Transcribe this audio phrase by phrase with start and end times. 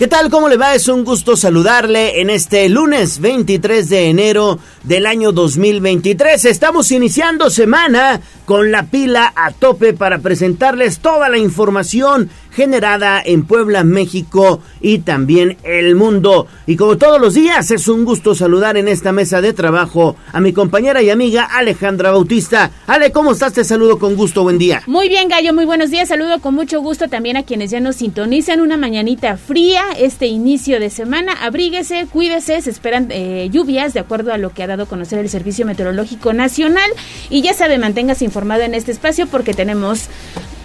[0.00, 0.30] ¿Qué tal?
[0.30, 0.74] ¿Cómo le va?
[0.74, 6.42] Es un gusto saludarle en este lunes 23 de enero del año 2023.
[6.46, 13.44] Estamos iniciando semana con la pila a tope para presentarles toda la información generada en
[13.44, 16.46] Puebla, México y también el mundo.
[16.66, 20.40] Y como todos los días, es un gusto saludar en esta mesa de trabajo a
[20.40, 22.70] mi compañera y amiga Alejandra Bautista.
[22.86, 23.52] Ale, ¿cómo estás?
[23.52, 24.82] Te saludo con gusto, buen día.
[24.86, 26.08] Muy bien, Gallo, muy buenos días.
[26.08, 28.60] Saludo con mucho gusto también a quienes ya nos sintonizan.
[28.60, 31.32] Una mañanita fría, este inicio de semana.
[31.40, 35.18] Abríguese, cuídese, se esperan eh, lluvias de acuerdo a lo que ha dado a conocer
[35.18, 36.90] el Servicio Meteorológico Nacional.
[37.28, 40.08] Y ya sabe, manténgase informado en este espacio porque tenemos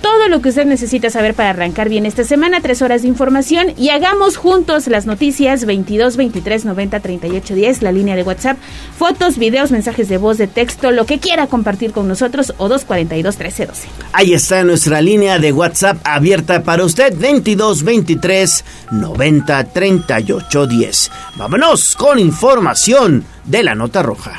[0.01, 3.73] todo lo que usted necesita saber para arrancar bien esta semana, tres horas de información
[3.77, 8.57] y hagamos juntos las noticias 22 23 90 38 10, la línea de WhatsApp,
[8.97, 13.37] fotos, videos, mensajes de voz, de texto, lo que quiera compartir con nosotros o 242
[13.37, 13.87] 13 12.
[14.13, 21.11] Ahí está nuestra línea de WhatsApp abierta para usted 22 23 90 38 10.
[21.37, 24.33] Vámonos con información de la nota roja.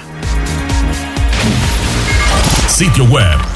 [2.69, 3.56] Sitio web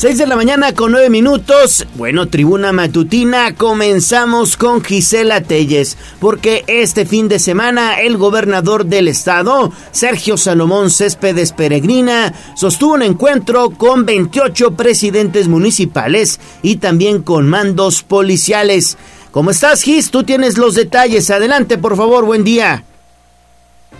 [0.00, 1.86] 6 de la mañana con 9 minutos.
[1.96, 9.08] Bueno, tribuna matutina, comenzamos con Gisela Telles, porque este fin de semana el gobernador del
[9.08, 17.46] estado, Sergio Salomón Céspedes Peregrina, sostuvo un encuentro con 28 presidentes municipales y también con
[17.50, 18.96] mandos policiales.
[19.32, 20.10] ¿Cómo estás, Gis?
[20.10, 21.30] Tú tienes los detalles.
[21.30, 22.84] Adelante, por favor, buen día.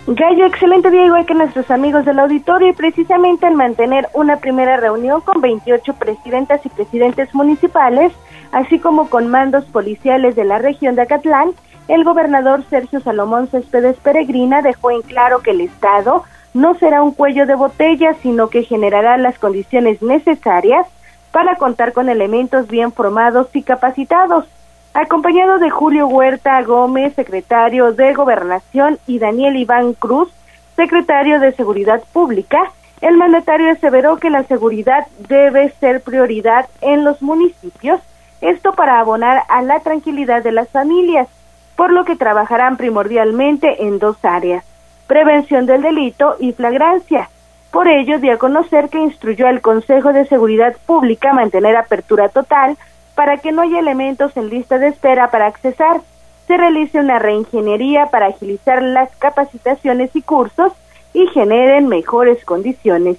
[0.07, 4.75] Gallo, excelente día igual que nuestros amigos del auditorio y precisamente al mantener una primera
[4.77, 8.11] reunión con 28 presidentas y presidentes municipales,
[8.51, 11.51] así como con mandos policiales de la región de Acatlán,
[11.87, 16.23] el gobernador Sergio Salomón Céspedes Peregrina dejó en claro que el Estado
[16.53, 20.87] no será un cuello de botella, sino que generará las condiciones necesarias
[21.31, 24.45] para contar con elementos bien formados y capacitados
[24.93, 30.29] acompañado de Julio Huerta Gómez, secretario de Gobernación, y Daniel Iván Cruz,
[30.75, 32.71] secretario de Seguridad Pública,
[33.01, 37.99] el mandatario aseveró que la seguridad debe ser prioridad en los municipios,
[38.41, 41.27] esto para abonar a la tranquilidad de las familias,
[41.75, 44.63] por lo que trabajarán primordialmente en dos áreas,
[45.07, 47.29] prevención del delito y flagrancia.
[47.71, 52.77] Por ello, dio a conocer que instruyó al Consejo de Seguridad Pública mantener apertura total
[53.15, 56.01] para que no haya elementos en lista de espera para accesar.
[56.47, 60.73] Se realice una reingeniería para agilizar las capacitaciones y cursos
[61.13, 63.17] y generen mejores condiciones.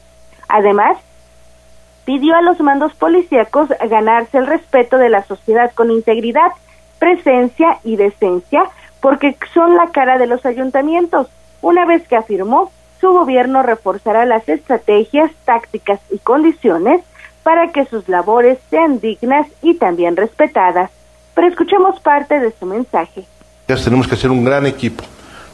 [0.49, 0.99] Además,
[2.05, 6.53] pidió a los mandos policíacos ganarse el respeto de la sociedad con integridad,
[6.99, 8.65] presencia y decencia,
[9.01, 11.29] porque son la cara de los ayuntamientos.
[11.61, 12.71] Una vez que afirmó,
[13.01, 17.03] su gobierno reforzará las estrategias, tácticas y condiciones
[17.43, 20.91] para que sus labores sean dignas y también respetadas.
[21.35, 23.25] Pero escuchemos parte de su mensaje.
[23.67, 25.03] Tenemos que hacer un gran equipo,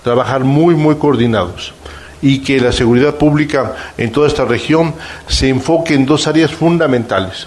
[0.02, 1.72] trabajar muy, muy coordinados
[2.20, 4.94] y que la seguridad pública en toda esta región
[5.28, 7.46] se enfoque en dos áreas fundamentales,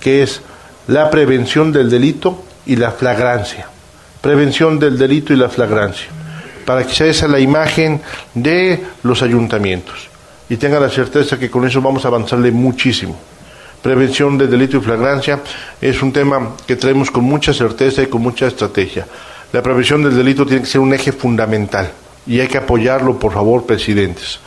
[0.00, 0.42] que es
[0.86, 3.68] la prevención del delito y la flagrancia.
[4.20, 6.08] Prevención del delito y la flagrancia,
[6.66, 8.02] para que sea esa la imagen
[8.34, 10.12] de los ayuntamientos
[10.52, 13.18] y tenga la certeza que con eso vamos a avanzarle muchísimo
[13.82, 15.40] prevención de delito y flagrancia
[15.80, 19.06] es un tema que traemos con mucha certeza y con mucha estrategia.
[19.52, 21.90] La prevención del delito tiene que ser un eje fundamental
[22.26, 24.40] y hay que apoyarlo, por favor, presidentes.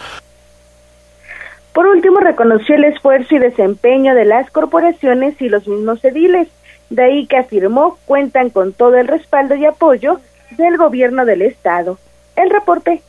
[1.74, 6.48] Por último, reconoció el esfuerzo y desempeño de las corporaciones y los mismos ediles,
[6.90, 12.00] de ahí que afirmó cuentan con todo el respaldo y apoyo del gobierno del Estado.
[12.38, 13.02] El reporte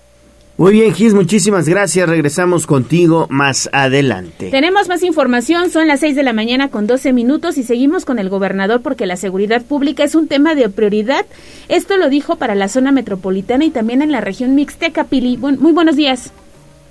[0.58, 2.08] muy bien, Gis, muchísimas gracias.
[2.08, 4.50] Regresamos contigo más adelante.
[4.50, 8.19] Tenemos más información, son las 6 de la mañana con 12 minutos y seguimos con
[8.19, 11.26] el gobernador porque la seguridad pública es un tema de prioridad.
[11.69, 15.37] Esto lo dijo para la zona metropolitana y también en la región mixteca, Pili.
[15.37, 16.32] muy buenos días.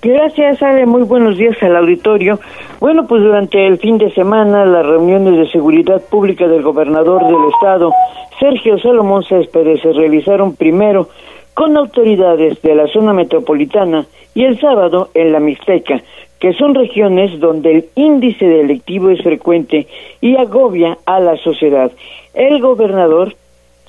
[0.06, 0.86] Gracias, Ale.
[0.86, 2.40] Muy buenos días al auditorio.
[2.80, 7.52] Bueno, pues durante el fin de semana las reuniones de seguridad pública del gobernador del
[7.52, 7.92] estado,
[8.40, 11.10] Sergio Salomón Céspedes, se realizaron primero
[11.56, 14.06] con autoridades de la zona metropolitana
[14.36, 16.04] y el sábado en la Mixteca,
[16.40, 19.88] que son regiones donde el índice delictivo es frecuente
[20.22, 21.92] y agobia a la sociedad.
[22.34, 23.36] El gobernador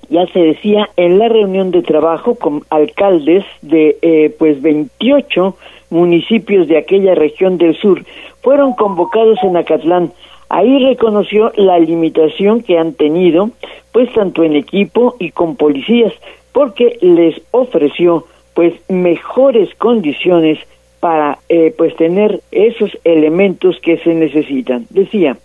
[0.09, 5.57] ya se decía en la reunión de trabajo con alcaldes de eh, pues 28
[5.91, 8.05] municipios de aquella región del sur
[8.43, 10.13] fueron convocados en Acatlán.
[10.49, 13.51] Ahí reconoció la limitación que han tenido,
[13.91, 16.13] pues tanto en equipo y con policías,
[16.57, 18.25] porque les ofreció
[18.55, 20.59] pues mejores condiciones
[21.01, 24.87] para eh, pues tener esos elementos que se necesitan.
[24.89, 25.37] Decía,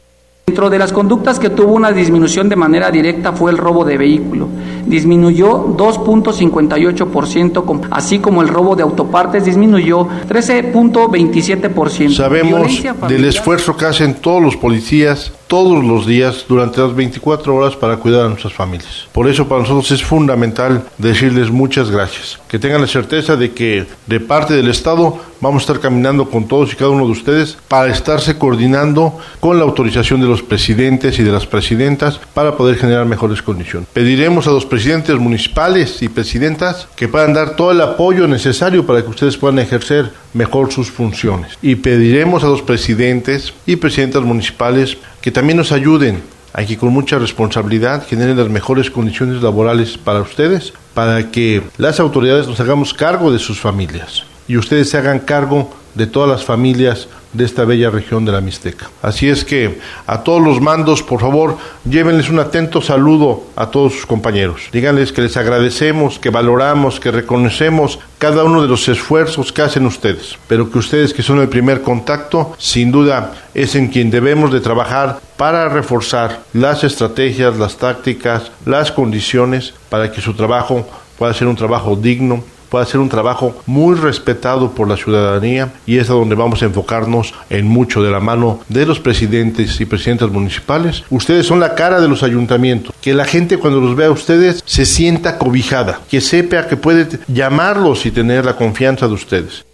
[0.48, 3.98] Dentro de las conductas que tuvo una disminución de manera directa fue el robo de
[3.98, 4.48] vehículo.
[4.86, 12.16] Disminuyó 2.58%, así como el robo de autopartes disminuyó 13.27%.
[12.16, 17.76] Sabemos del esfuerzo que hacen todos los policías todos los días durante las 24 horas
[17.76, 19.10] para cuidar a nuestras familias.
[19.12, 22.40] Por eso para nosotros es fundamental decirles muchas gracias.
[22.48, 26.48] Que tengan la certeza de que de parte del Estado vamos a estar caminando con
[26.48, 31.20] todos y cada uno de ustedes para estarse coordinando con la autorización de los presidentes
[31.20, 33.90] y de las presidentas para poder generar mejores condiciones.
[33.92, 39.02] Pediremos a los presidentes municipales y presidentas que puedan dar todo el apoyo necesario para
[39.02, 41.58] que ustedes puedan ejercer mejor sus funciones.
[41.62, 46.22] Y pediremos a los presidentes y presidentas municipales que también nos ayuden
[46.54, 52.00] a que con mucha responsabilidad generen las mejores condiciones laborales para ustedes, para que las
[52.00, 56.46] autoridades nos hagamos cargo de sus familias y ustedes se hagan cargo de todas las
[56.46, 58.90] familias de esta bella región de la Mixteca.
[59.02, 61.58] Así es que a todos los mandos, por favor,
[61.90, 64.64] llévenles un atento saludo a todos sus compañeros.
[64.72, 69.86] Díganles que les agradecemos, que valoramos, que reconocemos cada uno de los esfuerzos que hacen
[69.86, 74.52] ustedes, pero que ustedes que son el primer contacto, sin duda es en quien debemos
[74.52, 80.88] de trabajar para reforzar las estrategias, las tácticas, las condiciones para que su trabajo
[81.18, 85.98] pueda ser un trabajo digno, pueda ser un trabajo muy respetado por la ciudadanía y
[85.98, 89.86] es a donde vamos a enfocarnos en mucho de la mano de los presidentes y
[89.86, 91.04] presidentas municipales.
[91.10, 92.96] Ustedes son la cara de los ayuntamientos.
[93.02, 97.20] Que la gente cuando los vea a ustedes se sienta cobijada, que sepa que puede
[97.28, 99.66] llamarlos y tener la confianza de ustedes.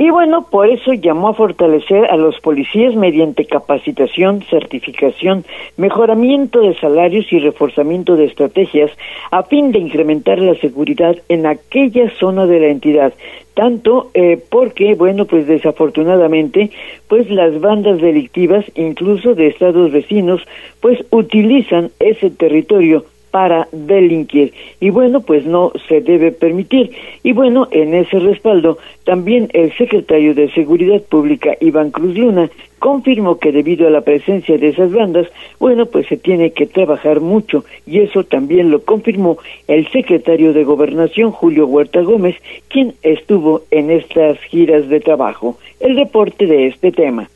[0.00, 5.44] Y bueno, por eso llamó a fortalecer a los policías mediante capacitación, certificación,
[5.76, 8.90] mejoramiento de salarios y reforzamiento de estrategias
[9.30, 13.12] a fin de incrementar la seguridad en aquella zona de la entidad.
[13.52, 16.70] Tanto eh, porque, bueno, pues desafortunadamente,
[17.06, 20.40] pues las bandas delictivas, incluso de estados vecinos,
[20.80, 24.52] pues utilizan ese territorio para delinquir.
[24.80, 26.90] Y bueno, pues no se debe permitir.
[27.22, 33.38] Y bueno, en ese respaldo, también el secretario de Seguridad Pública, Iván Cruz Luna, confirmó
[33.38, 35.28] que debido a la presencia de esas bandas,
[35.58, 37.64] bueno, pues se tiene que trabajar mucho.
[37.86, 39.38] Y eso también lo confirmó
[39.68, 42.36] el secretario de Gobernación, Julio Huerta Gómez,
[42.68, 45.58] quien estuvo en estas giras de trabajo.
[45.78, 47.28] El reporte de este tema.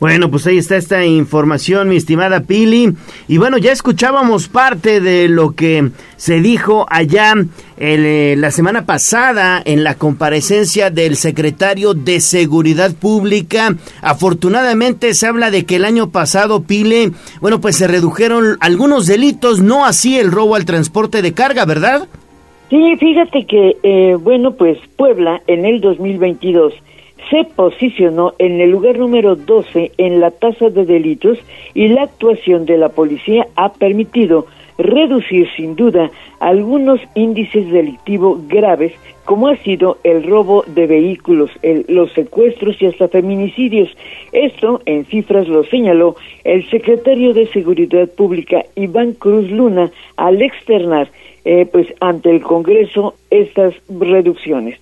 [0.00, 2.94] Bueno, pues ahí está esta información, mi estimada Pili.
[3.26, 7.34] Y bueno, ya escuchábamos parte de lo que se dijo allá
[7.78, 13.74] eh, la semana pasada en la comparecencia del secretario de Seguridad Pública.
[14.00, 17.10] Afortunadamente se habla de que el año pasado, Pile,
[17.40, 22.06] bueno, pues se redujeron algunos delitos, no así el robo al transporte de carga, ¿verdad?
[22.70, 26.72] Sí, fíjate que, eh, bueno, pues Puebla en el 2022
[27.30, 31.38] se posicionó en el lugar número 12 en la tasa de delitos
[31.74, 34.46] y la actuación de la policía ha permitido
[34.78, 38.92] reducir sin duda algunos índices delictivos graves
[39.24, 41.50] como ha sido el robo de vehículos,
[41.88, 43.90] los secuestros y hasta feminicidios.
[44.32, 51.10] Esto en cifras lo señaló el secretario de Seguridad Pública Iván Cruz Luna al externar
[51.44, 54.78] eh, pues ante el Congreso estas reducciones.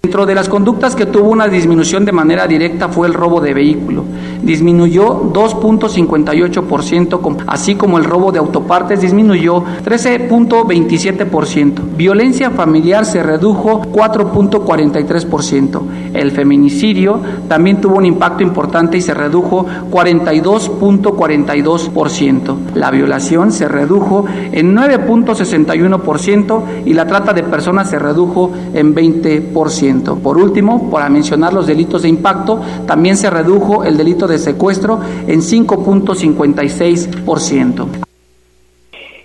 [0.00, 3.52] Dentro de las conductas que tuvo una disminución de manera directa fue el robo de
[3.52, 4.04] vehículo.
[4.40, 11.96] Disminuyó 2.58%, así como el robo de autopartes disminuyó 13.27%.
[11.96, 15.80] Violencia familiar se redujo 4.43%.
[16.14, 22.56] El feminicidio también tuvo un impacto importante y se redujo 42.42%.
[22.74, 29.87] La violación se redujo en 9.61% y la trata de personas se redujo en 20%.
[30.22, 35.00] Por último, para mencionar los delitos de impacto, también se redujo el delito de secuestro
[35.26, 37.86] en 5.56%.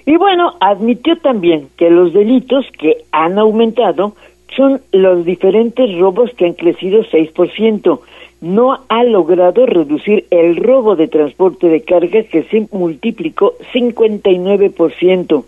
[0.05, 4.13] Y bueno, admitió también que los delitos que han aumentado
[4.55, 7.99] son los diferentes robos que han crecido 6%.
[8.41, 15.43] No ha logrado reducir el robo de transporte de carga que se multiplicó 59%.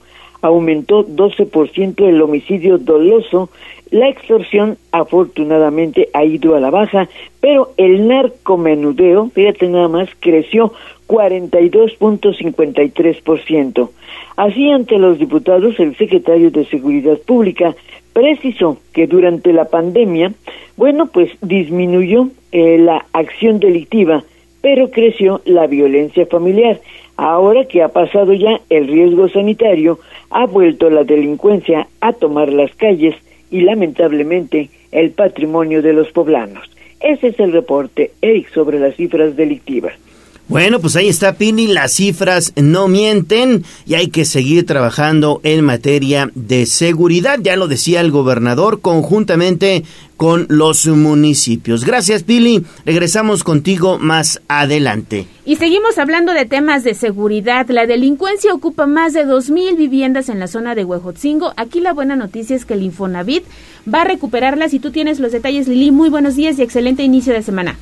[0.45, 3.49] Aumentó 12% el homicidio doloso,
[3.91, 7.09] la extorsión afortunadamente ha ido a la baja,
[7.39, 10.73] pero el narcomenudeo, fíjate nada más, creció
[11.07, 13.89] 42.53%.
[14.37, 17.73] Así, ante los diputados, el secretario de Seguridad Pública
[18.13, 20.33] precisó que durante la pandemia,
[20.77, 24.23] bueno, pues disminuyó eh, la acción delictiva,
[24.61, 26.79] pero creció la violencia familiar.
[27.17, 32.73] Ahora que ha pasado ya el riesgo sanitario, ha vuelto la delincuencia a tomar las
[32.75, 33.15] calles
[33.49, 36.69] y lamentablemente el patrimonio de los poblanos.
[36.99, 39.93] Ese es el reporte, Eric, sobre las cifras delictivas.
[40.47, 45.65] Bueno, pues ahí está Pini, las cifras no mienten y hay que seguir trabajando en
[45.65, 49.83] materia de seguridad, ya lo decía el gobernador, conjuntamente
[50.17, 51.83] con los municipios.
[51.83, 55.25] Gracias Pili, regresamos contigo más adelante.
[55.45, 57.67] Y seguimos hablando de temas de seguridad.
[57.69, 61.53] La delincuencia ocupa más de 2.000 viviendas en la zona de Huejotzingo.
[61.57, 63.43] Aquí la buena noticia es que el Infonavit
[63.91, 65.89] va a recuperarlas y tú tienes los detalles, Lili.
[65.89, 67.77] Muy buenos días y excelente inicio de semana.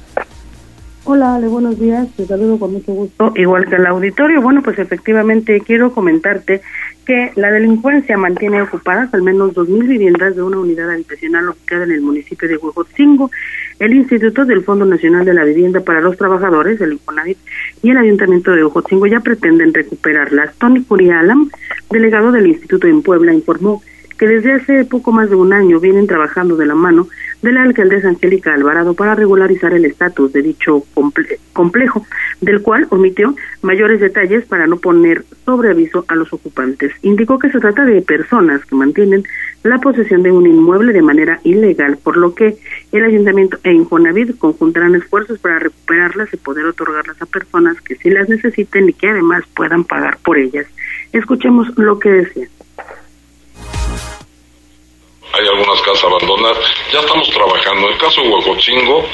[1.05, 2.07] Hola, Ale, buenos días.
[2.15, 3.33] Te saludo con mucho gusto.
[3.35, 6.61] Igual que el auditorio, bueno, pues efectivamente quiero comentarte
[7.05, 11.91] que la delincuencia mantiene ocupadas al menos 2.000 viviendas de una unidad habitacional ubicada en
[11.91, 13.29] el municipio de Huejotzingo.
[13.79, 17.37] El Instituto del Fondo Nacional de la Vivienda para los Trabajadores, el Infonavit,
[17.81, 20.55] y el Ayuntamiento de Huejotzingo ya pretenden recuperarlas.
[20.55, 21.49] Tony Curialam,
[21.89, 23.83] delegado del Instituto en Puebla, informó
[24.23, 27.09] que desde hace poco más de un año vienen trabajando de la mano
[27.41, 30.85] de la alcaldesa Angélica Alvarado para regularizar el estatus de dicho
[31.51, 32.05] complejo,
[32.39, 36.93] del cual omitió mayores detalles para no poner sobre aviso a los ocupantes.
[37.01, 39.25] Indicó que se trata de personas que mantienen
[39.63, 42.55] la posesión de un inmueble de manera ilegal, por lo que
[42.93, 48.09] el ayuntamiento e Infonavit conjuntarán esfuerzos para recuperarlas y poder otorgarlas a personas que sí
[48.09, 50.65] las necesiten y que además puedan pagar por ellas.
[51.11, 52.47] Escuchemos lo que decía
[55.33, 56.59] hay algunas casas abandonadas.
[56.91, 57.87] Ya estamos trabajando.
[57.87, 59.09] En el caso de Huacotzingo,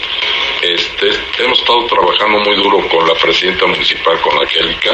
[0.62, 1.10] este,
[1.44, 4.92] hemos estado trabajando muy duro con la presidenta municipal, con Angélica,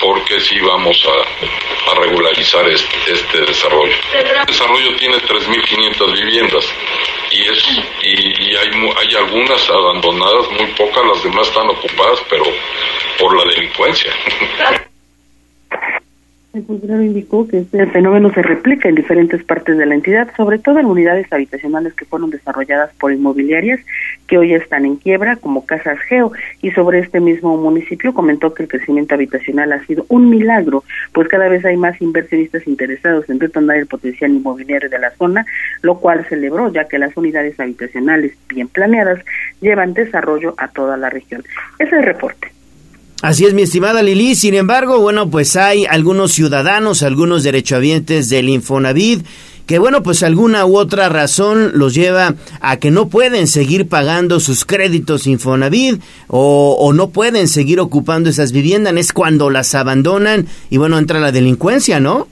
[0.00, 3.94] porque sí vamos a, regularizar este, este, desarrollo.
[4.14, 6.64] El desarrollo tiene 3.500 viviendas
[7.30, 7.64] y, es,
[8.02, 12.44] y, hay, hay algunas abandonadas, muy pocas, las demás están ocupadas, pero
[13.18, 14.12] por la delincuencia.
[16.54, 20.58] El funcionario indicó que este fenómeno se replica en diferentes partes de la entidad, sobre
[20.58, 23.80] todo en unidades habitacionales que fueron desarrolladas por inmobiliarias
[24.26, 26.30] que hoy están en quiebra, como Casas Geo.
[26.60, 31.26] Y sobre este mismo municipio comentó que el crecimiento habitacional ha sido un milagro, pues
[31.28, 35.46] cada vez hay más inversionistas interesados en detonar el potencial inmobiliario de la zona,
[35.80, 39.24] lo cual celebró, ya que las unidades habitacionales bien planeadas
[39.62, 41.42] llevan desarrollo a toda la región.
[41.78, 42.51] Ese es el reporte.
[43.22, 44.34] Así es, mi estimada Lili.
[44.34, 49.24] Sin embargo, bueno, pues hay algunos ciudadanos, algunos derechohabientes del Infonavit
[49.66, 54.40] que bueno, pues alguna u otra razón los lleva a que no pueden seguir pagando
[54.40, 60.46] sus créditos Infonavit o, o, no pueden seguir ocupando esas viviendas, es cuando las abandonan
[60.68, 62.26] y bueno, entra la delincuencia, ¿no?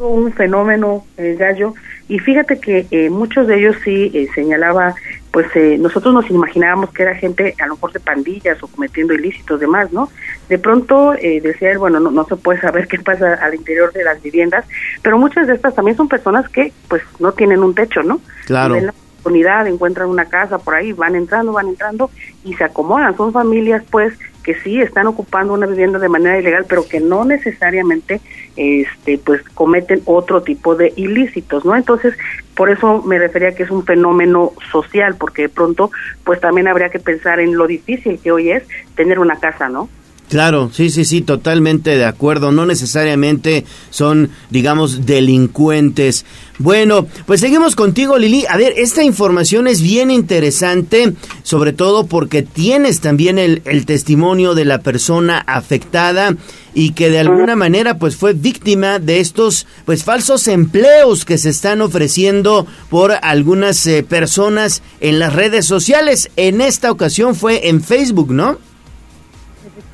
[0.00, 1.74] Un fenómeno, eh, Gallo,
[2.08, 4.96] y fíjate que eh, muchos de ellos sí eh, señalaba
[5.34, 9.14] pues eh, nosotros nos imaginábamos que era gente a lo mejor de pandillas o cometiendo
[9.14, 10.08] ilícitos demás, ¿no?
[10.48, 13.92] De pronto eh, decía él, bueno, no, no se puede saber qué pasa al interior
[13.92, 14.64] de las viviendas,
[15.02, 18.20] pero muchas de estas también son personas que pues no tienen un techo, ¿no?
[18.46, 18.76] Claro.
[18.80, 22.12] la oportunidad, encuentran una casa por ahí, van entrando, van entrando
[22.44, 23.16] y se acomodan.
[23.16, 27.24] Son familias pues que sí están ocupando una vivienda de manera ilegal, pero que no
[27.24, 28.20] necesariamente
[28.56, 31.74] este pues cometen otro tipo de ilícitos, ¿no?
[31.74, 32.14] Entonces,
[32.54, 35.90] por eso me refería que es un fenómeno social, porque de pronto
[36.22, 38.62] pues también habría que pensar en lo difícil que hoy es
[38.94, 39.88] tener una casa, ¿no?
[40.28, 42.50] Claro, sí, sí, sí, totalmente de acuerdo.
[42.50, 46.24] No necesariamente son, digamos, delincuentes.
[46.58, 48.46] Bueno, pues seguimos contigo, Lili.
[48.48, 51.12] A ver, esta información es bien interesante,
[51.42, 56.36] sobre todo porque tienes también el, testimonio de la persona afectada
[56.72, 61.50] y que de alguna manera pues fue víctima de estos pues falsos empleos que se
[61.50, 66.30] están ofreciendo por algunas eh, personas en las redes sociales.
[66.36, 68.58] En esta ocasión fue en Facebook, ¿no?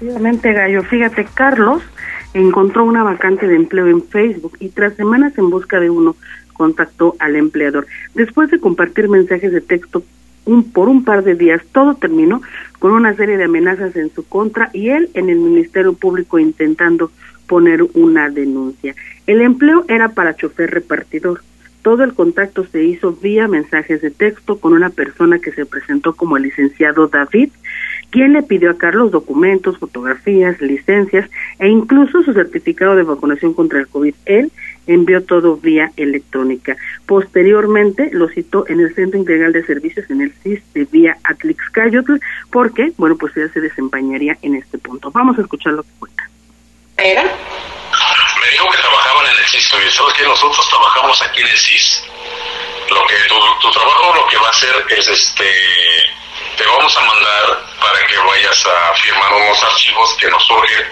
[0.01, 0.83] Efectivamente, Gallo.
[0.83, 1.83] Fíjate, Carlos
[2.33, 6.17] encontró una vacante de empleo en Facebook y tras semanas en busca de uno,
[6.55, 7.87] contactó al empleador.
[8.15, 10.03] Después de compartir mensajes de texto
[10.47, 12.41] un, por un par de días, todo terminó
[12.79, 17.11] con una serie de amenazas en su contra y él en el Ministerio Público intentando
[17.47, 18.95] poner una denuncia.
[19.27, 21.43] El empleo era para chofer repartidor.
[21.83, 26.15] Todo el contacto se hizo vía mensajes de texto con una persona que se presentó
[26.15, 27.51] como el licenciado David
[28.11, 33.79] quien le pidió a Carlos documentos, fotografías, licencias e incluso su certificado de vacunación contra
[33.79, 34.15] el COVID.
[34.27, 34.53] Él
[34.87, 36.77] envió todo vía electrónica.
[37.07, 42.15] Posteriormente lo citó en el Centro Integral de Servicios en el CIS de vía Atlixcayotl,
[42.51, 45.11] porque, bueno, pues ya se desempeñaría en este punto.
[45.13, 46.29] Vamos a escuchar lo que cuenta.
[46.97, 47.23] ¿Era?
[47.23, 51.57] Me dijo que trabajaban en el CIS, pero sabes que nosotros trabajamos aquí en el
[51.57, 52.05] CIS.
[52.91, 55.45] Lo que tu, tu trabajo lo que va a hacer es este
[56.61, 57.47] te vamos a mandar
[57.81, 60.87] para que vayas a firmar unos archivos que nos surgen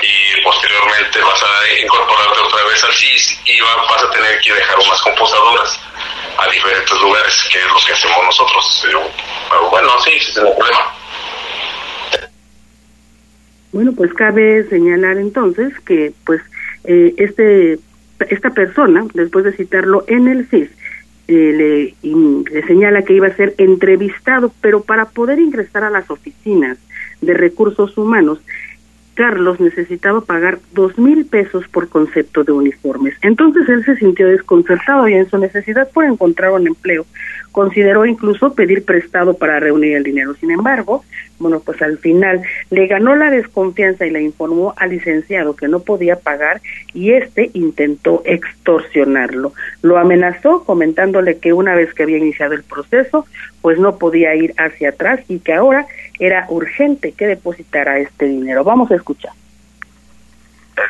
[0.00, 4.78] y posteriormente vas a incorporarte otra vez al CIS y vas a tener que dejar
[4.78, 5.80] unas computadoras
[6.38, 8.80] a diferentes lugares, que es lo que hacemos nosotros.
[8.82, 10.94] Pero bueno, sí, sin problema.
[13.72, 16.40] Bueno, pues cabe señalar entonces que pues
[16.84, 17.78] eh, este
[18.30, 20.70] esta persona, después de citarlo en el CIS,
[21.28, 22.12] eh, le,
[22.52, 26.78] le señala que iba a ser entrevistado, pero para poder ingresar a las oficinas
[27.20, 28.40] de recursos humanos,
[29.14, 33.14] Carlos necesitaba pagar dos mil pesos por concepto de uniformes.
[33.22, 37.06] Entonces él se sintió desconcertado y en su necesidad por encontrar un empleo
[37.50, 40.34] consideró incluso pedir prestado para reunir el dinero.
[40.34, 41.02] Sin embargo,
[41.38, 45.80] bueno, pues al final le ganó la desconfianza y le informó al licenciado que no
[45.80, 46.62] podía pagar
[46.94, 49.52] y este intentó extorsionarlo.
[49.82, 53.26] Lo amenazó comentándole que una vez que había iniciado el proceso,
[53.60, 55.86] pues no podía ir hacia atrás y que ahora
[56.18, 58.64] era urgente que depositara este dinero.
[58.64, 59.32] Vamos a escuchar.
[60.74, 60.82] Se,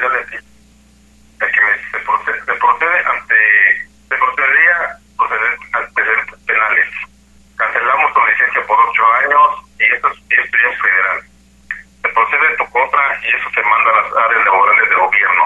[2.58, 3.34] procede, ante,
[4.08, 6.86] se procedería proceder antecedentes penales.
[7.56, 11.18] Cancelamos tu licencia por ocho años y esto, y esto es federal.
[12.02, 15.42] Se procede en tu contra y eso se manda a las áreas laborales del gobierno.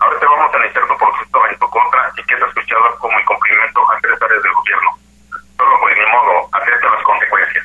[0.00, 3.20] Ahora te vamos a iniciar tu proceso en tu contra y que es escuchado como
[3.20, 4.90] incumplimiento a tres áreas del gobierno.
[5.56, 7.64] Solo pues ni modo, acepta las consecuencias.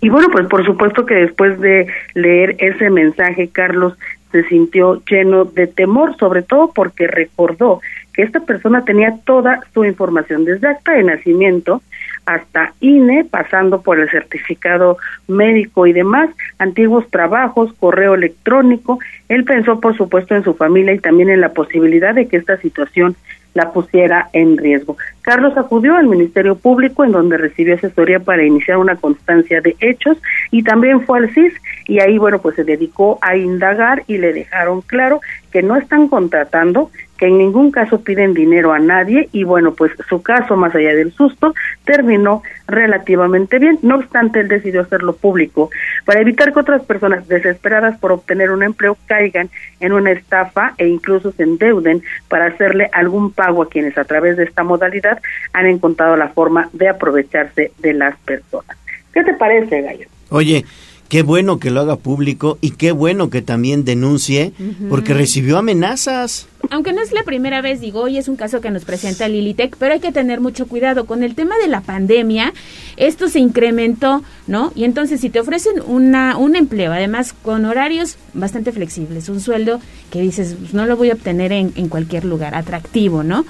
[0.00, 3.96] Y bueno, pues por supuesto que después de leer ese mensaje, Carlos
[4.32, 7.80] se sintió lleno de temor, sobre todo porque recordó
[8.12, 11.82] que esta persona tenía toda su información, desde acta de nacimiento
[12.26, 18.98] hasta INE, pasando por el certificado médico y demás, antiguos trabajos, correo electrónico.
[19.28, 22.56] Él pensó, por supuesto, en su familia y también en la posibilidad de que esta
[22.58, 23.16] situación
[23.54, 24.96] la pusiera en riesgo.
[25.22, 30.18] Carlos acudió al Ministerio Público en donde recibió asesoría para iniciar una constancia de hechos
[30.50, 31.54] y también fue al CIS
[31.86, 35.20] y ahí bueno pues se dedicó a indagar y le dejaron claro
[35.52, 36.90] que no están contratando,
[37.24, 41.12] en ningún caso piden dinero a nadie y bueno, pues su caso, más allá del
[41.12, 43.78] susto, terminó relativamente bien.
[43.82, 45.70] No obstante, él decidió hacerlo público
[46.04, 50.86] para evitar que otras personas desesperadas por obtener un empleo caigan en una estafa e
[50.86, 55.20] incluso se endeuden para hacerle algún pago a quienes a través de esta modalidad
[55.52, 58.76] han encontrado la forma de aprovecharse de las personas.
[59.12, 60.06] ¿Qué te parece, Gallo?
[60.30, 60.64] Oye,
[61.08, 64.52] qué bueno que lo haga público y qué bueno que también denuncie,
[64.88, 66.46] porque recibió amenazas.
[66.70, 69.76] Aunque no es la primera vez, digo, hoy es un caso que nos presenta Lilitec,
[69.76, 71.04] pero hay que tener mucho cuidado.
[71.04, 72.54] Con el tema de la pandemia,
[72.96, 74.72] esto se incrementó, ¿no?
[74.74, 79.80] Y entonces, si te ofrecen una, un empleo, además con horarios bastante flexibles, un sueldo
[80.10, 83.44] que dices, pues, no lo voy a obtener en, en cualquier lugar, atractivo, ¿no?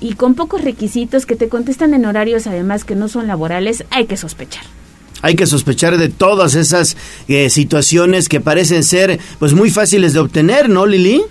[0.00, 4.06] Y con pocos requisitos que te contestan en horarios, además que no son laborales, hay
[4.06, 4.64] que sospechar
[5.24, 10.20] hay que sospechar de todas esas eh, situaciones que parecen ser pues muy fáciles de
[10.20, 11.22] obtener, ¿no, Lili?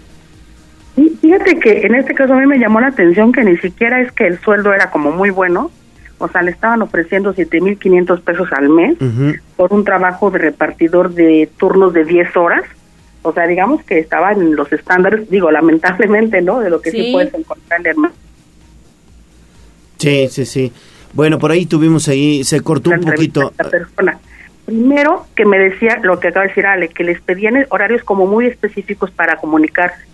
[0.96, 4.02] Sí, fíjate que en este caso a mí me llamó la atención que ni siquiera
[4.02, 5.70] es que el sueldo era como muy bueno,
[6.18, 8.98] o sea, le estaban ofreciendo 7.500 pesos al mes
[9.56, 12.64] por un trabajo de repartidor de turnos de 10 horas.
[13.22, 16.60] O sea, digamos que estaba en los estándares, digo, lamentablemente, ¿no?
[16.62, 18.12] De lo que sí, puedes encontrar en el
[20.00, 20.74] Sí, sí, sí.
[21.14, 23.52] Bueno, por ahí tuvimos ahí, se cortó un poquito.
[23.52, 24.20] Persona.
[24.66, 28.26] Primero, que me decía lo que acaba de decir Ale, que les pedían horarios como
[28.26, 30.06] muy específicos para comunicarse.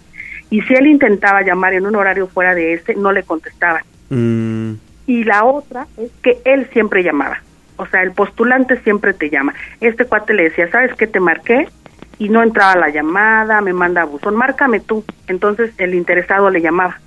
[0.49, 3.83] Y si él intentaba llamar en un horario fuera de ese, no le contestaban.
[4.09, 4.73] Mm.
[5.05, 7.41] Y la otra es que él siempre llamaba.
[7.77, 9.53] O sea, el postulante siempre te llama.
[9.79, 11.69] Este cuate le decía, ¿sabes qué te marqué?
[12.17, 15.05] Y no entraba la llamada, me manda a buzón, márcame tú.
[15.27, 16.99] Entonces el interesado le llamaba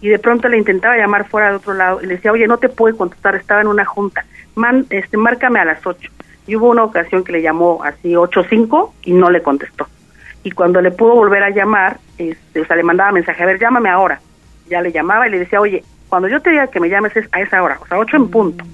[0.00, 2.58] y de pronto le intentaba llamar fuera de otro lado y le decía, oye, no
[2.58, 4.24] te puedo contestar, estaba en una junta,
[4.56, 6.10] Man, este, márcame a las 8.
[6.46, 9.86] Y hubo una ocasión que le llamó así 8.05 y no le contestó.
[10.42, 13.58] Y cuando le pudo volver a llamar, este, o sea, le mandaba mensaje, a ver,
[13.58, 14.20] llámame ahora.
[14.68, 17.28] Ya le llamaba y le decía, oye, cuando yo te diga que me llames es
[17.32, 18.64] a esa hora, o sea, 8 en punto.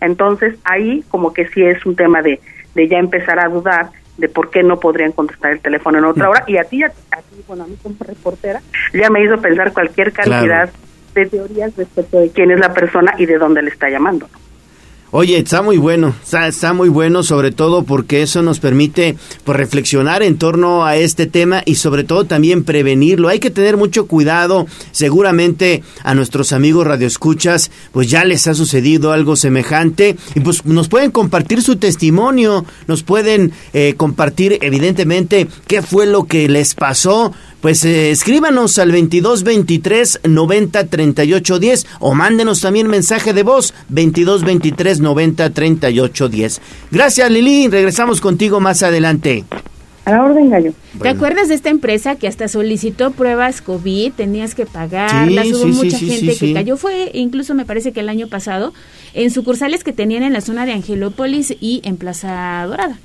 [0.00, 2.40] Entonces, ahí como que sí es un tema de,
[2.74, 6.28] de ya empezar a dudar de por qué no podrían contestar el teléfono en otra
[6.28, 6.44] hora.
[6.46, 8.60] Y a ti, a, ti bueno, a mí como reportera,
[8.92, 10.68] ya me hizo pensar cualquier cantidad
[11.14, 14.28] de teorías respecto de quién es la persona y de dónde le está llamando.
[15.10, 19.56] Oye, está muy bueno, está, está, muy bueno, sobre todo porque eso nos permite pues,
[19.56, 23.28] reflexionar en torno a este tema y sobre todo también prevenirlo.
[23.28, 29.12] Hay que tener mucho cuidado, seguramente a nuestros amigos radioescuchas pues ya les ha sucedido
[29.12, 35.80] algo semejante y pues nos pueden compartir su testimonio, nos pueden eh, compartir evidentemente qué
[35.80, 42.14] fue lo que les pasó, pues eh, escríbanos al 22 23 90 38 10 o
[42.14, 46.60] mándenos también mensaje de voz 22 23 90 38 10.
[46.90, 49.44] Gracias Lili, regresamos contigo más adelante.
[50.04, 50.72] A la orden, gallo.
[51.02, 54.12] ¿Te acuerdas de esta empresa que hasta solicitó pruebas COVID?
[54.14, 56.54] Tenías que pagarlas, Sí, hubo sí, mucha sí, gente sí, que sí.
[56.54, 56.78] cayó.
[56.78, 58.72] Fue incluso, me parece que el año pasado,
[59.12, 62.98] en sucursales que tenían en la zona de Angelópolis y en Plaza Dorada.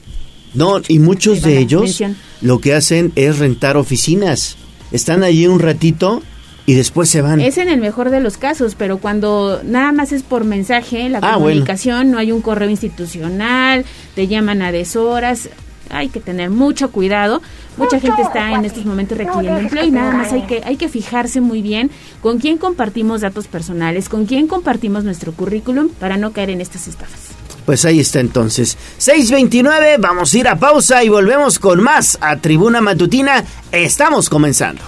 [0.54, 2.02] No, y muchos de ellos
[2.42, 4.56] lo que hacen es rentar oficinas.
[4.92, 6.22] Están allí un ratito
[6.66, 7.42] y después se van.
[7.42, 11.18] Es en el mejor de los casos, pero cuando nada más es por mensaje, la
[11.18, 11.40] Ah, bueno.
[11.40, 13.86] comunicación, no hay un correo institucional,
[14.16, 15.50] te llaman a deshoras,
[15.90, 17.42] hay que tener mucho cuidado.
[17.78, 20.88] Mucha gente está en estos momentos requiriendo empleo y nada más hay que hay que
[20.90, 21.90] fijarse muy bien
[22.22, 26.88] con quién compartimos datos personales, con quién compartimos nuestro currículum para no caer en estas
[26.88, 27.30] estafas.
[27.66, 28.78] Pues ahí está entonces.
[28.98, 33.44] 629, vamos a ir a pausa y volvemos con más a Tribuna Matutina.
[33.72, 34.82] Estamos comenzando.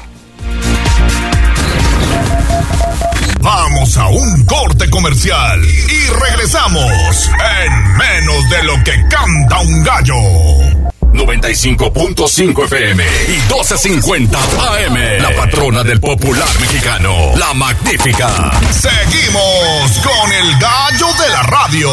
[3.46, 7.30] Vamos a un corte comercial y regresamos
[7.62, 10.95] en menos de lo que canta un gallo.
[11.16, 15.22] 95.5 FM y 12.50 AM.
[15.22, 18.52] La patrona del popular mexicano, la magnífica.
[18.72, 21.90] Seguimos con el gallo de la radio.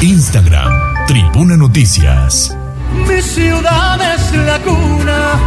[0.00, 2.56] Instagram, Tribuna Noticias.
[3.08, 5.38] Mi ciudad es la cuna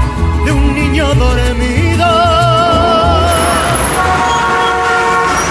[0.45, 2.05] de un niño dormido.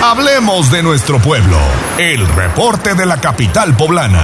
[0.02, 1.58] Hablemos de nuestro pueblo.
[1.98, 4.22] El reporte de la capital poblana.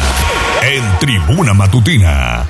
[0.63, 2.47] En Tribuna Matutina.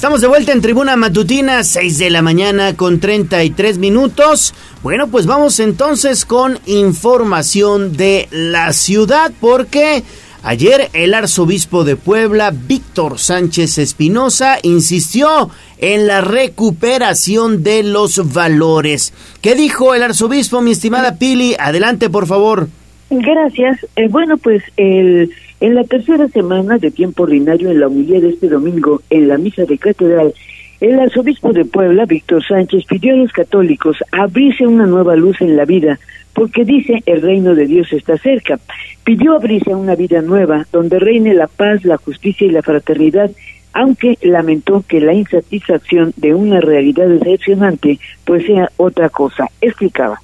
[0.00, 4.54] Estamos de vuelta en Tribuna Matutina, 6 de la mañana con 33 minutos.
[4.82, 10.02] Bueno, pues vamos entonces con información de la ciudad porque
[10.42, 19.12] ayer el arzobispo de Puebla, Víctor Sánchez Espinosa, insistió en la recuperación de los valores.
[19.42, 21.56] ¿Qué dijo el arzobispo, mi estimada Pili?
[21.58, 22.68] Adelante, por favor.
[23.10, 23.84] Gracias.
[23.96, 25.30] Eh, bueno, pues el,
[25.60, 29.36] en la tercera semana de tiempo ordinario en la humildad de este domingo en la
[29.38, 30.32] misa de catedral,
[30.80, 35.54] el arzobispo de Puebla, Víctor Sánchez, pidió a los católicos abrirse una nueva luz en
[35.54, 36.00] la vida,
[36.32, 38.58] porque dice el reino de Dios está cerca.
[39.04, 43.30] Pidió abrirse a una vida nueva, donde reine la paz, la justicia y la fraternidad,
[43.74, 49.48] aunque lamentó que la insatisfacción de una realidad decepcionante pues sea otra cosa.
[49.60, 50.18] Explicaba.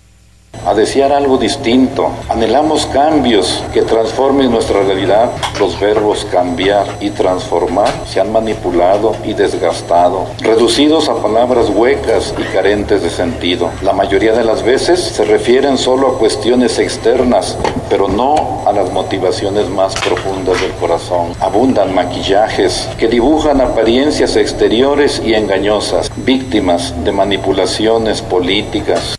[0.65, 2.11] A desear algo distinto.
[2.29, 5.31] Anhelamos cambios que transformen nuestra realidad.
[5.59, 12.43] Los verbos cambiar y transformar se han manipulado y desgastado, reducidos a palabras huecas y
[12.53, 13.71] carentes de sentido.
[13.83, 17.57] La mayoría de las veces se refieren solo a cuestiones externas,
[17.89, 21.33] pero no a las motivaciones más profundas del corazón.
[21.41, 29.16] Abundan maquillajes que dibujan apariencias exteriores y engañosas, víctimas de manipulaciones políticas,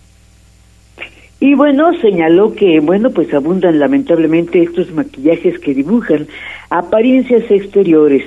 [1.39, 6.27] Y bueno, señaló que, bueno, pues abundan lamentablemente estos maquillajes que dibujan
[6.69, 8.23] apariencias exteriores.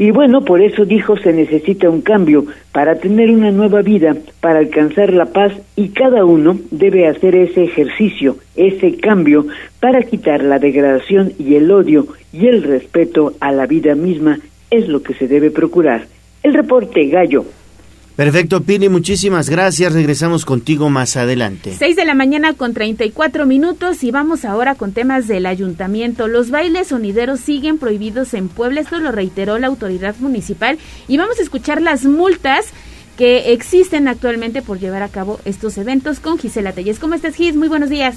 [0.00, 4.60] Y bueno, por eso dijo se necesita un cambio para tener una nueva vida, para
[4.60, 9.46] alcanzar la paz y cada uno debe hacer ese ejercicio, ese cambio
[9.80, 14.38] para quitar la degradación y el odio y el respeto a la vida misma
[14.70, 16.06] es lo que se debe procurar.
[16.44, 17.44] El reporte Gallo.
[18.18, 19.92] Perfecto, Pili, muchísimas gracias.
[19.92, 21.76] Regresamos contigo más adelante.
[21.78, 26.26] 6 de la mañana con 34 minutos y vamos ahora con temas del ayuntamiento.
[26.26, 31.38] Los bailes sonideros siguen prohibidos en Puebla, esto lo reiteró la autoridad municipal y vamos
[31.38, 32.66] a escuchar las multas
[33.16, 36.98] que existen actualmente por llevar a cabo estos eventos con Gisela Telles.
[36.98, 37.54] ¿Cómo estás, Gis?
[37.54, 38.16] Muy buenos días.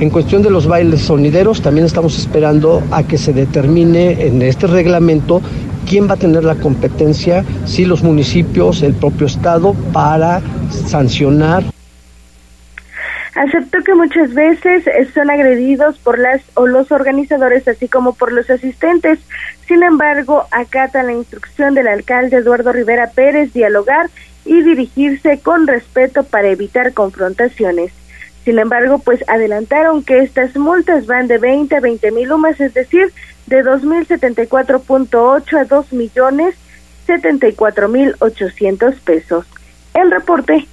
[0.00, 4.66] En cuestión de los bailes sonideros, también estamos esperando a que se determine en este
[4.66, 5.42] reglamento
[5.86, 10.40] quién va a tener la competencia, si los municipios, el propio Estado, para
[10.70, 11.64] sancionar.
[13.34, 18.50] Aceptó que muchas veces son agredidos por las o los organizadores, así como por los
[18.50, 19.20] asistentes.
[19.66, 24.10] Sin embargo, acata la instrucción del alcalde Eduardo Rivera Pérez dialogar
[24.44, 27.92] y dirigirse con respeto para evitar confrontaciones.
[28.44, 32.74] Sin embargo, pues adelantaron que estas multas van de 20 a 20 mil lumas, es
[32.74, 33.12] decir,
[33.46, 36.56] de 2.074.8 a 2 millones
[37.06, 39.44] 74 mil 800 pesos.
[39.94, 40.66] El reporte.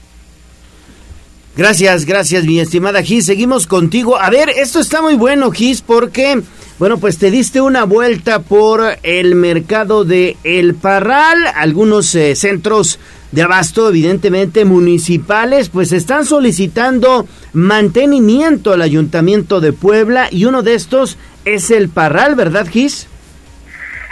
[1.58, 3.26] Gracias, gracias, mi estimada Gis.
[3.26, 4.18] Seguimos contigo.
[4.18, 6.44] A ver, esto está muy bueno, Gis, porque,
[6.78, 13.00] bueno, pues te diste una vuelta por el mercado de El Parral, algunos eh, centros
[13.32, 20.76] de abasto, evidentemente municipales, pues están solicitando mantenimiento al Ayuntamiento de Puebla y uno de
[20.76, 23.08] estos es el Parral, ¿verdad, Gis?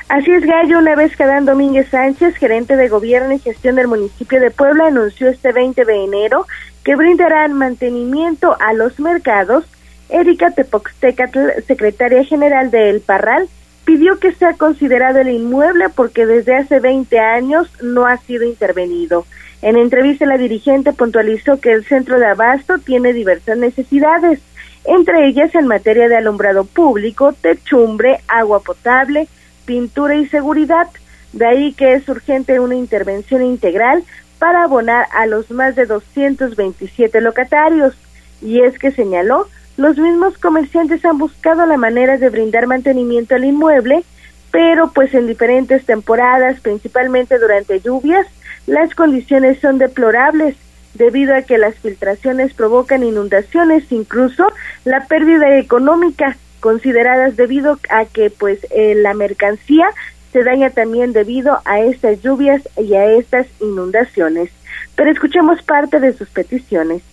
[0.07, 0.79] Así es, Gallo.
[0.79, 4.87] Una vez que Adán Domínguez Sánchez, gerente de gobierno y gestión del municipio de Puebla,
[4.87, 6.45] anunció este 20 de enero
[6.83, 9.65] que brindarán mantenimiento a los mercados,
[10.09, 13.49] Erika Tepoxtecatl, secretaria general de El Parral,
[13.83, 19.25] pidió que sea considerado el inmueble porque desde hace 20 años no ha sido intervenido.
[19.63, 24.39] En entrevista la dirigente puntualizó que el centro de abasto tiene diversas necesidades,
[24.83, 29.27] entre ellas en materia de alumbrado público, techumbre, agua potable,
[29.65, 30.87] pintura y seguridad.
[31.33, 34.03] De ahí que es urgente una intervención integral
[34.39, 37.95] para abonar a los más de 227 locatarios.
[38.41, 39.47] Y es que señaló
[39.77, 44.05] los mismos comerciantes han buscado la manera de brindar mantenimiento al inmueble,
[44.51, 48.25] pero pues en diferentes temporadas, principalmente durante lluvias,
[48.67, 50.55] las condiciones son deplorables
[50.93, 54.47] debido a que las filtraciones provocan inundaciones, incluso
[54.85, 59.85] la pérdida económica consideradas debido a que pues eh, la mercancía
[60.33, 64.49] se daña también debido a estas lluvias y a estas inundaciones.
[64.95, 67.03] Pero escuchemos parte de sus peticiones.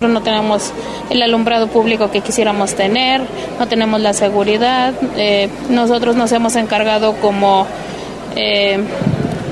[0.00, 0.72] No tenemos
[1.08, 3.20] el alumbrado público que quisiéramos tener,
[3.60, 4.92] no tenemos la seguridad.
[5.16, 7.68] Eh, nosotros nos hemos encargado como
[8.34, 8.80] eh,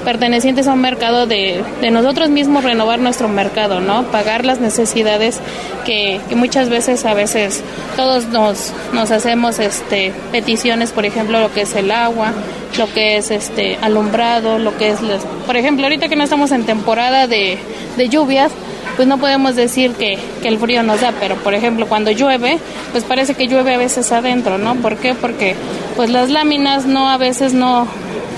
[0.04, 4.04] pertenecientes a un mercado de, de, nosotros mismos renovar nuestro mercado, ¿no?
[4.11, 5.40] Pagar las necesidades
[5.84, 7.62] que, que, muchas veces, a veces,
[7.96, 12.32] todos nos, nos hacemos este, peticiones, por ejemplo, lo que es el agua,
[12.76, 14.98] lo que es este alumbrado, lo que es,
[15.46, 17.58] por ejemplo, ahorita que no estamos en temporada de,
[17.96, 18.52] de lluvias,
[18.98, 22.58] pues no podemos decir que, que, el frío nos da, pero por ejemplo cuando llueve,
[22.90, 24.74] pues parece que llueve a veces adentro, ¿no?
[24.74, 25.14] ¿Por qué?
[25.14, 25.54] Porque
[25.94, 27.87] pues las láminas no a veces no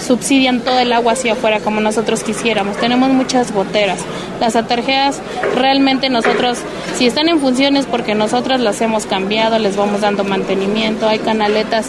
[0.06, 2.76] subsidian todo el agua hacia afuera como nosotros quisiéramos.
[2.76, 4.00] Tenemos muchas goteras.
[4.38, 5.22] Las atarjeas
[5.56, 6.58] realmente nosotros,
[6.94, 11.86] si están en funciones porque nosotros las hemos cambiado, les vamos dando mantenimiento, hay canaletas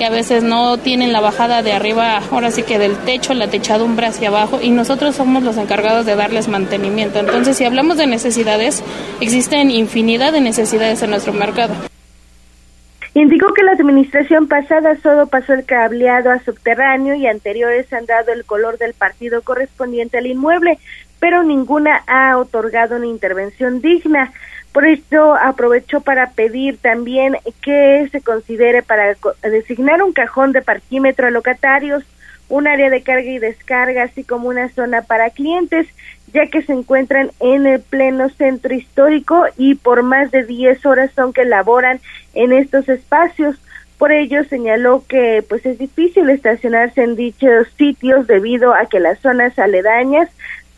[0.00, 3.48] que a veces no tienen la bajada de arriba, ahora sí que del techo, la
[3.48, 7.18] techadumbre hacia abajo, y nosotros somos los encargados de darles mantenimiento.
[7.18, 8.82] Entonces, si hablamos de necesidades,
[9.20, 11.74] existen infinidad de necesidades en nuestro mercado.
[13.12, 18.32] Indicó que la administración pasada solo pasó el cableado a subterráneo y anteriores han dado
[18.32, 20.78] el color del partido correspondiente al inmueble,
[21.18, 24.32] pero ninguna ha otorgado una intervención digna.
[24.72, 31.26] Por esto aprovechó para pedir también que se considere para designar un cajón de parquímetro
[31.26, 32.04] a locatarios,
[32.48, 35.88] un área de carga y descarga, así como una zona para clientes,
[36.32, 41.10] ya que se encuentran en el pleno centro histórico y por más de 10 horas
[41.16, 42.00] son que laboran
[42.34, 43.56] en estos espacios.
[43.98, 49.18] Por ello señaló que pues es difícil estacionarse en dichos sitios debido a que las
[49.18, 50.28] zonas aledañas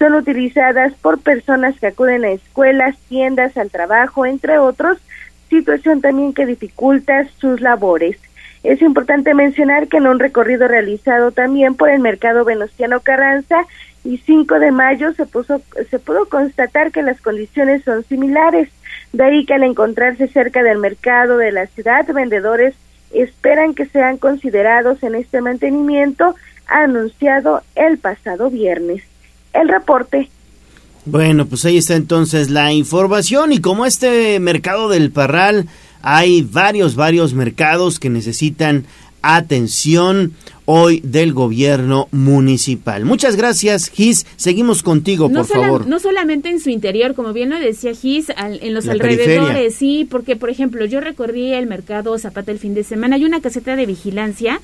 [0.03, 4.99] son utilizadas por personas que acuden a escuelas, tiendas, al trabajo, entre otros,
[5.49, 8.17] situación también que dificulta sus labores.
[8.65, 13.65] Es importante mencionar que en un recorrido realizado también por el mercado Venustiano Carranza
[14.03, 18.71] y 5 de mayo se, puso, se pudo constatar que las condiciones son similares.
[19.13, 22.75] De ahí que al encontrarse cerca del mercado de la ciudad, vendedores
[23.13, 26.35] esperan que sean considerados en este mantenimiento
[26.67, 29.05] anunciado el pasado viernes.
[29.53, 30.29] El reporte.
[31.05, 35.67] Bueno, pues ahí está entonces la información y como este mercado del Parral
[36.01, 38.85] hay varios, varios mercados que necesitan
[39.23, 40.35] atención
[40.65, 43.05] hoy del gobierno municipal.
[43.05, 44.27] Muchas gracias, Gis.
[44.37, 45.87] Seguimos contigo, por favor.
[45.87, 50.37] No solamente en su interior, como bien lo decía Gis, en los alrededores, sí, porque,
[50.37, 53.87] por ejemplo, yo recorrí el mercado Zapata el fin de semana, hay una caseta de
[53.87, 54.61] vigilancia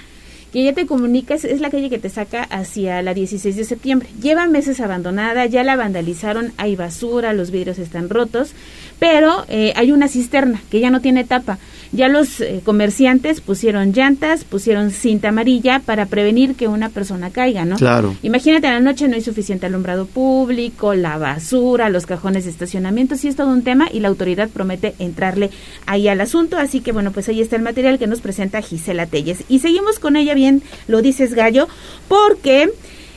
[0.52, 4.08] que ya te comunicas, es la calle que te saca hacia la 16 de septiembre.
[4.20, 8.52] Lleva meses abandonada, ya la vandalizaron, hay basura, los vidrios están rotos,
[8.98, 11.58] pero eh, hay una cisterna que ya no tiene tapa.
[11.90, 17.64] Ya los eh, comerciantes pusieron llantas, pusieron cinta amarilla para prevenir que una persona caiga,
[17.64, 17.76] ¿no?
[17.76, 18.14] Claro.
[18.22, 23.16] Imagínate, en la noche no hay suficiente alumbrado público, la basura, los cajones de estacionamiento,
[23.16, 25.50] sí es todo un tema y la autoridad promete entrarle
[25.86, 26.58] ahí al asunto.
[26.58, 29.44] Así que, bueno, pues ahí está el material que nos presenta Gisela Telles.
[29.48, 31.68] Y seguimos con ella, bien lo dices, Gallo,
[32.08, 32.70] porque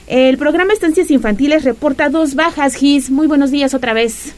[0.07, 3.09] el programa Estancias Infantiles reporta dos bajas, Gis.
[3.09, 4.33] Muy buenos días otra vez.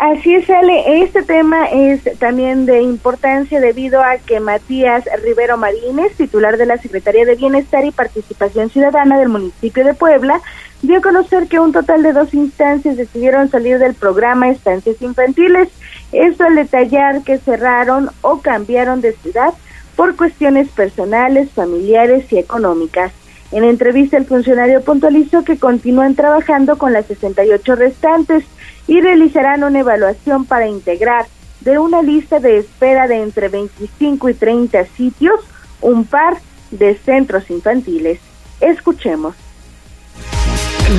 [0.00, 1.02] Así es, Ale.
[1.02, 6.78] Este tema es también de importancia debido a que Matías Rivero Marínez, titular de la
[6.78, 10.40] Secretaría de Bienestar y Participación Ciudadana del municipio de Puebla,
[10.80, 15.68] dio a conocer que un total de dos instancias decidieron salir del programa Estancias Infantiles.
[16.12, 19.52] Esto al detallar que cerraron o cambiaron de ciudad
[19.96, 23.12] por cuestiones personales, familiares y económicas.
[23.52, 28.44] En entrevista, el funcionario puntualizó que continúan trabajando con las 68 restantes
[28.86, 31.26] y realizarán una evaluación para integrar
[31.60, 35.40] de una lista de espera de entre 25 y 30 sitios
[35.80, 36.38] un par
[36.70, 38.20] de centros infantiles.
[38.60, 39.34] Escuchemos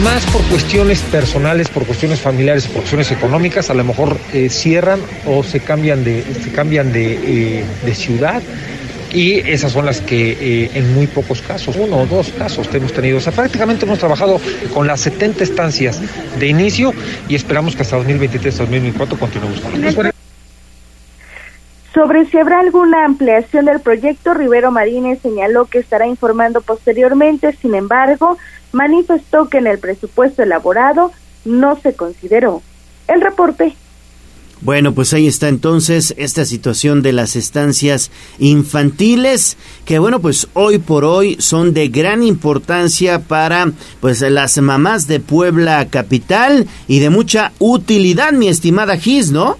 [0.03, 5.01] más por cuestiones personales, por cuestiones familiares, por cuestiones económicas, a lo mejor eh, cierran
[5.25, 8.41] o se cambian de, se cambian de, eh, de ciudad
[9.13, 12.93] y esas son las que eh, en muy pocos casos, uno o dos casos hemos
[12.93, 13.17] tenido.
[13.17, 14.39] O sea, prácticamente hemos trabajado
[14.73, 16.01] con las 70 estancias
[16.39, 16.93] de inicio
[17.27, 19.71] y esperamos que hasta 2023-2024 continuemos con
[21.93, 27.75] sobre si habrá alguna ampliación del proyecto, Rivero Marínez señaló que estará informando posteriormente, sin
[27.75, 28.37] embargo,
[28.71, 31.11] manifestó que en el presupuesto elaborado
[31.43, 32.61] no se consideró.
[33.09, 33.75] El reporte
[34.61, 40.77] bueno, pues ahí está entonces esta situación de las estancias infantiles que bueno, pues hoy
[40.77, 47.09] por hoy son de gran importancia para pues las mamás de Puebla capital y de
[47.09, 49.57] mucha utilidad, mi estimada Gis, ¿no?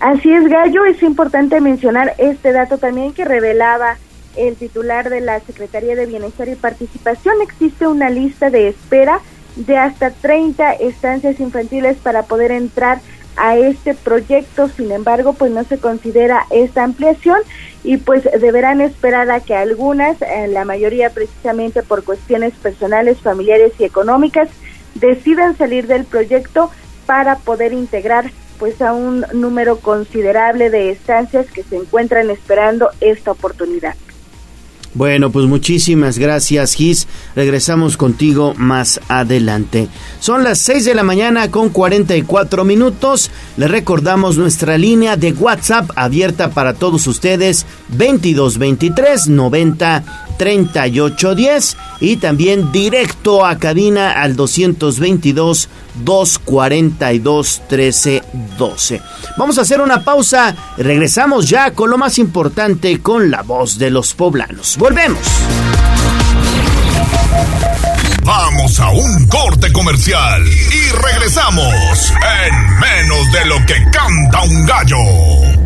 [0.00, 3.96] Así es, Gallo, es importante mencionar este dato también que revelaba
[4.36, 7.36] el titular de la Secretaría de Bienestar y Participación.
[7.42, 9.20] Existe una lista de espera
[9.56, 13.00] de hasta 30 estancias infantiles para poder entrar
[13.36, 17.38] a este proyecto, sin embargo, pues no se considera esta ampliación
[17.84, 23.72] y pues deberán esperar a que algunas, eh, la mayoría precisamente por cuestiones personales, familiares
[23.78, 24.48] y económicas,
[24.94, 26.70] decidan salir del proyecto
[27.06, 33.32] para poder integrar pues a un número considerable de estancias que se encuentran esperando esta
[33.32, 33.94] oportunidad.
[34.96, 37.06] Bueno, pues muchísimas gracias, Gis.
[37.34, 39.88] Regresamos contigo más adelante.
[40.20, 43.30] Son las 6 de la mañana con 44 minutos.
[43.58, 52.72] Le recordamos nuestra línea de WhatsApp abierta para todos ustedes, 2223 90 3810 y también
[52.72, 55.68] directo a cabina al 222
[56.04, 59.02] 242 1312.
[59.36, 63.90] Vamos a hacer una pausa regresamos ya con lo más importante con la voz de
[63.90, 64.76] los poblanos.
[64.78, 65.20] Volvemos.
[68.24, 75.65] Vamos a un corte comercial y regresamos en menos de lo que canta un gallo.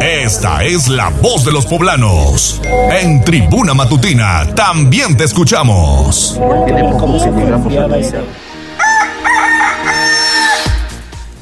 [0.00, 2.60] Esta es la voz de los poblanos.
[2.90, 6.38] En Tribuna Matutina también te escuchamos.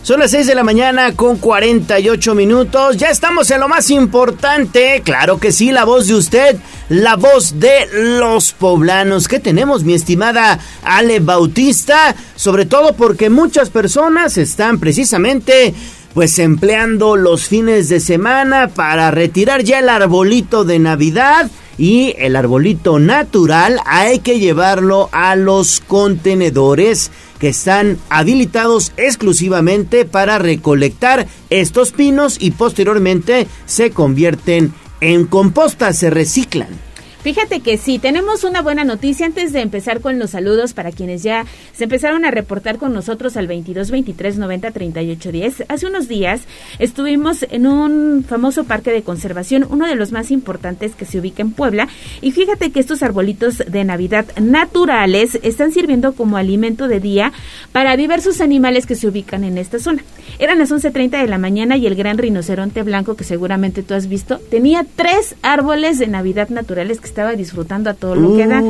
[0.05, 2.99] Son las 6 de la mañana con 48 minutos.
[2.99, 5.01] Ya estamos en lo más importante.
[5.03, 6.57] Claro que sí, la voz de usted,
[6.91, 9.29] la voz de los poblanos.
[9.29, 12.15] ¿Qué tenemos, mi estimada Ale Bautista?
[12.37, 15.73] Sobre todo porque muchas personas están precisamente
[16.15, 22.37] pues empleando los fines de semana para retirar ya el arbolito de Navidad y el
[22.37, 27.11] arbolito natural hay que llevarlo a los contenedores
[27.41, 36.11] que están habilitados exclusivamente para recolectar estos pinos y posteriormente se convierten en composta, se
[36.11, 36.84] reciclan.
[37.25, 41.23] Fíjate que sí, tenemos una buena noticia antes de empezar con los saludos para quienes
[41.23, 45.65] ya se empezaron a reportar con nosotros al 22 23 90 38 10.
[45.69, 46.43] Hace unos días
[46.79, 51.41] estuvimos en un famoso parque de conservación, uno de los más importantes que se ubica
[51.41, 51.89] en Puebla,
[52.21, 57.33] y fíjate que estos arbolitos de Navidad naturales están sirviendo como alimento de día
[57.73, 60.05] para diversos animales que se ubican en esta zona.
[60.39, 64.09] Eran las 11:30 de la mañana y el gran rinoceronte blanco que seguramente tú has
[64.09, 68.61] visto tenía tres árboles de Navidad naturales que estaba disfrutando a todo lo que da.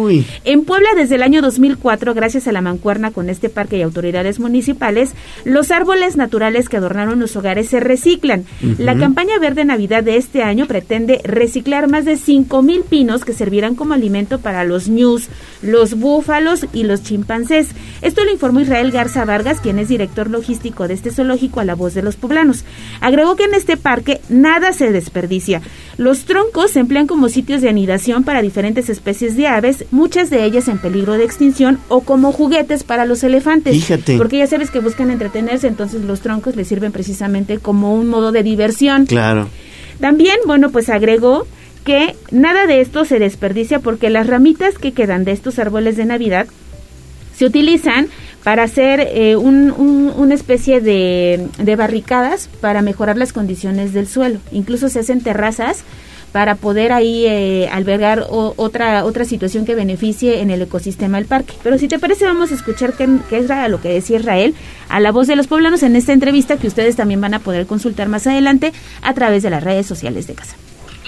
[0.45, 4.39] En Puebla, desde el año 2004, gracias a la mancuerna con este parque y autoridades
[4.39, 5.15] municipales,
[5.45, 8.45] los árboles naturales que adornaron los hogares se reciclan.
[8.63, 8.83] Ujú.
[8.83, 13.33] La campaña Verde Navidad de este año pretende reciclar más de 5 mil pinos que
[13.33, 15.29] servirán como alimento para los ñus,
[15.63, 17.69] los búfalos y los chimpancés.
[18.03, 21.75] Esto lo informó Israel Garza Vargas, quien es director logístico de este zoológico a la
[21.75, 22.67] voz de los poblanos.
[23.01, 25.63] Agregó que en este parque nada se desperdicia.
[25.97, 30.45] Los troncos se emplean como sitios de anidación para diferentes especies de aves, muchas de
[30.45, 33.75] ellas en peligro de extinción o como juguetes para los elefantes.
[33.75, 34.17] Fíjate.
[34.19, 38.33] Porque ya sabes que buscan entretenerse, entonces los troncos les sirven precisamente como un modo
[38.33, 39.07] de diversión.
[39.07, 39.49] Claro.
[40.01, 41.47] También, bueno, pues agregó
[41.85, 46.05] que nada de esto se desperdicia porque las ramitas que quedan de estos árboles de
[46.07, 46.47] Navidad
[47.37, 48.09] se utilizan
[48.43, 54.07] para hacer eh, un- un- una especie de, de barricadas para mejorar las condiciones del
[54.07, 54.39] suelo.
[54.53, 55.83] Incluso se hacen terrazas
[56.35, 61.27] para poder ahí eh, albergar o- otra otra situación que beneficie en el ecosistema del
[61.29, 61.55] parque.
[61.63, 64.53] Pero si te parece vamos a escuchar qué, qué es lo que decía Israel
[64.89, 67.67] a la voz de los poblanos en esta entrevista que ustedes también van a poder
[67.69, 68.73] consultar más adelante
[69.03, 70.57] a través de las redes sociales de casa.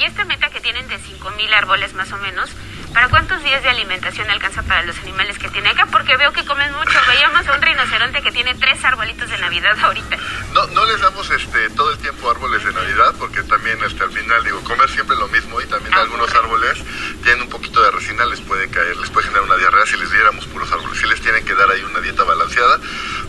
[0.00, 2.48] Y esta meta que tienen de 5.000 árboles más o menos,
[2.96, 5.84] ¿para cuántos días de alimentación alcanza para los animales que tiene acá?
[5.92, 6.98] Porque veo que comen mucho.
[7.06, 10.16] Veíamos a un rinoceronte que tiene tres arbolitos de Navidad ahorita.
[10.54, 14.10] No, no les damos este todo el tiempo árboles de Navidad porque también este, al
[14.12, 16.78] final digo comer siempre lo mismo y también algunos árboles
[17.22, 20.10] tienen un poquito de resina les puede caer, les puede generar una diarrea si les
[20.10, 20.98] diéramos puros árboles.
[20.98, 22.80] Sí les tienen que dar ahí una dieta balanceada,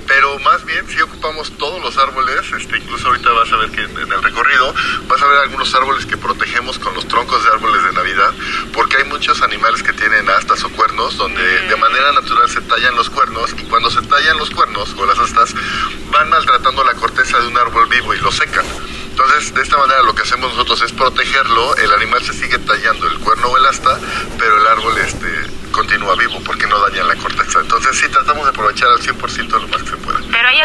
[0.07, 3.81] pero más bien si ocupamos todos los árboles, este, incluso ahorita vas a ver que
[3.81, 4.73] en, en el recorrido
[5.07, 8.33] vas a ver algunos árboles que protegemos con los troncos de árboles de Navidad
[8.73, 12.95] porque hay muchos animales que tienen astas o cuernos donde de manera natural se tallan
[12.95, 15.53] los cuernos y cuando se tallan los cuernos o las astas
[16.11, 18.65] van maltratando la corteza de un árbol vivo y lo secan.
[19.20, 23.07] Entonces, de esta manera lo que hacemos nosotros es protegerlo, el animal se sigue tallando
[23.07, 23.99] el cuerno o el asta,
[24.38, 25.28] pero el árbol este
[25.72, 27.61] continúa vivo porque no daña la corteza.
[27.61, 30.20] Entonces, sí tratamos de aprovechar al 100% lo más que se pueda.
[30.32, 30.61] Pero hay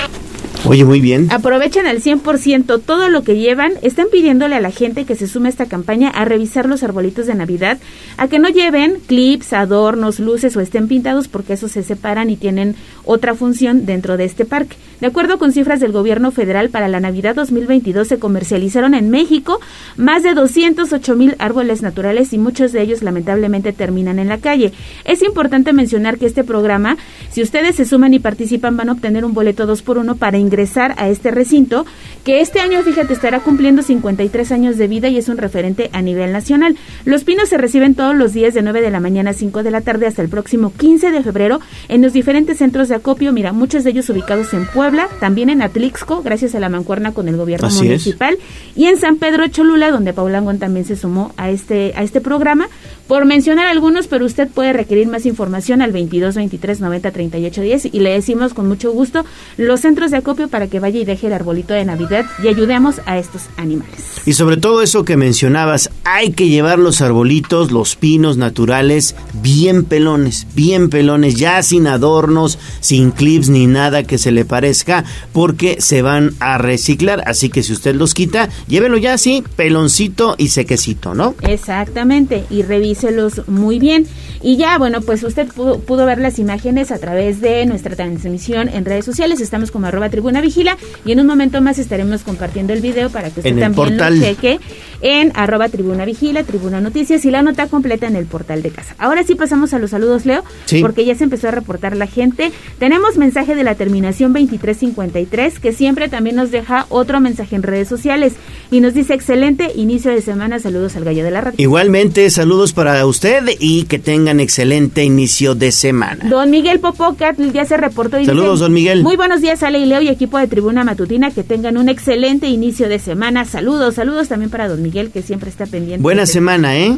[0.64, 1.26] Oye, muy bien.
[1.30, 3.72] Aprovechan al 100% todo lo que llevan.
[3.82, 7.26] Están pidiéndole a la gente que se sume a esta campaña a revisar los arbolitos
[7.26, 7.78] de Navidad,
[8.16, 12.36] a que no lleven clips, adornos, luces o estén pintados porque esos se separan y
[12.36, 14.76] tienen otra función dentro de este parque.
[15.00, 19.58] De acuerdo con cifras del gobierno federal, para la Navidad 2022 se comercializaron en México
[19.96, 24.72] más de 208 mil árboles naturales y muchos de ellos lamentablemente terminan en la calle.
[25.04, 26.98] Es importante mencionar que este programa,
[27.32, 30.38] si ustedes se suman y participan, van a obtener un boleto 2 por 1 para
[30.42, 31.86] ingresar a este recinto,
[32.24, 36.02] que este año, fíjate, estará cumpliendo 53 años de vida y es un referente a
[36.02, 36.76] nivel nacional.
[37.04, 39.70] Los pinos se reciben todos los días de 9 de la mañana a 5 de
[39.70, 43.52] la tarde hasta el próximo 15 de febrero en los diferentes centros de acopio, mira,
[43.52, 47.36] muchos de ellos ubicados en Puebla, también en Atlixco, gracias a la mancuerna con el
[47.36, 47.84] gobierno Así es.
[47.84, 48.38] municipal,
[48.76, 52.20] y en San Pedro Cholula, donde Paula Angón también se sumó a este, a este
[52.20, 52.68] programa.
[53.08, 57.84] Por mencionar algunos, pero usted puede requerir más información al 22 23 90 38 10
[57.92, 59.26] y le decimos con mucho gusto
[59.58, 63.00] los centros de acopio para que vaya y deje el arbolito de Navidad y ayudemos
[63.06, 64.20] a estos animales.
[64.24, 69.84] Y sobre todo eso que mencionabas, hay que llevar los arbolitos, los pinos naturales, bien
[69.84, 75.80] pelones, bien pelones, ya sin adornos, sin clips ni nada que se le parezca, porque
[75.80, 77.22] se van a reciclar.
[77.26, 81.34] Así que si usted los quita, llévelo ya así, peloncito y sequecito, ¿no?
[81.42, 84.06] Exactamente, y revíselos muy bien.
[84.42, 88.68] Y ya, bueno, pues usted pudo, pudo ver las imágenes a través de nuestra transmisión
[88.68, 89.40] en redes sociales.
[89.40, 93.30] Estamos como arroba tribuna vigila y en un momento más estaremos compartiendo el video para
[93.30, 94.18] que usted En también portal.
[94.18, 94.58] lo cheque
[95.00, 98.94] en arroba tribuna vigila, tribuna noticias y la nota completa en el portal de casa.
[98.98, 100.80] Ahora sí pasamos a los saludos, Leo, Sí.
[100.80, 102.52] porque ya se empezó a reportar la gente.
[102.78, 107.88] Tenemos mensaje de la terminación 2353 que siempre también nos deja otro mensaje en redes
[107.88, 108.34] sociales
[108.70, 111.56] y nos dice excelente inicio de semana, saludos al gallo de la radio.
[111.58, 113.98] Igualmente, saludos para usted y que
[114.32, 116.24] tengan excelente inicio de semana.
[116.28, 119.02] Don Miguel Popocat ya se reportó y Saludos, dice, don Miguel.
[119.02, 122.48] Muy buenos días, Ale y Leo y equipo de Tribuna Matutina, que tengan un excelente
[122.48, 123.44] inicio de semana.
[123.44, 126.02] Saludos, saludos también para don Miguel, que siempre está pendiente.
[126.02, 126.96] Buena de- semana, ¿eh?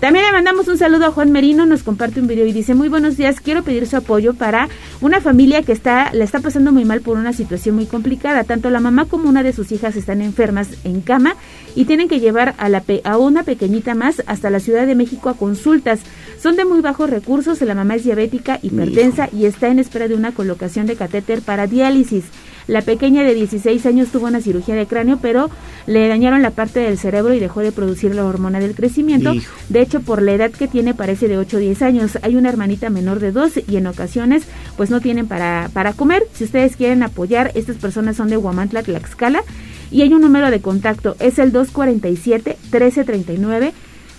[0.00, 2.88] También le mandamos un saludo a Juan Merino, nos comparte un video y dice, muy
[2.88, 4.70] buenos días, quiero pedir su apoyo para
[5.02, 8.44] una familia que está, la está pasando muy mal por una situación muy complicada.
[8.44, 11.34] Tanto la mamá como una de sus hijas están enfermas en cama
[11.76, 14.94] y tienen que llevar a, la pe- a una pequeñita más hasta la Ciudad de
[14.94, 16.00] México a consultas.
[16.42, 20.14] Son de muy bajos recursos, la mamá es diabética, hipertensa y está en espera de
[20.14, 22.24] una colocación de catéter para diálisis.
[22.70, 25.50] La pequeña de 16 años tuvo una cirugía de cráneo, pero
[25.88, 29.34] le dañaron la parte del cerebro y dejó de producir la hormona del crecimiento.
[29.34, 29.52] Hijo.
[29.68, 32.16] De hecho, por la edad que tiene parece de 8 o 10 años.
[32.22, 34.44] Hay una hermanita menor de 2 y en ocasiones
[34.76, 36.22] pues no tienen para, para comer.
[36.32, 39.42] Si ustedes quieren apoyar, estas personas son de Huamantla, Tlaxcala
[39.90, 41.16] y hay un número de contacto.
[41.18, 43.72] Es el 247-1339.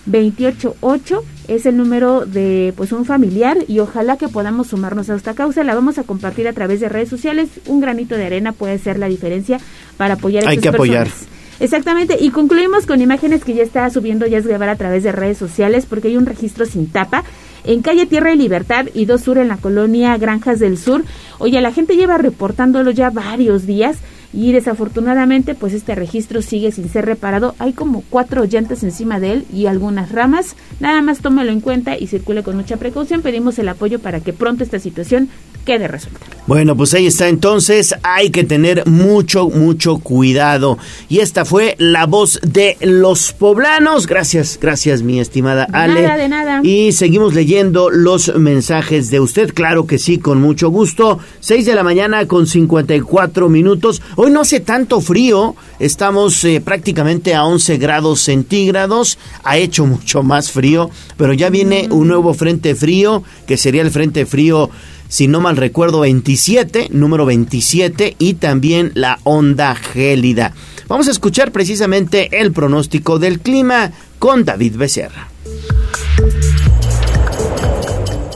[0.06, 5.34] 288 es el número de pues un familiar y ojalá que podamos sumarnos a esta
[5.34, 5.64] causa.
[5.64, 7.48] La vamos a compartir a través de redes sociales.
[7.66, 9.60] Un granito de arena puede ser la diferencia
[9.96, 11.04] para apoyar a Hay estas que apoyar.
[11.08, 11.28] personas.
[11.60, 15.38] Exactamente, y concluimos con imágenes que ya está subiendo Jazz Guevara a través de redes
[15.38, 17.22] sociales porque hay un registro sin tapa
[17.64, 21.04] en calle Tierra y Libertad y Dos Sur en la colonia Granjas del Sur.
[21.38, 23.98] Oye, la gente lleva reportándolo ya varios días
[24.32, 27.54] y desafortunadamente pues este registro sigue sin ser reparado.
[27.58, 30.56] Hay como cuatro llantas encima de él y algunas ramas.
[30.80, 33.22] Nada más tómelo en cuenta y circule con mucha precaución.
[33.22, 35.28] Pedimos el apoyo para que pronto esta situación
[35.64, 36.20] quede resuelta.
[36.46, 40.76] Bueno, pues ahí está entonces, hay que tener mucho, mucho cuidado.
[41.08, 44.08] Y esta fue la voz de los poblanos.
[44.08, 46.02] Gracias, gracias mi estimada De Ale.
[46.02, 46.60] nada, de nada.
[46.64, 51.20] Y seguimos leyendo los mensajes de usted, claro que sí, con mucho gusto.
[51.40, 54.02] 6 de la mañana con 54 minutos.
[54.16, 59.16] Hoy no hace tanto frío, estamos eh, prácticamente a 11 grados centígrados.
[59.44, 63.92] Ha hecho mucho más frío, pero ya viene un nuevo frente frío, que sería el
[63.92, 64.70] frente frío
[65.12, 70.54] si no mal recuerdo, 27, número 27, y también la onda gélida.
[70.88, 75.28] Vamos a escuchar precisamente el pronóstico del clima con David Becerra.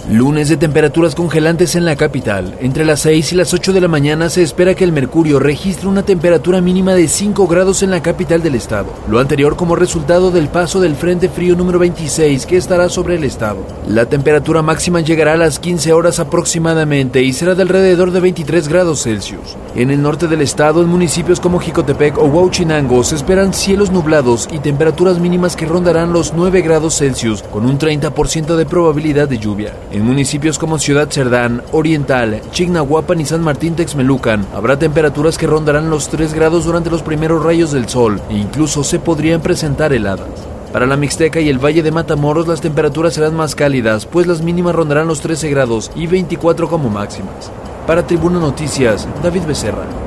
[0.09, 2.57] Lunes de temperaturas congelantes en la capital.
[2.61, 5.89] Entre las 6 y las 8 de la mañana se espera que el mercurio registre
[5.89, 8.87] una temperatura mínima de 5 grados en la capital del estado.
[9.11, 13.25] Lo anterior como resultado del paso del Frente Frío número 26 que estará sobre el
[13.25, 13.67] estado.
[13.89, 18.69] La temperatura máxima llegará a las 15 horas aproximadamente y será de alrededor de 23
[18.69, 19.57] grados Celsius.
[19.75, 24.49] En el norte del estado, en municipios como Jicotepec o Huauchinango, se esperan cielos nublados
[24.53, 29.39] y temperaturas mínimas que rondarán los 9 grados Celsius con un 30% de probabilidad de
[29.39, 29.75] lluvia.
[29.97, 35.89] En municipios como Ciudad Cerdán, Oriental, Chignahuapan y San Martín Texmelucan habrá temperaturas que rondarán
[35.89, 40.29] los 3 grados durante los primeros rayos del sol e incluso se podrían presentar heladas.
[40.71, 44.43] Para la Mixteca y el Valle de Matamoros las temperaturas serán más cálidas, pues las
[44.43, 47.51] mínimas rondarán los 13 grados y 24 como máximas.
[47.87, 50.06] Para Tribuna Noticias, David Becerra.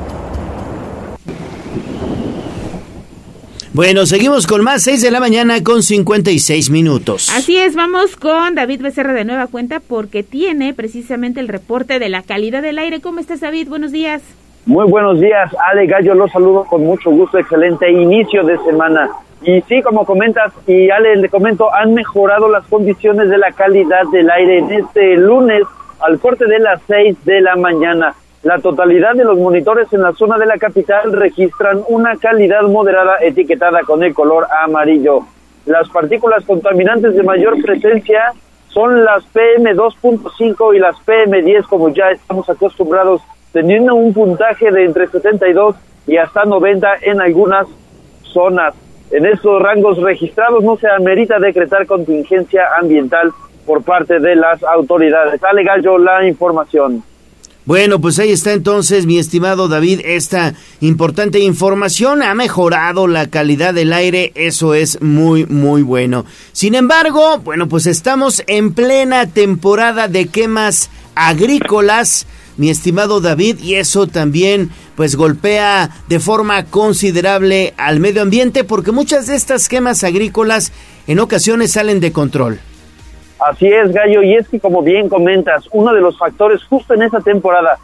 [3.71, 7.29] Bueno, seguimos con más 6 de la mañana con 56 minutos.
[7.29, 12.09] Así es, vamos con David Becerra de nueva cuenta porque tiene precisamente el reporte de
[12.09, 12.99] la calidad del aire.
[12.99, 13.69] ¿Cómo estás, David?
[13.69, 14.23] Buenos días.
[14.65, 19.07] Muy buenos días, Ale Gallo, los saludo con mucho gusto, excelente inicio de semana.
[19.43, 24.03] Y sí, como comentas, y Ale, le comento, han mejorado las condiciones de la calidad
[24.11, 25.61] del aire en este lunes
[26.01, 28.15] al corte de las 6 de la mañana.
[28.43, 33.17] La totalidad de los monitores en la zona de la capital registran una calidad moderada
[33.19, 35.25] etiquetada con el color amarillo.
[35.65, 38.31] Las partículas contaminantes de mayor presencia
[38.69, 43.21] son las PM2.5 y las PM10 como ya estamos acostumbrados,
[43.51, 45.75] teniendo un puntaje de entre 72
[46.07, 47.67] y hasta 90 en algunas
[48.23, 48.73] zonas.
[49.11, 53.31] En estos rangos registrados no se amerita decretar contingencia ambiental
[53.65, 55.43] por parte de las autoridades.
[55.43, 57.03] Ale Gallo, la información.
[57.69, 62.23] Bueno, pues ahí está entonces, mi estimado David, esta importante información.
[62.23, 66.25] Ha mejorado la calidad del aire, eso es muy, muy bueno.
[66.51, 72.25] Sin embargo, bueno, pues estamos en plena temporada de quemas agrícolas,
[72.57, 78.91] mi estimado David, y eso también pues golpea de forma considerable al medio ambiente porque
[78.91, 80.71] muchas de estas quemas agrícolas
[81.05, 82.61] en ocasiones salen de control.
[83.39, 87.03] Así es, Gallo, y es que como bien comentas, uno de los factores justo en
[87.03, 87.77] esta temporada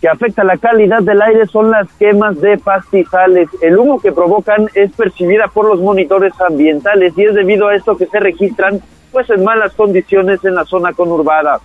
[0.00, 3.48] que afecta la calidad del aire son las quemas de pastizales.
[3.62, 7.96] El humo que provocan es percibida por los monitores ambientales y es debido a esto
[7.96, 8.80] que se registran
[9.12, 11.60] pues en malas condiciones en la zona conurbada.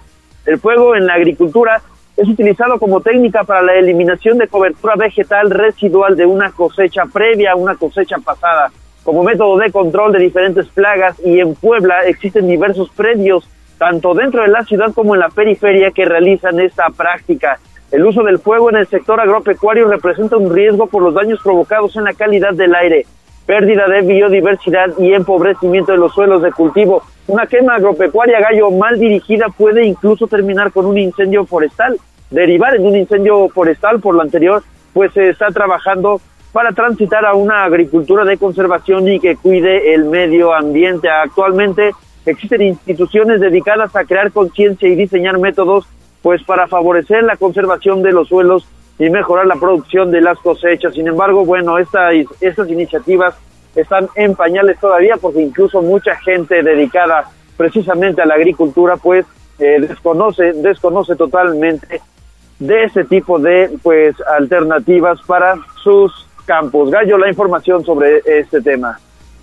[0.45, 1.81] El fuego en la agricultura
[2.15, 7.53] es utilizado como técnica para la eliminación de cobertura vegetal residual de una cosecha previa
[7.53, 8.71] a una cosecha pasada,
[9.07, 13.47] como método de control de diferentes plagas y en Puebla existen diversos predios,
[13.77, 17.57] tanto dentro de la ciudad como en la periferia, que realizan esta práctica.
[17.89, 21.95] El uso del fuego en el sector agropecuario representa un riesgo por los daños provocados
[21.95, 23.05] en la calidad del aire,
[23.45, 27.01] pérdida de biodiversidad y empobrecimiento de los suelos de cultivo.
[27.27, 31.95] Una quema agropecuaria gallo mal dirigida puede incluso terminar con un incendio forestal,
[32.29, 36.19] derivar en un incendio forestal por lo anterior, pues se está trabajando
[36.57, 41.07] para transitar a una agricultura de conservación y que cuide el medio ambiente.
[41.07, 41.91] Actualmente
[42.25, 45.85] existen instituciones dedicadas a crear conciencia y diseñar métodos
[46.23, 50.95] pues para favorecer la conservación de los suelos y mejorar la producción de las cosechas.
[50.95, 52.09] Sin embargo, bueno, esta,
[52.41, 53.35] estas iniciativas
[53.75, 59.27] están en pañales todavía porque incluso mucha gente dedicada precisamente a la agricultura pues
[59.59, 62.01] eh, desconoce desconoce totalmente
[62.57, 65.53] de ese tipo de pues alternativas para
[65.83, 66.89] sus campos.
[66.89, 68.99] Gallo, la información sobre este tema.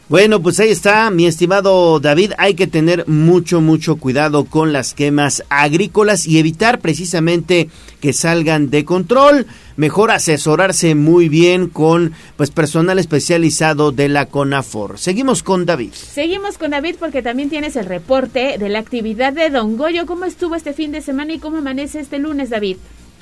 [0.06, 4.92] Bueno, pues ahí está, mi estimado David, hay que tener mucho, mucho cuidado con las
[4.92, 7.70] quemas agrícolas y evitar precisamente
[8.02, 9.46] que salgan de control.
[9.76, 14.98] Mejor asesorarse muy bien con pues personal especializado de la CONAFOR.
[14.98, 15.94] Seguimos con David.
[15.94, 20.04] Seguimos con David porque también tienes el reporte de la actividad de Don Goyo.
[20.04, 22.76] ¿Cómo estuvo este fin de semana y cómo amanece este lunes, David?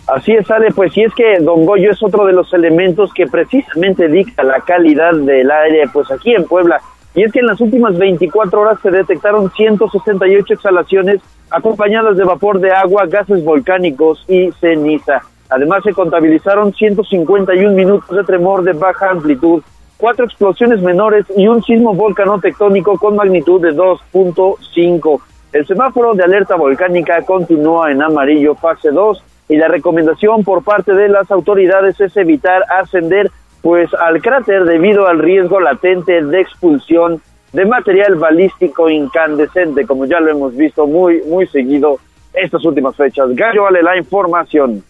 [0.07, 3.26] Así es, Ale, pues sí es que Don Goyo es otro de los elementos que
[3.26, 6.80] precisamente dicta la calidad del aire, pues aquí en Puebla.
[7.14, 12.59] Y es que en las últimas 24 horas se detectaron 168 exhalaciones acompañadas de vapor
[12.59, 15.22] de agua, gases volcánicos y ceniza.
[15.50, 19.62] Además se contabilizaron 151 minutos de tremor de baja amplitud,
[19.98, 25.20] cuatro explosiones menores y un sismo volcano-tectónico con magnitud de 2.5.
[25.53, 29.22] El semáforo de alerta volcánica continúa en amarillo fase 2
[29.53, 33.30] y la recomendación por parte de las autoridades es evitar ascender
[33.61, 37.20] pues al cráter debido al riesgo latente de expulsión
[37.53, 41.98] de material balístico incandescente, como ya lo hemos visto muy muy seguido
[42.32, 43.28] estas últimas fechas.
[43.36, 44.82] Gallo vale la información.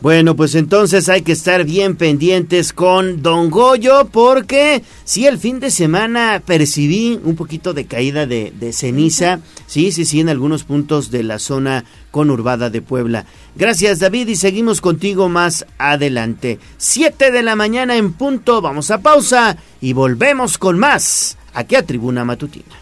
[0.00, 5.58] Bueno, pues entonces hay que estar bien pendientes con Don Goyo porque sí, el fin
[5.58, 10.62] de semana percibí un poquito de caída de, de, ceniza, sí, sí, sí, en algunos
[10.62, 13.26] puntos de la zona conurbada de Puebla.
[13.56, 16.60] Gracias David y seguimos contigo más adelante.
[16.76, 21.84] Siete de la mañana en punto, vamos a pausa y volvemos con más aquí a
[21.84, 22.76] Tribuna Matutina.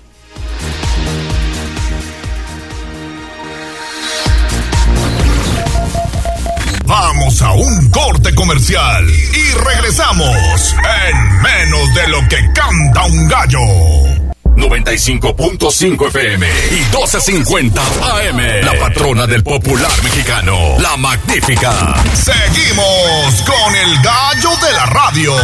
[6.84, 10.74] Vamos a un corte comercial y regresamos
[11.06, 14.19] en menos de lo que canta un gallo.
[14.60, 18.64] 95.5 FM y 12.50 AM.
[18.64, 21.94] La patrona del popular mexicano, la magnífica.
[22.14, 25.34] Seguimos con el gallo de la radio.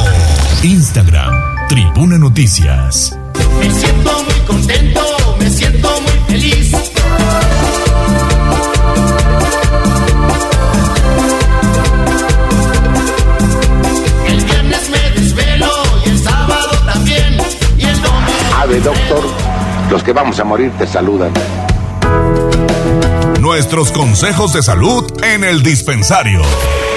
[0.62, 3.16] Instagram, Tribuna Noticias.
[3.58, 6.72] Me siento muy contento, me siento muy feliz.
[18.74, 19.24] Doctor,
[19.90, 21.32] los que vamos a morir te saludan.
[23.40, 26.42] Nuestros consejos de salud en el dispensario,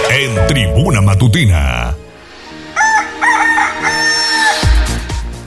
[0.10, 1.96] en Tribuna Matutina.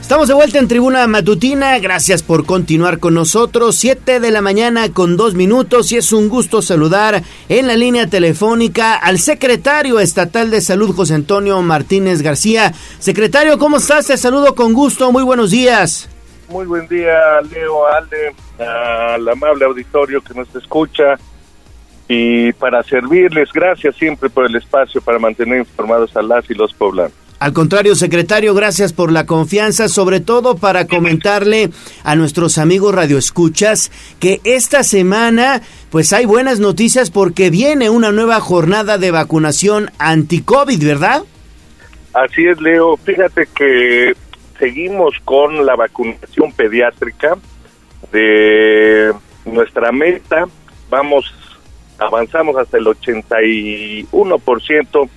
[0.01, 3.75] Estamos de vuelta en Tribuna Matutina, gracias por continuar con nosotros.
[3.75, 8.07] Siete de la mañana con dos minutos y es un gusto saludar en la línea
[8.07, 12.73] telefónica al secretario estatal de salud, José Antonio Martínez García.
[12.99, 14.07] Secretario, ¿cómo estás?
[14.07, 16.09] Te saludo con gusto, muy buenos días.
[16.53, 21.15] Muy buen día, Leo, Ale, al amable auditorio que nos escucha
[22.07, 26.71] y para servirles, gracias siempre por el espacio para mantener informados a las y los
[26.75, 27.13] poblanos.
[27.39, 31.71] Al contrario, secretario, gracias por la confianza, sobre todo para comentarle
[32.03, 38.39] a nuestros amigos radioescuchas que esta semana pues hay buenas noticias porque viene una nueva
[38.39, 41.23] jornada de vacunación anti-COVID, ¿verdad?
[42.13, 42.95] Así es, Leo.
[42.97, 44.13] Fíjate que
[44.63, 47.37] seguimos con la vacunación pediátrica
[48.13, 50.45] de nuestra meta.
[50.89, 51.33] Vamos,
[51.97, 55.09] avanzamos hasta el 81%,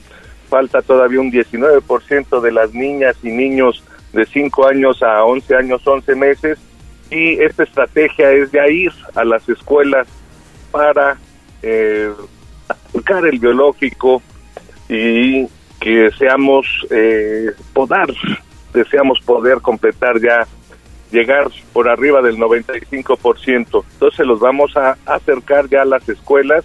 [0.48, 5.86] falta todavía un 19% de las niñas y niños de 5 años a 11 años,
[5.86, 6.58] 11 meses.
[7.08, 10.08] y esta estrategia es ya ir a las escuelas
[10.72, 11.16] para
[11.62, 12.10] eh,
[12.68, 14.20] aplicar el biológico
[14.88, 15.46] y
[15.78, 18.12] que deseamos eh, poder,
[18.76, 20.46] deseamos poder completar ya,
[21.10, 23.84] llegar por arriba del 95%.
[23.92, 26.64] Entonces los vamos a acercar ya a las escuelas.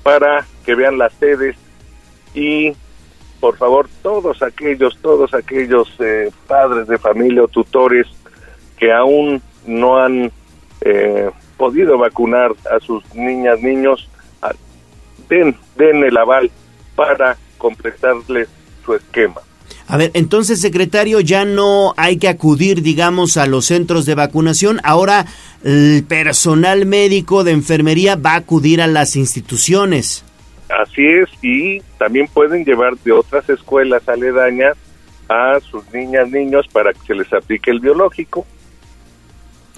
[0.03, 1.55] para que vean las sedes
[2.33, 2.73] y
[3.39, 8.07] por favor todos aquellos, todos aquellos eh, padres de familia o tutores
[8.77, 10.31] que aún no han
[10.81, 14.07] eh, podido vacunar a sus niñas, niños,
[15.29, 16.51] den, den el aval
[16.95, 18.47] para completarles
[18.85, 19.41] su esquema.
[19.89, 24.81] A ver, entonces, secretario, ya no hay que acudir, digamos, a los centros de vacunación.
[24.83, 25.25] Ahora
[25.63, 30.25] el personal médico de enfermería va a acudir a las instituciones.
[30.69, 34.77] Así es, y también pueden llevar de otras escuelas aledañas
[35.29, 38.45] a sus niñas, niños para que se les aplique el biológico.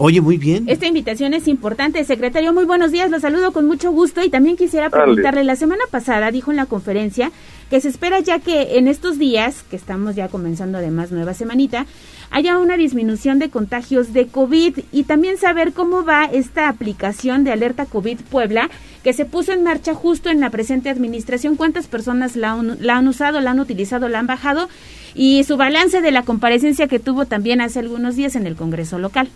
[0.01, 0.63] Oye, muy bien.
[0.69, 2.01] Esta invitación es importante.
[2.05, 3.11] Secretario, muy buenos días.
[3.11, 5.03] Lo saludo con mucho gusto y también quisiera Dale.
[5.03, 7.33] preguntarle, la semana pasada dijo en la conferencia
[7.69, 11.85] que se espera ya que en estos días, que estamos ya comenzando además nueva semanita,
[12.31, 17.51] haya una disminución de contagios de COVID y también saber cómo va esta aplicación de
[17.51, 18.69] alerta COVID Puebla
[19.03, 21.57] que se puso en marcha justo en la presente administración.
[21.57, 24.69] ¿Cuántas personas la, han- la han usado, la han utilizado, la han bajado?
[25.13, 28.97] Y su balance de la comparecencia que tuvo también hace algunos días en el Congreso
[28.97, 29.27] local.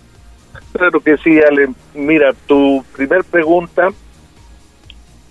[0.74, 1.70] Claro que sí, Ale.
[1.94, 3.90] Mira, tu primer pregunta,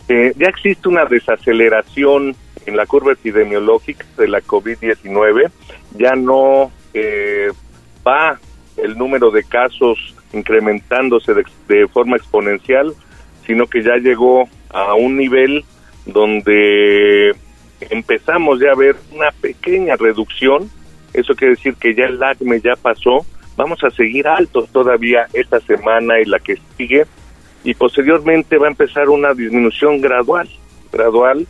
[0.08, 5.50] eh, ya existe una desaceleración en la curva epidemiológica de la COVID-19,
[5.96, 7.50] ya no eh,
[8.06, 8.38] va
[8.76, 12.94] el número de casos incrementándose de, de forma exponencial,
[13.46, 15.64] sino que ya llegó a un nivel
[16.06, 17.34] donde
[17.90, 20.70] empezamos ya a ver una pequeña reducción,
[21.12, 25.60] eso quiere decir que ya el ACME ya pasó, vamos a seguir altos todavía esta
[25.60, 27.06] semana y la que sigue,
[27.64, 30.48] y posteriormente va a empezar una disminución gradual,
[30.92, 31.46] gradual,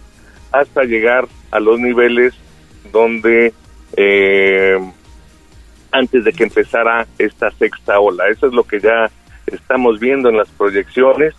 [0.52, 2.34] hasta llegar a los niveles
[2.92, 3.54] donde
[3.96, 4.78] eh,
[5.90, 8.28] antes de que empezara esta sexta ola.
[8.28, 9.10] Eso es lo que ya
[9.46, 11.34] estamos viendo en las proyecciones.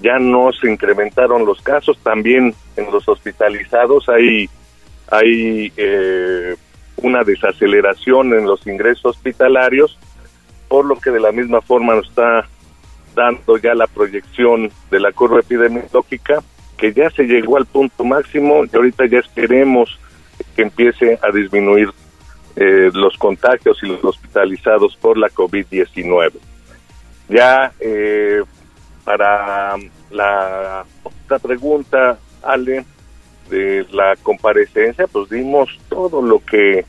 [0.00, 4.48] Ya no se incrementaron los casos, también en los hospitalizados hay,
[5.10, 6.56] hay eh,
[7.02, 9.98] una desaceleración en los ingresos hospitalarios,
[10.68, 12.48] por lo que de la misma forma nos está
[13.14, 16.42] dando ya la proyección de la curva epidemiológica,
[16.76, 19.98] que ya se llegó al punto máximo y ahorita ya esperemos
[20.56, 21.90] que empiece a disminuir
[22.56, 26.32] eh, los contagios y los hospitalizados por la COVID-19.
[27.28, 28.42] Ya eh,
[29.04, 29.76] para
[30.10, 32.84] la otra pregunta, Ale,
[33.48, 36.84] de la comparecencia, pues dimos todo lo que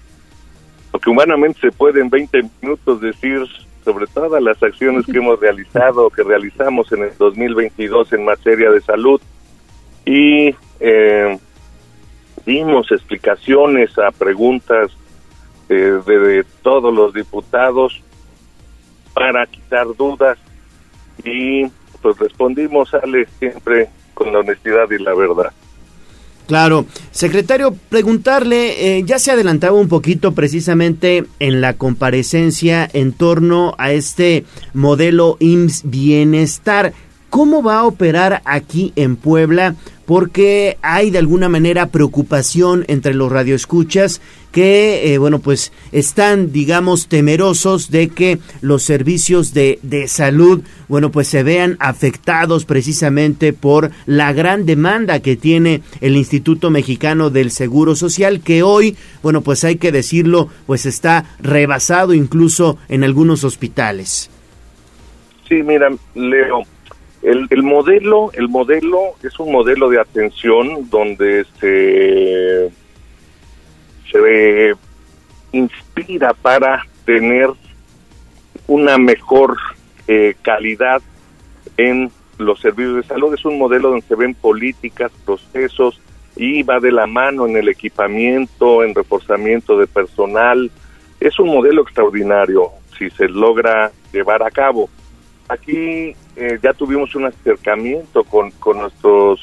[0.93, 3.41] lo que humanamente se puede en 20 minutos decir
[3.83, 8.79] sobre todas las acciones que hemos realizado, que realizamos en el 2022 en materia de
[8.81, 9.19] salud
[10.05, 11.37] y eh,
[12.45, 14.91] dimos explicaciones a preguntas
[15.69, 18.01] eh, de, de todos los diputados
[19.13, 20.37] para quitar dudas
[21.23, 21.65] y
[22.01, 25.51] pues respondimos, Ale, siempre con la honestidad y la verdad.
[26.47, 33.75] Claro, secretario, preguntarle, eh, ya se adelantaba un poquito precisamente en la comparecencia en torno
[33.77, 36.93] a este modelo IMSS Bienestar.
[37.29, 39.75] ¿Cómo va a operar aquí en Puebla?
[40.05, 44.19] Porque hay de alguna manera preocupación entre los radioescuchas
[44.53, 51.11] que, eh, bueno, pues están, digamos, temerosos de que los servicios de, de salud, bueno,
[51.11, 57.49] pues se vean afectados precisamente por la gran demanda que tiene el Instituto Mexicano del
[57.49, 63.43] Seguro Social, que hoy, bueno, pues hay que decirlo, pues está rebasado incluso en algunos
[63.43, 64.29] hospitales.
[65.49, 66.61] Sí, mira, Leo,
[67.23, 72.71] el, el modelo, el modelo es un modelo de atención donde se
[74.11, 74.73] se
[75.51, 77.49] inspira para tener
[78.67, 79.57] una mejor
[80.07, 81.01] eh, calidad
[81.77, 83.33] en los servicios de salud.
[83.33, 85.99] Es un modelo donde se ven políticas, procesos
[86.35, 90.71] y va de la mano en el equipamiento, en reforzamiento de personal.
[91.19, 94.89] Es un modelo extraordinario si se logra llevar a cabo.
[95.47, 99.41] Aquí eh, ya tuvimos un acercamiento con, con nuestros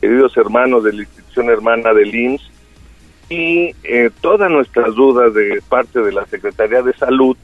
[0.00, 2.53] queridos hermanos de la institución hermana del IMSS
[3.34, 7.36] y eh, todas nuestras dudas de parte de la Secretaría de Salud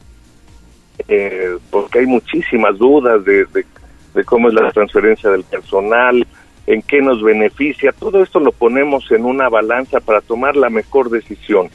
[1.09, 3.64] eh, porque hay muchísimas dudas de, de,
[4.14, 6.26] de cómo es la transferencia del personal,
[6.66, 7.93] en qué nos beneficia.
[7.93, 11.68] Todo esto lo ponemos en una balanza para tomar la mejor decisión.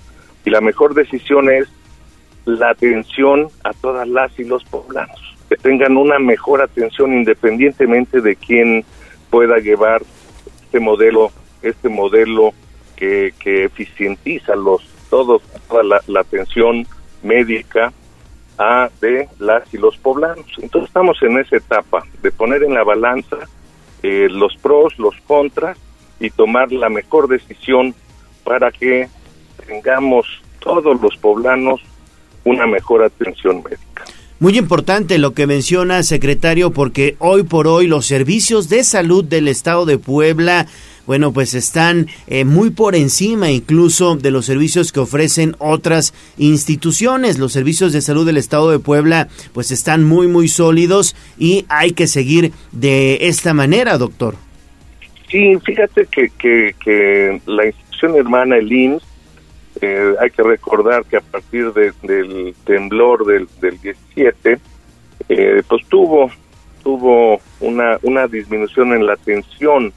[0.45, 1.67] Y la mejor decisión es
[2.45, 8.35] la atención a todas las y los poblanos, que tengan una mejor atención independientemente de
[8.35, 8.85] quién
[9.31, 10.03] pueda llevar
[10.65, 11.31] este modelo,
[11.63, 12.53] este modelo
[12.95, 16.85] que, que eficientiza los todos toda la, la atención
[17.23, 17.93] médica
[18.57, 20.45] a de las y los poblanos.
[20.57, 23.37] Entonces estamos en esa etapa de poner en la balanza
[24.03, 25.77] eh, los pros, los contras
[26.19, 27.93] y tomar la mejor decisión
[28.43, 29.09] para que
[29.65, 30.25] tengamos
[30.59, 31.81] todos los poblanos
[32.43, 34.05] una mejor atención médica.
[34.39, 39.47] Muy importante lo que menciona, secretario, porque hoy por hoy los servicios de salud del
[39.47, 40.67] estado de Puebla,
[41.05, 47.39] bueno, pues están eh, muy por encima incluso de los servicios que ofrecen otras instituciones.
[47.39, 51.91] Los servicios de salud del estado de Puebla, pues están muy, muy sólidos y hay
[51.91, 54.35] que seguir de esta manera, doctor.
[55.29, 59.03] Sí, fíjate que, que, que la institución hermana, el IMSS,
[59.81, 64.59] eh, hay que recordar que a partir de, del temblor del, del 17,
[65.27, 66.29] eh, pues tuvo
[66.85, 69.91] tuvo una, una disminución en la tensión,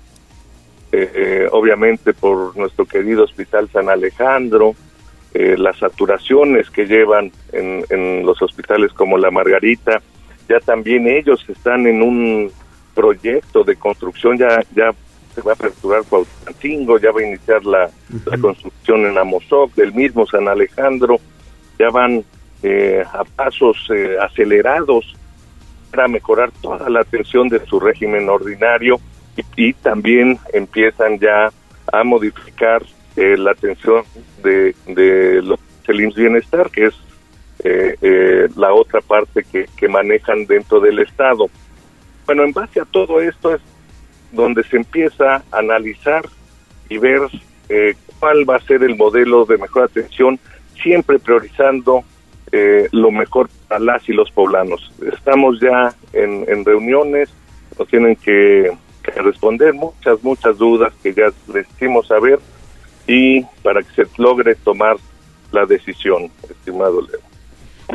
[0.91, 4.75] eh, eh, obviamente por nuestro querido Hospital San Alejandro,
[5.35, 10.01] eh, las saturaciones que llevan en, en los hospitales como la Margarita,
[10.49, 12.51] ya también ellos están en un
[12.95, 14.93] proyecto de construcción, ya, ya
[15.35, 17.91] se va a aperturar Cuauhtémoc, ya va a iniciar la,
[18.25, 21.21] la construcción en Amozoc, del mismo San Alejandro,
[21.79, 22.25] ya van
[22.63, 25.15] eh, a pasos eh, acelerados
[25.91, 28.99] para mejorar toda la atención de su régimen ordinario
[29.57, 31.51] y, también empiezan ya
[31.93, 32.83] a modificar
[33.17, 34.05] eh, la atención
[34.43, 36.95] de, de los del Bienestar, que es
[37.65, 41.49] eh, eh, la otra parte que, que manejan dentro del Estado.
[42.27, 43.63] Bueno, en base a todo esto es
[44.33, 46.29] donde se empieza a analizar
[46.89, 47.23] y ver
[47.69, 50.39] eh, cuál va a ser el modelo de mejor atención,
[50.83, 52.05] siempre priorizando
[52.53, 54.93] eh, lo mejor para las y los poblanos.
[55.13, 57.31] Estamos ya en, en reuniones,
[57.79, 58.71] nos tienen que,
[59.11, 62.39] responder muchas, muchas dudas que ya les hicimos saber
[63.07, 64.97] y para que se logre tomar
[65.53, 67.29] la decisión, estimado Leo.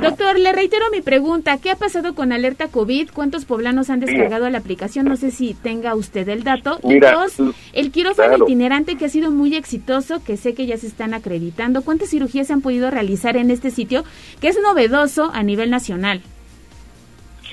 [0.02, 1.60] Doctor, le reitero mi pregunta.
[1.60, 3.12] ¿Qué ha pasado con Alerta COVID?
[3.14, 5.06] ¿Cuántos poblanos han descargado la aplicación?
[5.06, 6.80] No sé si tenga usted el dato.
[6.84, 8.46] Mira, y dos, el quirófano claro.
[8.46, 11.84] itinerante que ha sido muy exitoso, que sé que ya se están acreditando.
[11.84, 14.04] ¿Cuántas cirugías se han podido realizar en este sitio,
[14.42, 16.24] que es novedoso a nivel nacional?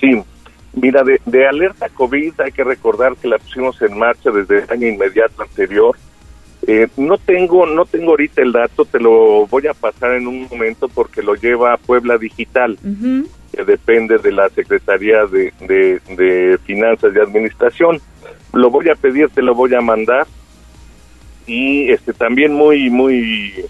[0.00, 0.22] Sí,
[0.72, 4.70] mira, de, de Alerta COVID hay que recordar que la pusimos en marcha desde el
[4.70, 5.96] año inmediato anterior.
[6.66, 10.46] Eh, no tengo no tengo ahorita el dato, te lo voy a pasar en un
[10.50, 13.26] momento porque lo lleva Puebla Digital, uh -huh.
[13.52, 17.98] que depende de la Secretaría de, de, de, Finanzas y Administración.
[18.52, 20.26] Lo voy a pedir, te lo voy a mandar.
[21.46, 23.64] Y este también muy, muy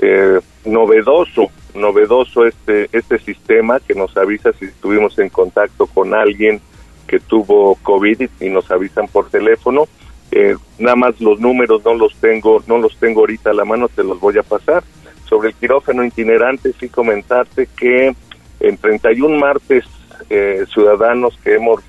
[0.00, 6.60] eh, novedoso, novedoso este, este sistema que nos avisa si estuvimos en contacto con alguien
[7.06, 9.88] que tuvo COVID y nos avisan por teléfono.
[10.30, 13.88] Eh, nada más los números no los tengo no los tengo ahorita a la mano
[13.88, 14.84] te los voy a pasar.
[15.24, 18.14] Sobre el quirófano itinerante sí comentarte que
[18.60, 19.84] en 31 martes
[20.30, 21.82] eh, ciudadanos que hemos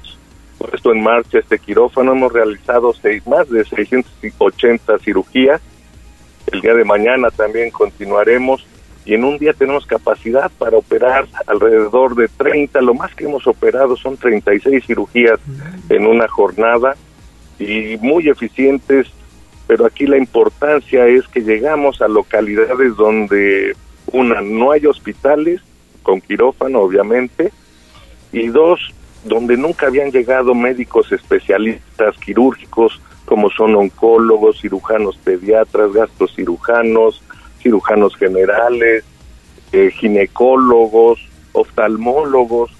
[0.57, 5.61] puesto en marcha este quirófano hemos realizado seis más de 680 cirugías.
[6.51, 8.65] El día de mañana también continuaremos
[9.05, 13.47] y en un día tenemos capacidad para operar alrededor de 30 lo más que hemos
[13.47, 15.39] operado son 36 cirugías
[15.89, 16.95] en una jornada
[17.59, 19.07] y muy eficientes,
[19.67, 23.75] pero aquí la importancia es que llegamos a localidades donde,
[24.11, 25.61] una, no hay hospitales,
[26.01, 27.51] con quirófano obviamente,
[28.31, 28.93] y dos,
[29.25, 37.21] donde nunca habían llegado médicos especialistas quirúrgicos, como son oncólogos, cirujanos pediatras, gastrocirujanos,
[37.61, 39.03] cirujanos generales,
[39.71, 41.19] eh, ginecólogos,
[41.53, 42.71] oftalmólogos,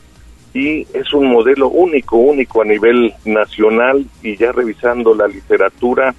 [0.53, 6.15] y es un modelo único, único a nivel nacional y ya revisando la literatura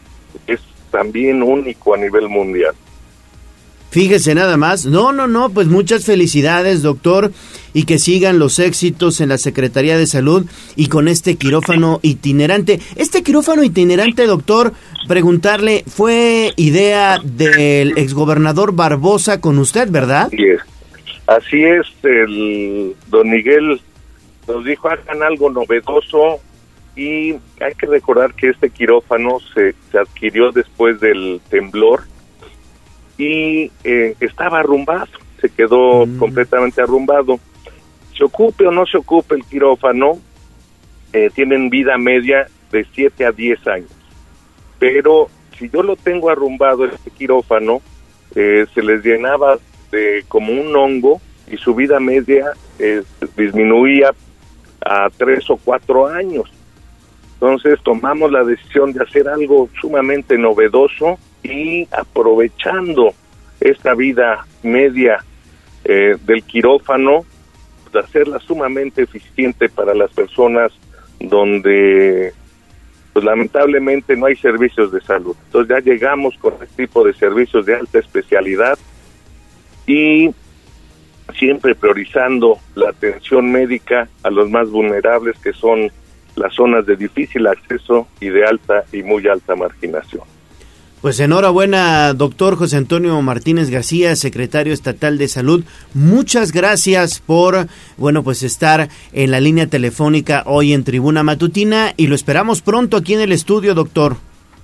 [0.46, 2.74] es también único a nivel mundial.
[3.91, 4.86] Fíjese nada más.
[4.86, 7.32] No, no, no, pues muchas felicidades, doctor,
[7.74, 12.80] y que sigan los éxitos en la Secretaría de Salud y con este quirófano itinerante.
[12.97, 14.72] Este quirófano itinerante, doctor,
[15.09, 20.28] preguntarle, fue idea del exgobernador Barbosa con usted, ¿verdad?
[20.32, 20.61] Así es.
[21.26, 23.80] Así es, el don Miguel
[24.49, 26.41] nos dijo hagan algo novedoso
[26.97, 32.03] y hay que recordar que este quirófano se, se adquirió después del temblor
[33.20, 35.10] y eh, estaba arrumbado,
[35.42, 36.18] se quedó mm.
[36.18, 37.38] completamente arrumbado.
[38.16, 40.18] se ocupe o no se ocupe el quirófano,
[41.12, 43.90] eh, tienen vida media de 7 a 10 años.
[44.78, 47.82] Pero si yo lo tengo arrumbado, este quirófano,
[48.34, 49.58] eh, se les llenaba
[49.92, 53.02] de como un hongo y su vida media eh,
[53.36, 54.12] disminuía
[54.80, 56.50] a 3 o 4 años.
[57.34, 63.14] Entonces tomamos la decisión de hacer algo sumamente novedoso y aprovechando
[63.61, 65.24] esta vida media
[65.84, 67.24] eh, del quirófano,
[67.93, 70.72] de hacerla sumamente eficiente para las personas
[71.18, 72.32] donde
[73.12, 75.36] pues lamentablemente no hay servicios de salud.
[75.47, 78.78] Entonces ya llegamos con este tipo de servicios de alta especialidad
[79.86, 80.30] y
[81.36, 85.91] siempre priorizando la atención médica a los más vulnerables que son
[86.36, 90.22] las zonas de difícil acceso y de alta y muy alta marginación.
[91.01, 95.64] Pues enhorabuena, doctor José Antonio Martínez García, secretario estatal de salud.
[95.94, 102.09] Muchas gracias por, bueno, pues estar en la línea telefónica hoy en Tribuna Matutina y
[102.09, 104.16] lo esperamos pronto aquí en el estudio, doctor.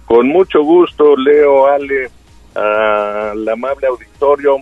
[0.05, 2.11] Con mucho gusto, Leo, Ale,
[2.55, 4.59] al amable auditorio.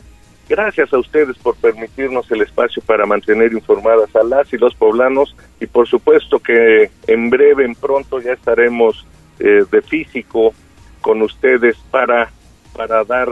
[0.48, 5.34] Gracias a ustedes por permitirnos el espacio para mantener informadas a las y los poblanos
[5.60, 9.04] y por supuesto que en breve, en pronto ya estaremos
[9.40, 10.54] eh, de físico
[11.04, 12.30] con ustedes para,
[12.74, 13.28] para dar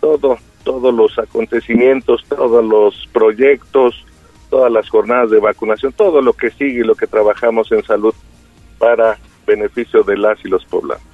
[0.00, 4.06] todo, todos los acontecimientos, todos los proyectos,
[4.48, 8.14] todas las jornadas de vacunación, todo lo que sigue y lo que trabajamos en salud
[8.78, 11.11] para beneficio de las y los poblanos.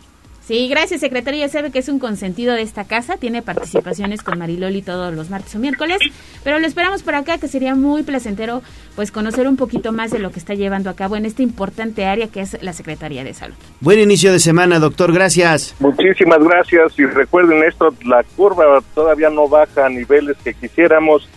[0.48, 1.40] Sí, gracias, secretario.
[1.40, 3.18] Ya sabe que es un consentido de esta casa.
[3.18, 5.98] Tiene participaciones con Mariloli todos los martes o miércoles.
[6.42, 8.62] Pero lo esperamos por acá, que sería muy placentero
[8.96, 12.06] pues conocer un poquito más de lo que está llevando a cabo en esta importante
[12.06, 13.56] área que es la Secretaría de Salud.
[13.80, 15.12] Buen inicio de semana, doctor.
[15.12, 15.74] Gracias.
[15.80, 16.98] Muchísimas gracias.
[16.98, 21.28] Y recuerden esto, la curva todavía no baja a niveles que quisiéramos.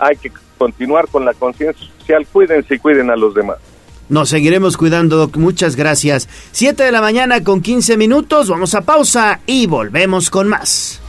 [0.00, 2.26] Hay que continuar con la conciencia social.
[2.32, 3.58] Cuídense y cuiden a los demás.
[4.08, 5.36] Nos seguiremos cuidando, Doc.
[5.36, 6.28] Muchas gracias.
[6.52, 8.48] 7 de la mañana con 15 minutos.
[8.48, 11.00] Vamos a pausa y volvemos con más.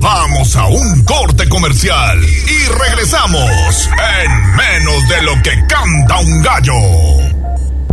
[0.00, 3.90] Vamos a un corte comercial y regresamos
[4.22, 7.27] en menos de lo que canta un gallo.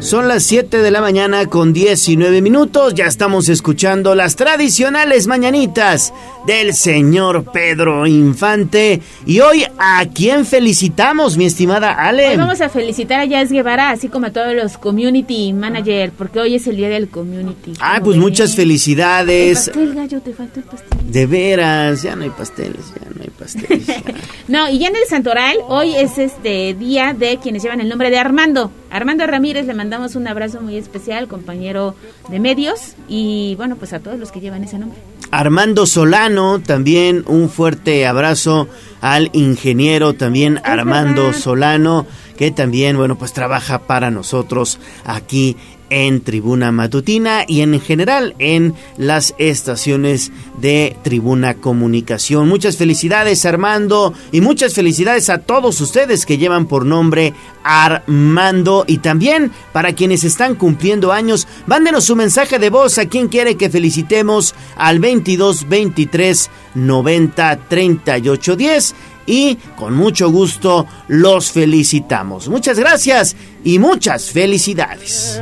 [0.00, 2.94] Son las 7 de la mañana con 19 minutos.
[2.94, 6.14] Ya estamos escuchando las tradicionales mañanitas
[6.46, 9.02] del señor Pedro Infante.
[9.26, 12.30] Y hoy, ¿a quién felicitamos, mi estimada Ale?
[12.30, 16.40] Hoy vamos a felicitar a Jazz Guevara, así como a todos los community manager, porque
[16.40, 17.74] hoy es el día del community.
[17.78, 19.68] Ah, pues muchas felicidades.
[19.68, 21.12] El pastel, gallo, te falta el pastel.
[21.12, 23.86] De veras, ya no hay pasteles, ya no hay pasteles.
[24.48, 28.08] no, y ya en el Santoral, hoy es este día de quienes llevan el nombre
[28.08, 28.72] de Armando.
[28.90, 31.96] Armando Ramírez, le mandamos un abrazo muy especial, compañero
[32.28, 34.96] de medios, y bueno, pues a todos los que llevan ese nombre.
[35.32, 38.68] Armando Solano, también un fuerte abrazo
[39.00, 45.56] al ingeniero también Armando Solano, que también, bueno, pues trabaja para nosotros aquí
[45.90, 52.48] en Tribuna Matutina y en general en las estaciones de Tribuna Comunicación.
[52.48, 58.84] Muchas felicidades Armando y muchas felicidades a todos ustedes que llevan por nombre Armando.
[58.86, 62.98] Y también para quienes están cumpliendo años, mándenos su mensaje de voz.
[62.98, 68.94] A quien quiere que felicitemos al 22 23 90 38 10
[69.30, 72.48] y con mucho gusto los felicitamos.
[72.48, 75.40] Muchas gracias y muchas felicidades.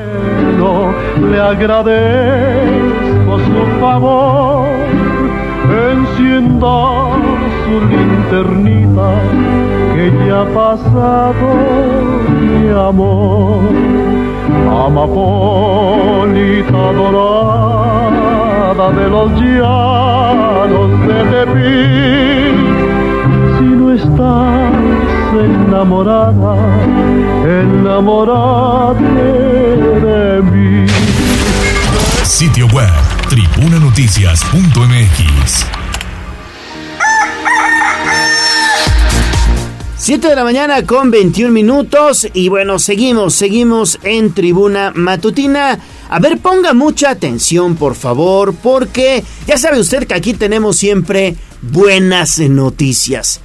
[1.30, 4.68] Le agradezco su favor,
[5.90, 7.16] encienda
[7.64, 9.10] su linternita
[9.94, 11.48] que ya ha pasado
[12.40, 13.60] mi amor.
[14.86, 15.72] Amapolita
[16.92, 22.67] dorada de los llanos de estás
[25.34, 26.56] enamorada,
[27.44, 30.86] enamorate de mí.
[32.24, 32.88] Sitio web
[33.28, 35.66] tribunanoticias.mx
[39.96, 45.78] 7 de la mañana con 21 minutos y bueno, seguimos, seguimos en tribuna matutina.
[46.08, 51.36] A ver, ponga mucha atención por favor, porque ya sabe usted que aquí tenemos siempre
[51.60, 53.42] buenas noticias.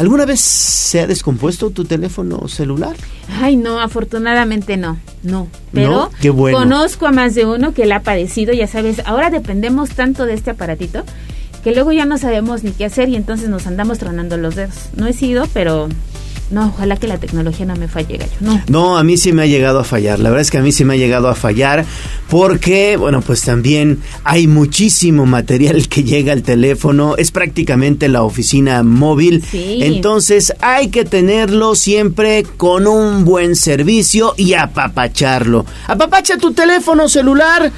[0.00, 2.96] ¿Alguna vez se ha descompuesto tu teléfono celular?
[3.38, 5.46] Ay, no, afortunadamente no, no.
[5.74, 6.10] Pero ¿No?
[6.22, 6.56] Qué bueno.
[6.56, 10.32] conozco a más de uno que le ha padecido, ya sabes, ahora dependemos tanto de
[10.32, 11.04] este aparatito
[11.62, 14.88] que luego ya no sabemos ni qué hacer y entonces nos andamos tronando los dedos.
[14.96, 15.90] No he sido, pero
[16.50, 18.32] no, ojalá que la tecnología no me falle, gallo.
[18.40, 18.62] No.
[18.68, 20.18] No, a mí sí me ha llegado a fallar.
[20.18, 21.84] La verdad es que a mí sí me ha llegado a fallar
[22.28, 27.16] porque, bueno, pues también hay muchísimo material que llega al teléfono.
[27.16, 29.44] Es prácticamente la oficina móvil.
[29.48, 29.78] Sí.
[29.82, 35.64] Entonces hay que tenerlo siempre con un buen servicio y apapacharlo.
[35.86, 37.70] Apapacha tu teléfono celular.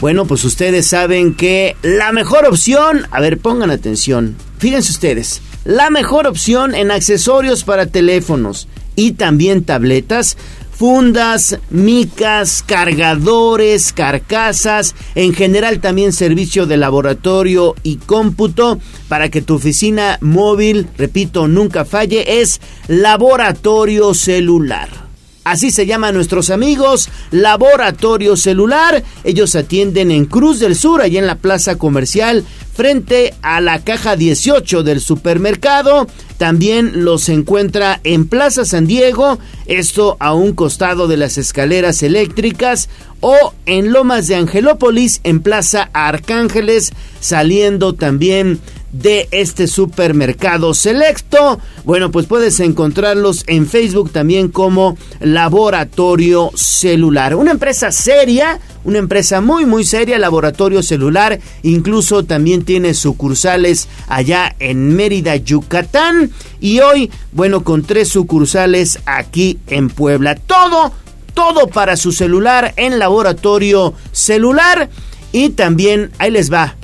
[0.00, 5.90] Bueno, pues ustedes saben que la mejor opción, a ver, pongan atención, fíjense ustedes, la
[5.90, 10.36] mejor opción en accesorios para teléfonos y también tabletas,
[10.80, 19.56] fundas, micas, cargadores, carcasas, en general también servicio de laboratorio y cómputo para que tu
[19.56, 25.09] oficina móvil, repito, nunca falle, es laboratorio celular.
[25.44, 29.02] Así se llaman nuestros amigos, Laboratorio Celular.
[29.24, 34.16] Ellos atienden en Cruz del Sur, allá en la plaza comercial, frente a la caja
[34.16, 36.06] 18 del supermercado.
[36.36, 42.88] También los encuentra en Plaza San Diego, esto a un costado de las escaleras eléctricas,
[43.20, 48.60] o en Lomas de Angelópolis, en Plaza Arcángeles, saliendo también
[48.92, 51.60] de este supermercado selecto.
[51.84, 57.36] Bueno, pues puedes encontrarlos en Facebook también como Laboratorio Celular.
[57.36, 61.38] Una empresa seria, una empresa muy muy seria, Laboratorio Celular.
[61.62, 66.30] Incluso también tiene sucursales allá en Mérida, Yucatán.
[66.60, 70.34] Y hoy, bueno, con tres sucursales aquí en Puebla.
[70.34, 70.92] Todo,
[71.34, 74.90] todo para su celular en Laboratorio Celular.
[75.32, 76.76] Y también, ahí les va,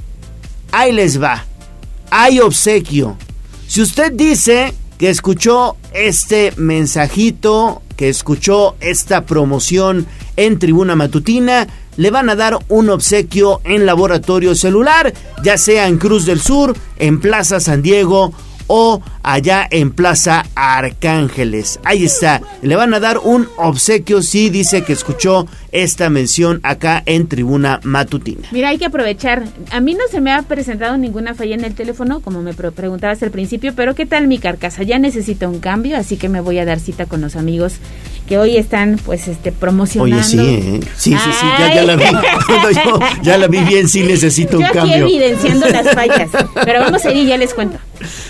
[0.72, 1.44] ahí les va
[2.11, 3.16] hay obsequio.
[3.66, 11.66] Si usted dice que escuchó este mensajito, que escuchó esta promoción en Tribuna Matutina,
[11.97, 16.76] le van a dar un obsequio en laboratorio celular, ya sea en Cruz del Sur,
[16.99, 18.32] en Plaza San Diego
[18.66, 21.80] o allá en Plaza Arcángeles.
[21.84, 22.42] Ahí está.
[22.62, 25.46] Le van a dar un obsequio si dice que escuchó
[25.83, 28.49] esta mención acá en Tribuna Matutina.
[28.51, 29.45] Mira, hay que aprovechar.
[29.70, 32.72] A mí no se me ha presentado ninguna falla en el teléfono, como me pre-
[32.72, 34.83] preguntabas al principio, pero ¿qué tal mi carcasa?
[34.83, 37.74] Ya necesito un cambio, así que me voy a dar cita con los amigos
[38.29, 40.16] que hoy están, pues, este, promocionando.
[40.16, 40.81] Oye, sí, ¿eh?
[40.97, 42.05] Sí, sí, sí, ya, ya la vi.
[42.85, 44.97] Yo ya la vi bien, sí necesito un Yo cambio.
[45.07, 46.29] evidenciando las fallas,
[46.64, 47.79] pero vamos a ir y ya les cuento.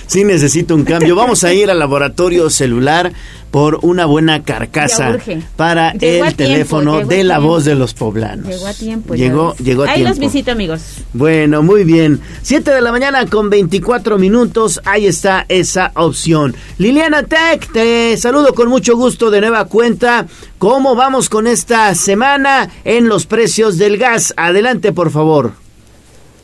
[0.07, 1.17] Sí necesito un cambio.
[1.17, 3.13] Vamos a ir al laboratorio celular
[3.51, 5.17] por una buena carcasa
[5.57, 7.49] para Llegó el tiempo, teléfono de la tiempo.
[7.53, 8.47] voz de los poblanos.
[8.49, 9.15] Llegó a tiempo.
[9.15, 10.83] ya Llegó, llegó a Ahí los visito, amigos.
[11.13, 12.21] Bueno, muy bien.
[12.43, 14.81] 7 de la mañana con 24 minutos.
[14.85, 16.55] Ahí está esa opción.
[16.79, 20.27] Liliana Tech, te saludo con mucho gusto de nueva cuenta.
[20.59, 24.35] ¿Cómo vamos con esta semana en los precios del gas?
[24.37, 25.66] Adelante, por favor.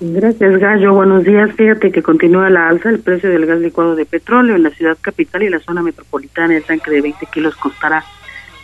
[0.04, 0.94] Gracias, Gallo.
[0.94, 1.52] Buenos días.
[1.52, 4.98] Fíjate que continúa la alza el precio del gas licuado de petróleo en la ciudad
[5.00, 6.56] capital y la zona metropolitana.
[6.56, 8.02] El tanque de 20 kilos costará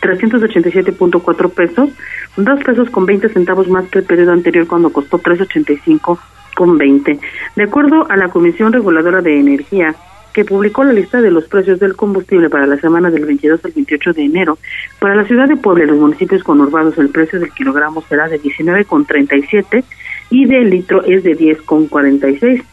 [0.01, 1.91] 387.4 pesos,
[2.35, 6.19] dos pesos con 20 centavos más que el periodo anterior cuando costó 385
[6.57, 7.19] con 20.
[7.55, 9.95] De acuerdo a la Comisión Reguladora de Energía,
[10.33, 13.71] que publicó la lista de los precios del combustible para la semana del 22 al
[13.71, 14.57] 28 de enero,
[14.99, 18.41] para la ciudad de Puebla y los municipios conurbados el precio del kilogramo será de
[18.41, 19.85] 19,37
[20.29, 22.63] y del litro es de 10,46.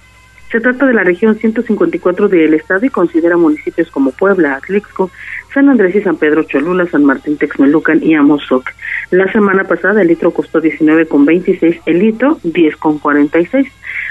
[0.50, 5.10] Se trata de la región 154 del estado y considera municipios como Puebla, Atlixco,
[5.52, 8.70] San Andrés y San Pedro Cholula, San Martín Texmelucan y Amozoc.
[9.10, 13.68] La semana pasada el litro costó 19,26, el litro 10,46.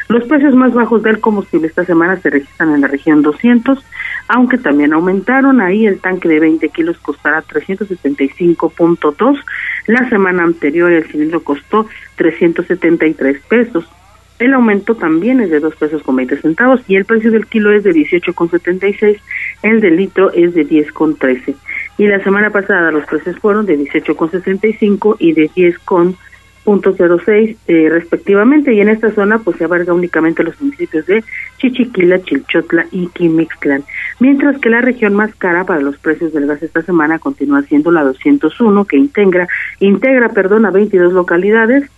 [0.08, 3.84] Los precios más bajos del combustible esta semana se registran en la región 200,
[4.28, 5.62] aunque también aumentaron.
[5.62, 9.40] Ahí el tanque de 20 kilos costará 375.2.
[9.88, 11.88] La semana anterior el cilindro costó
[12.18, 13.86] 373 pesos.
[14.38, 17.72] El aumento también es de 2 pesos con 20 centavos y el precio del kilo
[17.72, 19.20] es de 18,76,
[19.64, 21.56] el del litro es de 10,13.
[21.98, 25.50] Y la semana pasada los precios fueron de 18,65 y de
[26.66, 31.24] .06 eh, respectivamente y en esta zona pues se abarca únicamente los municipios de
[31.58, 33.84] Chichiquila, Chilchotla y Quimixclan,
[34.20, 37.92] mientras que la región más cara para los precios del gas esta semana continúa siendo
[37.92, 39.48] la 201 que integra
[39.80, 41.90] integra, perdón, a 22 localidades,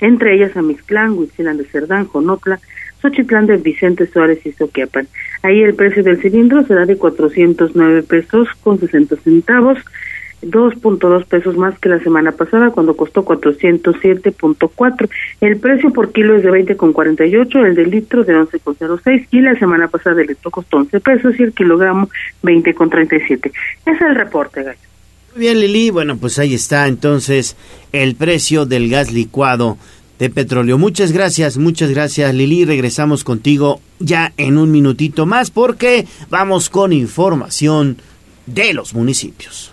[0.00, 2.60] entre ellas a Mixclán, Huitzilán de Cerdán, Jonotla,
[3.00, 5.08] Xochitlán de Vicente Suárez y Soquiapan.
[5.42, 9.78] Ahí el precio del cilindro será de 409 pesos con 60 centavos,
[10.42, 15.08] 2.2 pesos más que la semana pasada cuando costó 407.4.
[15.40, 19.88] El precio por kilo es de 20.48, el de litro de 11.06 y la semana
[19.88, 22.08] pasada el litro costó 11 pesos y el kilogramo
[22.42, 23.52] 20.37.
[23.86, 24.78] Es el reporte, Gallo.
[25.34, 25.90] Muy bien, Lili.
[25.90, 27.56] Bueno, pues ahí está entonces
[27.92, 29.76] el precio del gas licuado
[30.18, 30.78] de petróleo.
[30.78, 32.64] Muchas gracias, muchas gracias, Lili.
[32.64, 37.98] Regresamos contigo ya en un minutito más porque vamos con información
[38.46, 39.72] de los municipios.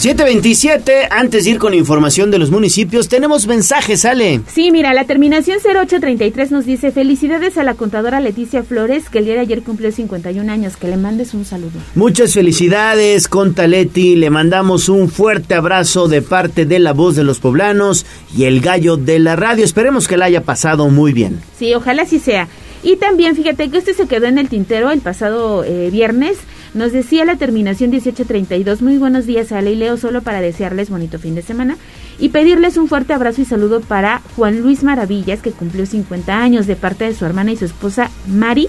[0.00, 4.40] 727, antes de ir con información de los municipios, tenemos mensajes, Ale.
[4.50, 9.26] Sí, mira, la terminación 0833 nos dice, felicidades a la contadora Leticia Flores, que el
[9.26, 11.78] día de ayer cumplió 51 años, que le mandes un saludo.
[11.94, 17.24] Muchas felicidades, Conta Leti, le mandamos un fuerte abrazo de parte de la voz de
[17.24, 21.42] los poblanos y el gallo de la radio, esperemos que la haya pasado muy bien.
[21.58, 22.48] Sí, ojalá así sea.
[22.82, 26.38] Y también, fíjate que este se quedó en el tintero el pasado eh, viernes,
[26.72, 31.18] nos decía la terminación 1832, muy buenos días a y Leo, solo para desearles bonito
[31.18, 31.76] fin de semana
[32.18, 36.66] y pedirles un fuerte abrazo y saludo para Juan Luis Maravillas, que cumplió 50 años
[36.66, 38.68] de parte de su hermana y su esposa Mari.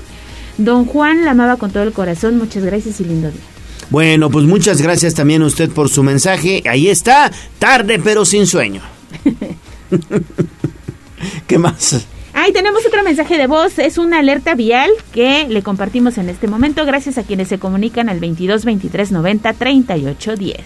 [0.57, 3.41] Don Juan la amaba con todo el corazón, muchas gracias y lindo día.
[3.89, 6.63] Bueno, pues muchas gracias también a usted por su mensaje.
[6.69, 8.81] Ahí está, tarde pero sin sueño.
[11.47, 12.05] ¿Qué más?
[12.33, 16.47] Ahí tenemos otro mensaje de voz, es una alerta vial que le compartimos en este
[16.47, 20.57] momento gracias a quienes se comunican al 22 23 90 38 10.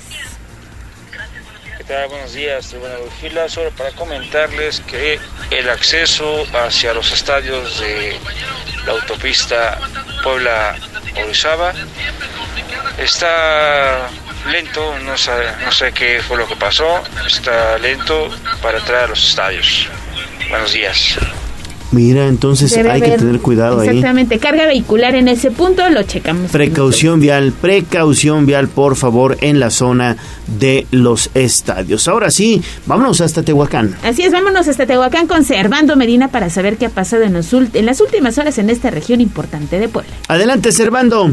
[1.77, 2.09] ¿Qué tal?
[2.09, 3.49] Buenos días, Tribuna Fila.
[3.49, 5.19] Solo para comentarles que
[5.51, 8.15] el acceso hacia los estadios de
[8.85, 9.79] la autopista
[10.23, 11.73] Puebla-Orizaba
[12.99, 14.09] está
[14.51, 15.31] lento, no sé,
[15.63, 18.29] no sé qué fue lo que pasó, está lento
[18.61, 19.87] para entrar a los estadios.
[20.49, 21.17] Buenos días.
[21.95, 23.87] Mira, entonces Debe hay que tener cuidado ahí.
[23.87, 26.51] Exactamente, carga vehicular en ese punto, lo checamos.
[26.51, 30.17] Precaución vial, precaución vial, por favor, en la zona
[30.59, 32.09] de los estadios.
[32.09, 33.95] Ahora sí, vámonos hasta Tehuacán.
[34.03, 37.53] Así es, vámonos hasta Tehuacán con Servando Medina para saber qué ha pasado en, los
[37.53, 40.11] en las últimas horas en esta región importante de Puebla.
[40.27, 41.31] Adelante, Servando.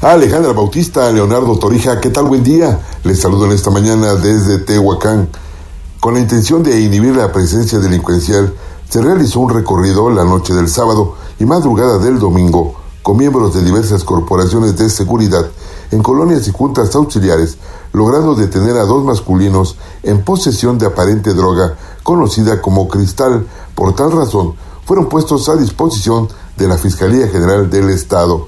[0.00, 2.24] Alejandra Bautista, Leonardo Torija, ¿qué tal?
[2.24, 2.78] Buen día.
[3.04, 5.28] Les saludo en esta mañana desde Tehuacán.
[6.00, 8.54] Con la intención de inhibir la presencia delincuencial,
[8.94, 13.64] se realizó un recorrido la noche del sábado y madrugada del domingo con miembros de
[13.64, 15.50] diversas corporaciones de seguridad
[15.90, 17.58] en colonias y juntas auxiliares,
[17.92, 23.48] logrando detener a dos masculinos en posesión de aparente droga conocida como cristal.
[23.74, 24.54] Por tal razón,
[24.84, 28.46] fueron puestos a disposición de la Fiscalía General del Estado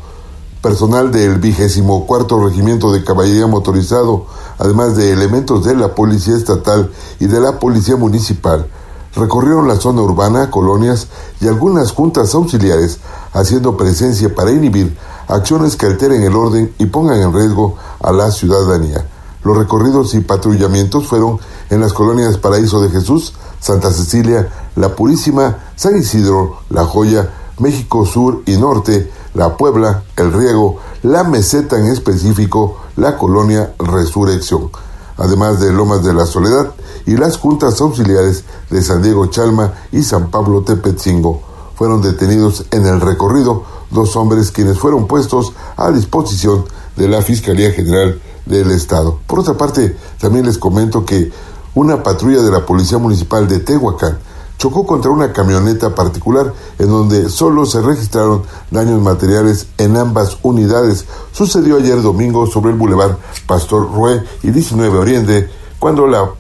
[0.63, 4.27] personal del vigésimo cuarto regimiento de caballería motorizado,
[4.59, 8.69] además de elementos de la policía estatal y de la policía municipal,
[9.17, 11.09] recorrieron la zona urbana, colonias
[11.41, 12.99] y algunas juntas auxiliares,
[13.33, 18.31] haciendo presencia para inhibir acciones que alteren el orden y pongan en riesgo a la
[18.31, 19.07] ciudadanía.
[19.43, 21.39] Los recorridos y patrullamientos fueron
[21.71, 28.05] en las colonias Paraíso de Jesús, Santa Cecilia, La Purísima, San Isidro, La Joya, México
[28.05, 34.71] Sur y Norte, La Puebla, El Riego, La Meseta en específico, la colonia Resurrección,
[35.17, 36.73] además de Lomas de la Soledad
[37.07, 41.41] y las juntas auxiliares de San Diego Chalma y San Pablo Tepetzingo.
[41.77, 46.65] Fueron detenidos en el recorrido dos hombres quienes fueron puestos a disposición
[46.97, 49.19] de la Fiscalía General del Estado.
[49.27, 51.31] Por otra parte, también les comento que
[51.75, 54.19] una patrulla de la Policía Municipal de Tehuacán
[54.59, 61.05] chocó contra una camioneta particular en donde solo se registraron daños materiales en ambas unidades.
[61.33, 66.31] Sucedió ayer domingo sobre el bulevar Pastor Rue y 19 Oriente cuando la,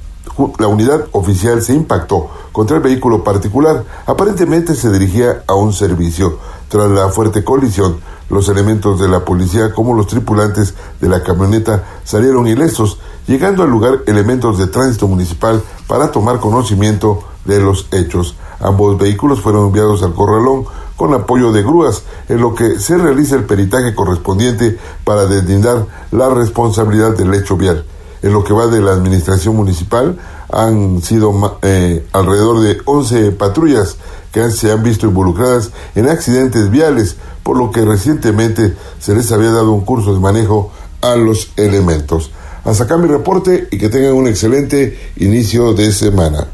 [0.58, 3.84] la unidad oficial se impactó contra el vehículo particular.
[4.06, 6.38] Aparentemente se dirigía a un servicio.
[6.68, 7.98] Tras la fuerte colisión,
[8.28, 13.70] los elementos de la policía como los tripulantes de la camioneta salieron ilesos, llegando al
[13.70, 18.36] lugar elementos de tránsito municipal para tomar conocimiento de los hechos.
[18.60, 20.64] Ambos vehículos fueron enviados al corralón
[20.96, 26.30] con apoyo de grúas, en lo que se realiza el peritaje correspondiente para deslindar la
[26.30, 27.84] responsabilidad del hecho vial.
[28.22, 30.18] En lo que va de la administración municipal,
[30.50, 33.96] han sido eh, alrededor de 11 patrullas
[34.32, 39.50] que se han visto involucradas en accidentes viales, por lo que recientemente se les había
[39.50, 42.30] dado un curso de manejo a los elementos.
[42.64, 46.48] Hasta acá mi reporte y que tengan un excelente inicio de semana.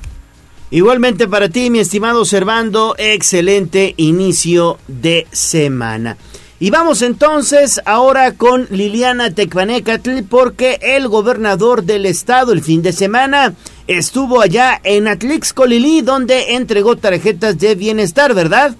[0.73, 6.17] Igualmente para ti, mi estimado Servando, excelente inicio de semana.
[6.61, 12.95] Y vamos entonces ahora con Liliana Tecpanecatl porque el gobernador del estado el fin de
[12.95, 13.53] semana
[13.87, 18.75] estuvo allá en Atlixco Lili donde entregó tarjetas de bienestar, ¿verdad?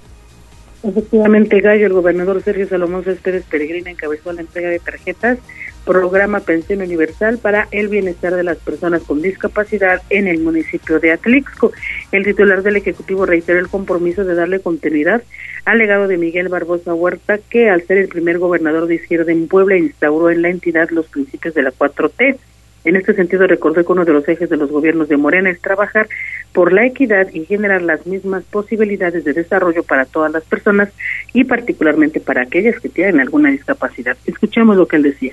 [0.83, 5.37] Efectivamente, Gallo, el gobernador Sergio Salomón Céspedes Peregrina encabezó la entrega de tarjetas
[5.85, 11.13] programa Pensión Universal para el bienestar de las personas con discapacidad en el municipio de
[11.13, 11.73] Atlixco.
[12.13, 15.23] El titular del Ejecutivo reiteró el compromiso de darle continuidad
[15.65, 19.49] al legado de Miguel Barbosa Huerta, que al ser el primer gobernador de izquierda en
[19.49, 22.39] Puebla instauró en la entidad los principios de la 4T.
[22.85, 25.61] En este sentido, recordó que uno de los ejes de los gobiernos de Morena es
[25.61, 26.09] trabajar
[26.53, 30.89] por la equidad y generar las mismas posibilidades de desarrollo para todas las personas
[31.33, 34.17] y particularmente para aquellas que tienen alguna discapacidad.
[34.27, 35.33] Escuchemos lo que él decía.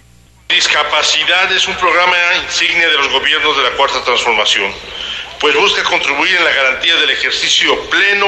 [0.50, 4.74] Discapacidad es un programa insignia de los gobiernos de la Cuarta Transformación,
[5.40, 8.26] pues busca contribuir en la garantía del ejercicio pleno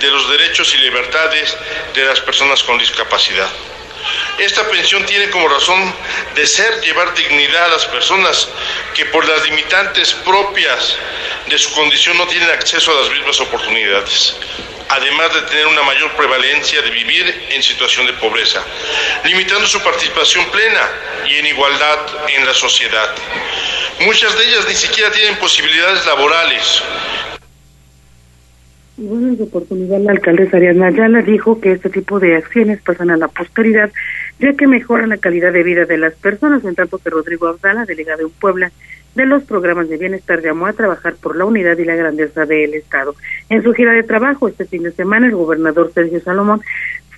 [0.00, 1.54] de los derechos y libertades
[1.94, 3.50] de las personas con discapacidad.
[4.38, 5.94] Esta pensión tiene como razón
[6.34, 8.48] de ser llevar dignidad a las personas
[8.94, 10.96] que por las limitantes propias
[11.46, 14.36] de su condición no tienen acceso a las mismas oportunidades
[14.90, 18.62] además de tener una mayor prevalencia de vivir en situación de pobreza,
[19.24, 20.90] limitando su participación plena
[21.26, 21.98] y en igualdad
[22.28, 23.14] en la sociedad.
[24.00, 26.82] Muchas de ellas ni siquiera tienen posibilidades laborales.
[29.00, 33.16] En su oportunidad la alcaldesa Ariadna Ayala dijo que este tipo de acciones pasan a
[33.16, 33.90] la posteridad,
[34.38, 37.86] ya que mejoran la calidad de vida de las personas, en tanto que Rodrigo Abdala,
[37.86, 38.70] delegado en Puebla,
[39.14, 42.74] de los programas de bienestar llamó a trabajar por la unidad y la grandeza del
[42.74, 43.14] Estado.
[43.48, 46.60] En su gira de trabajo este fin de semana, el gobernador Sergio Salomón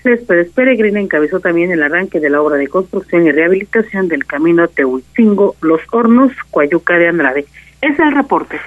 [0.05, 4.69] Céspedes Peregrina encabezó también el arranque de la obra de construcción y rehabilitación del camino
[4.69, 7.45] Tehuizingo, Los Hornos, Coayuca de Andrade.
[7.81, 8.61] Es el reporte.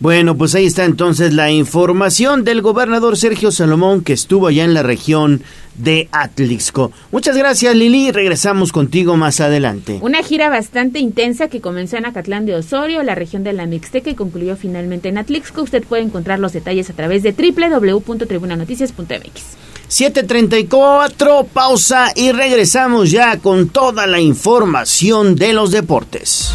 [0.00, 4.72] Bueno, pues ahí está entonces la información del gobernador Sergio Salomón que estuvo allá en
[4.72, 5.42] la región
[5.76, 6.90] de Atlixco.
[7.12, 9.98] Muchas gracias Lili, regresamos contigo más adelante.
[10.00, 14.08] Una gira bastante intensa que comenzó en Acatlán de Osorio, la región de la Mixteca
[14.08, 15.60] y concluyó finalmente en Atlixco.
[15.60, 19.42] Usted puede encontrar los detalles a través de www.tribunanoticias.mx.
[19.88, 26.54] 734, pausa y regresamos ya con toda la información de los deportes.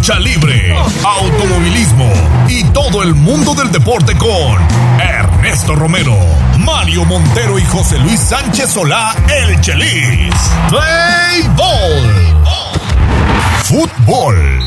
[0.00, 0.74] Lucha libre,
[1.04, 2.10] automovilismo
[2.48, 4.56] y todo el mundo del deporte con
[4.98, 6.16] Ernesto Romero,
[6.58, 10.34] Mario Montero y José Luis Sánchez Solá, el Chelis.
[10.70, 12.34] Béisbol.
[13.64, 14.60] Fútbol.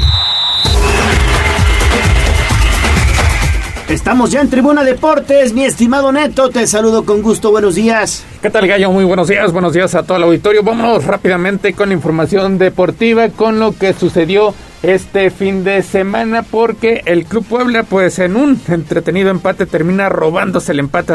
[3.90, 8.24] Estamos ya en Tribuna Deportes, mi estimado Neto, te saludo con gusto, buenos días.
[8.44, 8.92] ¿Qué tal Gallo?
[8.92, 10.64] Muy buenos días, buenos días a todo el auditorio.
[10.64, 14.54] Vámonos rápidamente con la información deportiva, con lo que sucedió
[14.84, 20.74] este fin de semana porque el Club Puebla pues en un entretenido empate termina robándose
[20.74, 21.14] el empate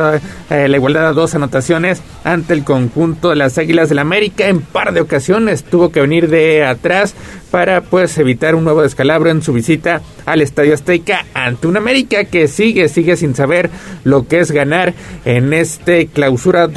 [0.49, 4.63] eh, la igualdad a dos anotaciones ante el conjunto de las Águilas del América en
[4.63, 7.15] par de ocasiones tuvo que venir de atrás
[7.51, 12.25] para pues evitar un nuevo descalabro en su visita al Estadio Azteca ante un América
[12.25, 13.69] que sigue sigue sin saber
[14.03, 14.95] lo que es ganar
[15.27, 16.69] en este clausura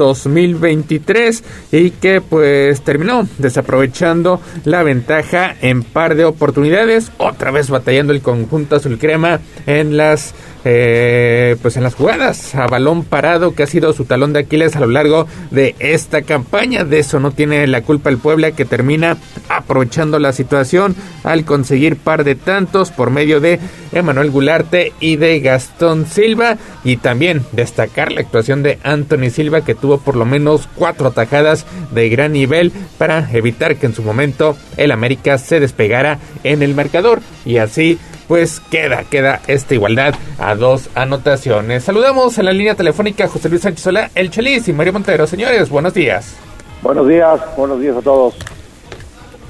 [0.47, 8.13] 2023 y que pues terminó desaprovechando la ventaja en par de oportunidades otra vez batallando
[8.13, 13.63] el conjunto azul crema en las eh, pues en las jugadas a balón parado que
[13.63, 16.83] ha sido su talón de Aquiles a lo largo de esta campaña.
[16.83, 19.17] De eso no tiene la culpa el Puebla que termina
[19.49, 23.59] aprovechando la situación al conseguir par de tantos por medio de
[23.91, 29.75] Emanuel Gularte y de Gastón Silva y también destacar la actuación de Anthony Silva que
[29.75, 34.55] tuvo por lo menos cuatro atajadas de gran nivel para evitar que en su momento
[34.77, 40.55] el América se despegara en el marcador y así pues queda, queda esta igualdad a
[40.55, 41.83] dos anotaciones.
[41.83, 45.27] Saludamos en la línea telefónica a José Luis Sánchez Solá, El Chelis y Mario Montero.
[45.27, 46.37] Señores, buenos días.
[46.81, 48.33] Buenos días, buenos días a todos.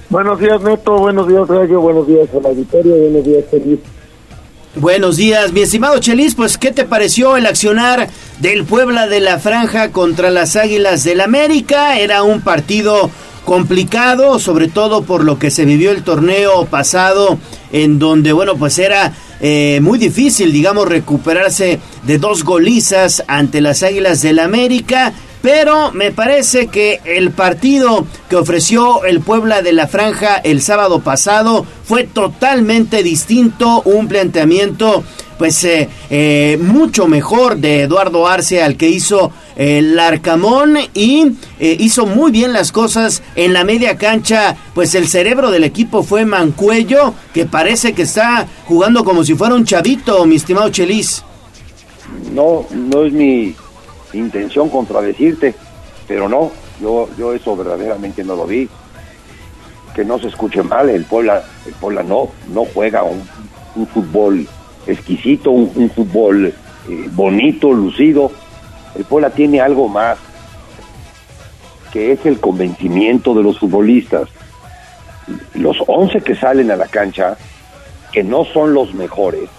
[0.10, 0.98] Buenos días, Neto.
[0.98, 1.80] Buenos días, Rayo.
[1.80, 2.96] Buenos días a la auditorio.
[2.96, 3.80] Buenos días, Feliz.
[4.76, 8.08] Buenos días, mi estimado Chelis, pues ¿qué te pareció el accionar
[8.40, 12.00] del Puebla de la Franja contra las Águilas del América?
[12.00, 13.12] Era un partido
[13.44, 17.38] complicado, sobre todo por lo que se vivió el torneo pasado,
[17.74, 19.12] en donde, bueno, pues era
[19.42, 25.12] eh, muy difícil, digamos, recuperarse de dos golizas ante las Águilas del América.
[25.42, 31.02] Pero me parece que el partido que ofreció el Puebla de la Franja el sábado
[31.02, 35.04] pasado fue totalmente distinto, un planteamiento
[35.42, 41.76] pues eh, eh, mucho mejor de Eduardo Arce al que hizo el Arcamón y eh,
[41.80, 46.26] hizo muy bien las cosas en la media cancha, pues el cerebro del equipo fue
[46.26, 51.24] Mancuello, que parece que está jugando como si fuera un chavito, mi estimado Chelis.
[52.32, 53.56] No, no es mi
[54.14, 55.56] intención contradecirte,
[56.08, 56.52] pero no,
[56.82, 58.70] yo, yo eso verdaderamente no lo vi.
[59.96, 63.24] Que no se escuche mal, el Puebla, el Puebla no, no juega un,
[63.88, 64.48] fútbol
[64.88, 68.32] exquisito, un, fútbol eh, bonito, lucido.
[68.96, 70.18] El Puebla tiene algo más,
[71.92, 74.30] que es el convencimiento de los futbolistas.
[75.54, 77.38] Los 11 que salen a la cancha,
[78.12, 79.50] que no son los mejores,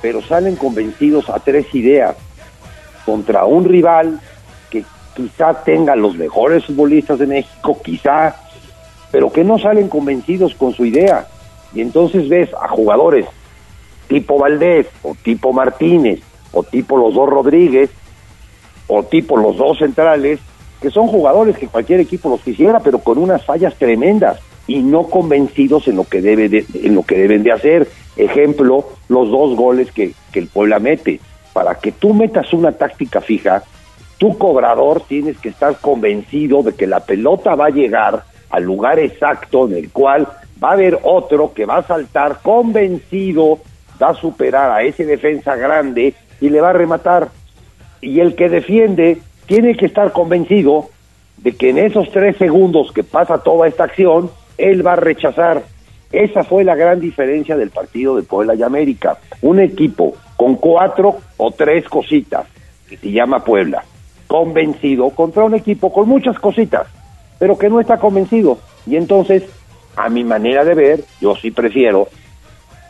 [0.00, 2.16] pero salen convencidos a tres ideas
[3.04, 4.20] contra un rival
[4.70, 4.84] que
[5.14, 8.36] quizá tenga los mejores futbolistas de México, quizá,
[9.10, 11.26] pero que no salen convencidos con su idea.
[11.74, 13.26] Y entonces ves a jugadores
[14.12, 16.20] tipo Valdés, o tipo Martínez,
[16.52, 17.90] o tipo los dos Rodríguez,
[18.86, 20.38] o tipo los dos centrales,
[20.82, 25.04] que son jugadores que cualquier equipo los quisiera, pero con unas fallas tremendas y no
[25.04, 27.88] convencidos en lo que debe en lo que deben de hacer.
[28.16, 31.20] Ejemplo, los dos goles que, que el Puebla mete.
[31.52, 33.62] Para que tú metas una táctica fija,
[34.18, 38.98] tu cobrador tienes que estar convencido de que la pelota va a llegar al lugar
[38.98, 40.28] exacto en el cual
[40.62, 43.58] va a haber otro que va a saltar convencido
[44.02, 47.28] va a superar a ese defensa grande y le va a rematar.
[48.00, 50.88] Y el que defiende tiene que estar convencido
[51.36, 55.62] de que en esos tres segundos que pasa toda esta acción, él va a rechazar.
[56.10, 59.18] Esa fue la gran diferencia del partido de Puebla y América.
[59.40, 62.48] Un equipo con cuatro o tres cositas,
[62.88, 63.84] que se llama Puebla,
[64.26, 66.88] convencido contra un equipo con muchas cositas,
[67.38, 68.58] pero que no está convencido.
[68.84, 69.44] Y entonces,
[69.94, 72.08] a mi manera de ver, yo sí prefiero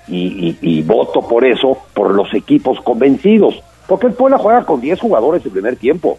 [0.09, 3.63] y, voto por eso, por los equipos convencidos.
[3.87, 6.17] Porque el Puebla juega con 10 jugadores el primer tiempo.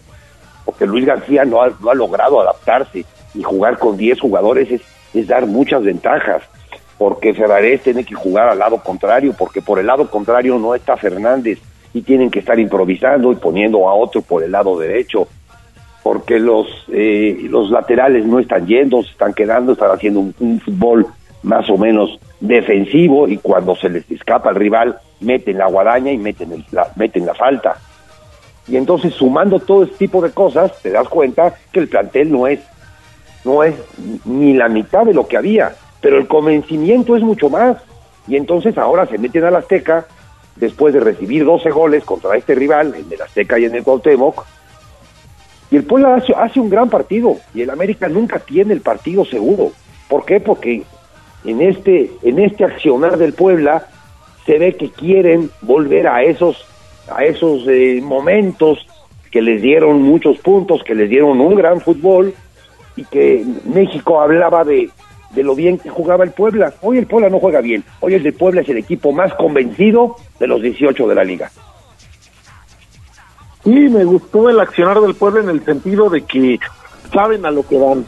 [0.64, 3.04] Porque Luis García no ha, no ha logrado adaptarse
[3.34, 4.82] y jugar con 10 jugadores es,
[5.12, 6.44] es dar muchas ventajas.
[7.04, 10.96] Porque Ferrarés tiene que jugar al lado contrario, porque por el lado contrario no está
[10.96, 11.58] Fernández
[11.92, 15.28] y tienen que estar improvisando y poniendo a otro por el lado derecho.
[16.02, 21.06] Porque los, eh, los laterales no están yendo, se están quedando, están haciendo un fútbol
[21.42, 26.16] más o menos defensivo y cuando se les escapa al rival meten la guadaña y
[26.16, 27.76] meten, la, meten la falta.
[28.66, 32.46] Y entonces sumando todo este tipo de cosas te das cuenta que el plantel no
[32.46, 32.60] es,
[33.44, 33.74] no es
[34.24, 35.74] ni la mitad de lo que había,
[36.04, 37.78] pero el convencimiento es mucho más.
[38.28, 40.06] Y entonces ahora se meten al Azteca
[40.54, 44.44] después de recibir 12 goles contra este rival, en el Azteca y en el Cuauhtémoc,
[45.70, 49.72] y el Puebla hace, un gran partido y el América nunca tiene el partido seguro.
[50.06, 50.40] ¿Por qué?
[50.40, 50.82] Porque
[51.46, 53.86] en este, en este accionar del Puebla
[54.44, 56.66] se ve que quieren volver a esos,
[57.10, 58.86] a esos eh, momentos
[59.30, 62.34] que les dieron muchos puntos, que les dieron un gran fútbol
[62.94, 64.90] y que México hablaba de,
[65.34, 66.74] de lo bien que jugaba el Puebla.
[66.80, 67.84] Hoy el Puebla no juega bien.
[68.00, 71.50] Hoy el de Puebla es el equipo más convencido de los 18 de la liga.
[73.64, 76.58] Sí, me gustó el accionar del Puebla en el sentido de que
[77.12, 78.04] saben a lo que van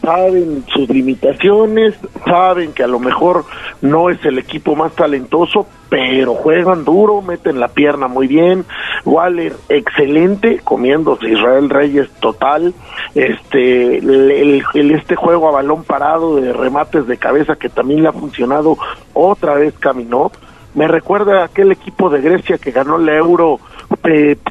[0.00, 1.94] saben sus limitaciones,
[2.24, 3.44] saben que a lo mejor
[3.82, 8.64] no es el equipo más talentoso, pero juegan duro, meten la pierna muy bien.
[9.04, 12.72] Waller, excelente, comiéndose Israel Reyes total.
[13.14, 18.12] Este, el, este juego a balón parado de remates de cabeza que también le ha
[18.12, 18.78] funcionado,
[19.12, 20.30] otra vez caminó.
[20.74, 23.58] Me recuerda aquel equipo de Grecia que ganó el Euro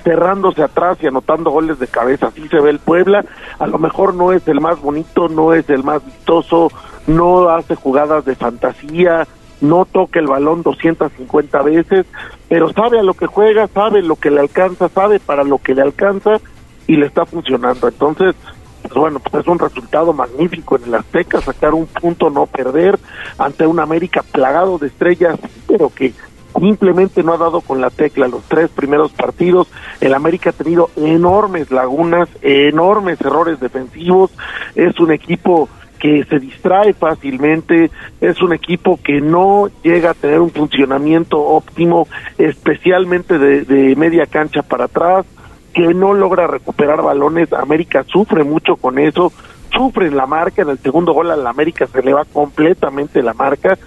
[0.03, 2.27] cerrándose atrás y anotando goles de cabeza.
[2.27, 3.25] Así se ve el Puebla.
[3.57, 6.71] A lo mejor no es el más bonito, no es el más vistoso,
[7.07, 9.27] no hace jugadas de fantasía,
[9.61, 12.05] no toca el balón 250 veces,
[12.47, 15.75] pero sabe a lo que juega, sabe lo que le alcanza, sabe para lo que
[15.75, 16.39] le alcanza
[16.87, 17.87] y le está funcionando.
[17.87, 18.35] Entonces,
[18.81, 22.97] pues bueno, pues es un resultado magnífico en el Azteca, sacar un punto, no perder
[23.37, 25.37] ante un América plagado de estrellas,
[25.67, 26.13] pero que
[26.57, 29.67] simplemente no ha dado con la tecla los tres primeros partidos.
[30.01, 34.31] El América ha tenido enormes lagunas, enormes errores defensivos.
[34.75, 35.69] Es un equipo
[35.99, 42.07] que se distrae fácilmente, es un equipo que no llega a tener un funcionamiento óptimo,
[42.37, 45.25] especialmente de, media cancha para atrás,
[45.73, 47.51] que no logra recuperar balones.
[47.51, 49.33] América sufre mucho con eso,
[49.71, 53.21] sufre en la marca, en el segundo gol a la América se le va completamente
[53.21, 53.77] la marca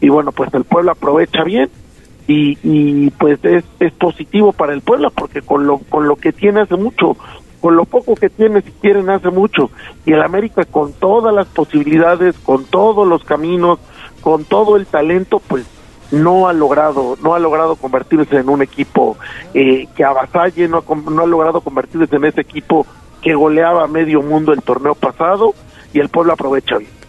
[0.00, 1.70] y bueno, pues el pueblo aprovecha bien
[2.26, 6.32] y, y pues es, es positivo para el pueblo porque con lo, con lo que
[6.32, 7.16] tiene hace mucho,
[7.60, 9.70] con lo poco que tiene si quieren hace mucho
[10.04, 13.78] y el América con todas las posibilidades, con todos los caminos,
[14.20, 15.66] con todo el talento, pues
[16.10, 19.16] no ha logrado no ha logrado convertirse en un equipo
[19.54, 22.86] eh, que avasalle, no, ha no ha logrado convertirse en ese equipo
[23.22, 25.54] que goleaba a medio mundo el torneo pasado
[25.92, 27.01] y el pueblo aprovecha bien.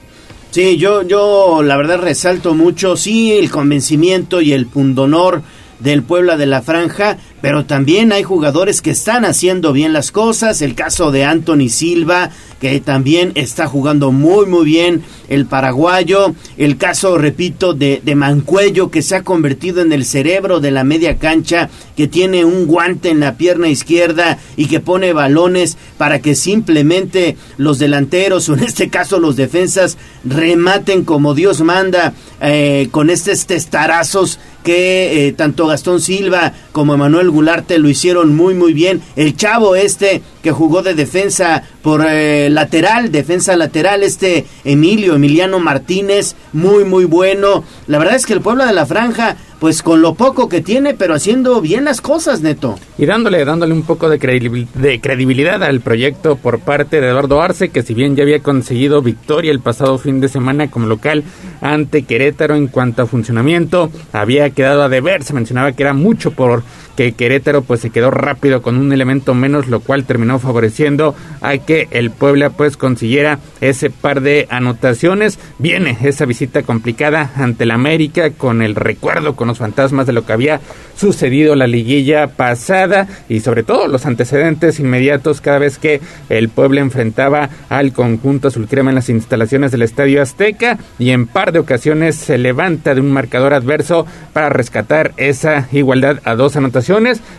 [0.53, 5.41] Sí, yo, yo la verdad resalto mucho, sí, el convencimiento y el pundonor
[5.79, 10.61] del Puebla de la Franja, pero también hay jugadores que están haciendo bien las cosas,
[10.61, 12.29] el caso de Anthony Silva,
[12.61, 18.89] que también está jugando muy muy bien el paraguayo, el caso, repito, de, de Mancuello,
[18.89, 23.09] que se ha convertido en el cerebro de la media cancha, que tiene un guante
[23.09, 28.63] en la pierna izquierda y que pone balones para que simplemente los delanteros, o en
[28.63, 35.67] este caso los defensas, rematen como Dios manda, eh, con estos testarazos que eh, tanto
[35.67, 36.97] Gastón Silva como
[37.41, 39.01] Lo hicieron muy muy bien.
[39.15, 45.59] El chavo este que jugó de defensa por eh, lateral, defensa lateral, este Emilio, Emiliano
[45.59, 47.63] Martínez, muy muy bueno.
[47.87, 50.93] La verdad es que el pueblo de la franja, pues con lo poco que tiene,
[50.93, 52.77] pero haciendo bien las cosas, Neto.
[52.97, 57.83] Y dándole, dándole un poco de credibilidad al proyecto por parte de Eduardo Arce, que
[57.83, 61.23] si bien ya había conseguido victoria el pasado fin de semana como local
[61.61, 66.31] ante Querétaro en cuanto a funcionamiento, había quedado a deber, se mencionaba que era mucho
[66.31, 66.63] por
[66.95, 71.57] que Querétaro pues se quedó rápido con un elemento menos, lo cual terminó favoreciendo a
[71.57, 75.39] que el Puebla pues consiguiera ese par de anotaciones.
[75.57, 80.25] Viene esa visita complicada ante el América con el recuerdo, con los fantasmas de lo
[80.25, 80.61] que había
[80.95, 86.81] sucedido la liguilla pasada y sobre todo los antecedentes inmediatos cada vez que el Puebla
[86.81, 91.59] enfrentaba al conjunto azul crema en las instalaciones del Estadio Azteca y en par de
[91.59, 96.82] ocasiones se levanta de un marcador adverso para rescatar esa igualdad a dos anotaciones.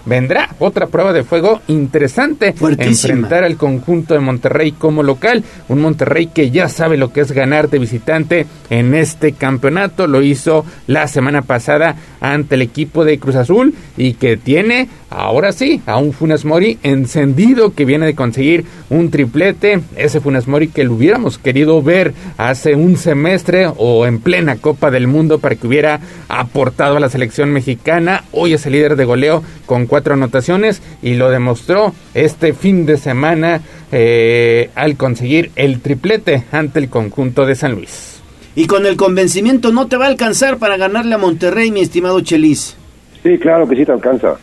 [0.06, 2.52] Vendrá otra prueba de fuego interesante.
[2.52, 3.14] Fuertísima.
[3.14, 7.32] enfrentar al conjunto de Monterrey como local, un Monterrey que ya sabe lo que es
[7.32, 13.18] ganar de visitante en este campeonato, lo hizo la semana pasada ante el equipo de
[13.18, 18.14] Cruz Azul y que tiene ahora sí a un Funes Mori encendido que viene de
[18.14, 24.06] conseguir un triplete, ese Funes Mori que lo hubiéramos querido ver hace un semestre o
[24.06, 28.66] en plena Copa del Mundo para que hubiera aportado a la selección mexicana, hoy es
[28.66, 33.60] el líder de goleo con cuatro anotaciones y lo demostró este fin de semana
[33.92, 38.20] eh, al conseguir el triplete ante el conjunto de San Luis.
[38.56, 42.20] Y con el convencimiento no te va a alcanzar para ganarle a Monterrey, mi estimado
[42.20, 42.76] Chelis.
[43.22, 44.36] Sí, claro que sí te alcanza.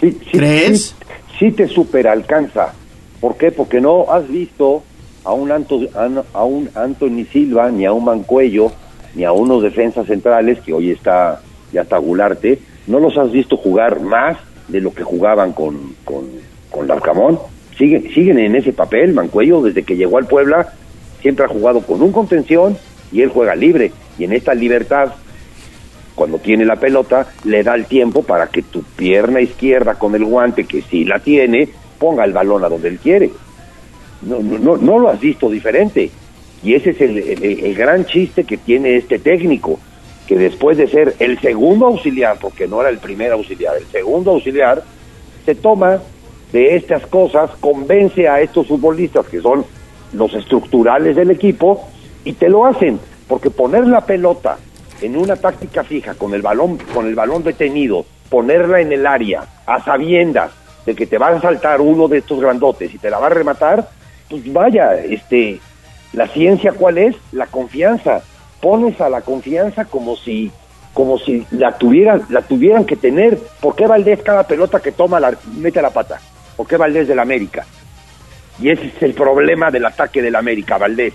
[0.00, 0.94] Sí, sí, ¿Crees?
[1.38, 2.72] Sí, sí te superalcanza.
[3.20, 3.50] ¿Por qué?
[3.50, 4.82] Porque no has visto
[5.24, 5.88] a un, Anto-
[6.32, 8.70] a un Anthony Silva, ni a un Mancuello,
[9.14, 11.40] ni a unos defensas centrales, que hoy está
[11.72, 14.38] ya está Gularte, no los has visto jugar más
[14.68, 16.24] de lo que jugaban con, con,
[16.70, 17.38] con Larcamón.
[17.76, 20.72] Siguen, siguen en ese papel, Mancuello, desde que llegó al Puebla,
[21.20, 22.78] siempre ha jugado con un contención
[23.12, 23.92] y él juega libre.
[24.18, 25.12] Y en esta libertad
[26.18, 30.24] cuando tiene la pelota, le da el tiempo para que tu pierna izquierda con el
[30.24, 33.30] guante, que sí la tiene, ponga el balón a donde él quiere.
[34.22, 36.10] No, no, no, lo has visto diferente.
[36.64, 39.78] Y ese es el- el gran chiste que tiene este técnico,
[40.26, 44.32] que después de ser el segundo auxiliar, porque no era el primer auxiliar, el segundo
[44.32, 44.82] auxiliar,
[45.46, 46.00] se toma
[46.52, 49.64] de estas cosas, convence a estos futbolistas que son
[50.12, 51.86] los estructurales del equipo
[52.24, 54.58] y te lo hacen, porque poner la pelota
[55.00, 59.44] en una táctica fija con el balón con el balón detenido, ponerla en el área
[59.66, 60.50] a sabiendas
[60.86, 63.30] de que te va a saltar uno de estos grandotes y te la va a
[63.30, 63.88] rematar,
[64.28, 65.60] pues vaya, este
[66.12, 67.16] la ciencia cuál es?
[67.32, 68.22] La confianza.
[68.60, 70.50] Pones a la confianza como si
[70.94, 73.38] como si la tuvieran la tuvieran que tener.
[73.60, 76.20] ¿Por qué Valdés cada pelota que toma la mete la pata?
[76.56, 77.64] ¿Por qué Valdés del América?
[78.60, 81.14] Y ese es el problema del ataque del América, Valdés.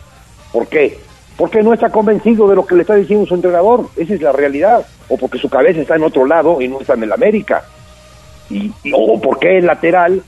[0.51, 0.97] ¿Por qué?
[1.37, 3.87] Porque no está convencido de lo que le está diciendo su entrenador.
[3.97, 4.85] Esa es la realidad.
[5.09, 7.63] O porque su cabeza está en otro lado y no está en el América.
[8.49, 10.21] Y, y- o porque el lateral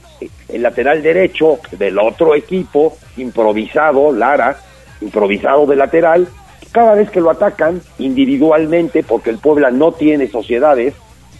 [0.48, 4.58] el lateral derecho del otro equipo, improvisado, Lara,
[5.02, 6.28] improvisado de lateral,
[6.72, 10.94] cada vez que lo atacan individualmente, porque el Puebla no tiene sociedades,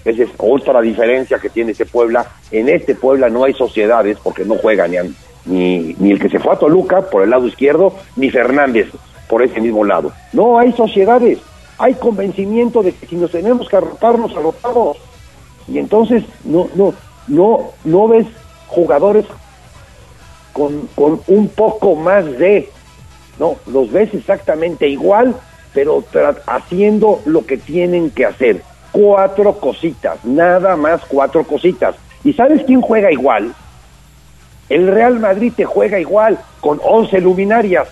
[0.04, 4.44] esa es otra diferencia que tiene este Puebla, en este Puebla no hay sociedades porque
[4.44, 4.98] no juega ni,
[5.46, 8.88] ni, ni el que se fue a Toluca por el lado izquierdo, ni Fernández
[9.28, 10.12] por ese mismo lado.
[10.34, 11.40] No hay sociedades,
[11.78, 14.98] hay convencimiento de que si nos tenemos que arrotar, nos arrotamos.
[15.68, 16.94] Y entonces no, no,
[17.28, 18.28] no, no ves
[18.68, 19.26] jugadores
[20.54, 22.70] con, con un poco más de,
[23.40, 25.36] no, los ves exactamente igual,
[25.74, 26.04] pero
[26.48, 28.62] haciendo lo que tienen que hacer.
[28.92, 31.96] Cuatro cositas, nada más cuatro cositas.
[32.24, 33.54] ¿Y sabes quién juega igual?
[34.70, 37.88] El Real Madrid te juega igual, con once luminarias,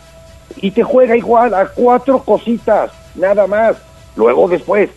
[0.57, 3.77] y te juega igual a cuatro cositas, nada más.
[4.15, 4.89] Luego después,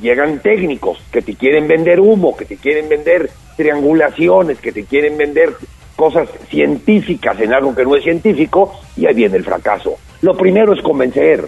[0.00, 5.16] llegan técnicos que te quieren vender humo, que te quieren vender triangulaciones, que te quieren
[5.16, 5.54] vender
[5.96, 9.96] cosas científicas en algo que no es científico, y ahí viene el fracaso.
[10.22, 11.46] Lo primero es convencer.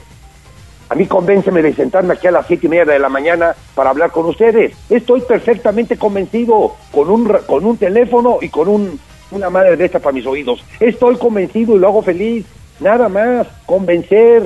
[0.90, 3.88] A mí convénceme de sentarme aquí a las siete y media de la mañana para
[3.88, 4.76] hablar con ustedes.
[4.90, 9.00] Estoy perfectamente convencido con un, con un teléfono y con un,
[9.30, 10.62] una madre de esta para mis oídos.
[10.78, 12.44] Estoy convencido y lo hago feliz.
[12.82, 14.42] Nada más, convencer.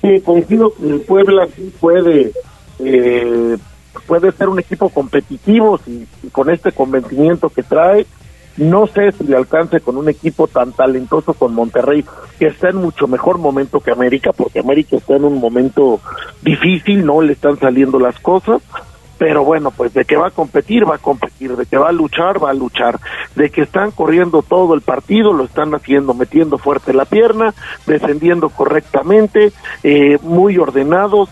[0.00, 1.46] Sí, coincido que el Puebla
[1.80, 2.32] puede,
[2.80, 3.56] eh,
[4.06, 8.06] puede ser un equipo competitivo y, con este convencimiento que trae.
[8.56, 12.04] No sé si le alcance con un equipo tan talentoso con Monterrey,
[12.38, 16.00] que está en mucho mejor momento que América, porque América está en un momento
[16.42, 18.60] difícil, no le están saliendo las cosas
[19.22, 21.92] pero bueno, pues de que va a competir, va a competir, de que va a
[21.92, 22.98] luchar, va a luchar,
[23.36, 27.54] de que están corriendo todo el partido, lo están haciendo, metiendo fuerte la pierna,
[27.86, 29.52] defendiendo correctamente,
[29.84, 31.28] eh, muy ordenados,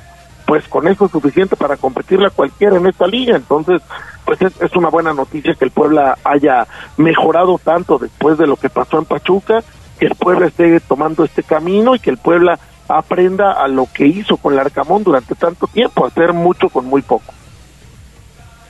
[0.46, 3.82] pues con eso es suficiente para competirle a cualquiera en esta liga, entonces
[4.24, 8.54] pues es, es, una buena noticia que el Puebla haya mejorado tanto después de lo
[8.54, 9.64] que pasó en Pachuca,
[9.98, 12.56] que el Puebla esté tomando este camino y que el Puebla
[12.86, 17.02] aprenda a lo que hizo con el Arcamón durante tanto tiempo, hacer mucho con muy
[17.02, 17.34] poco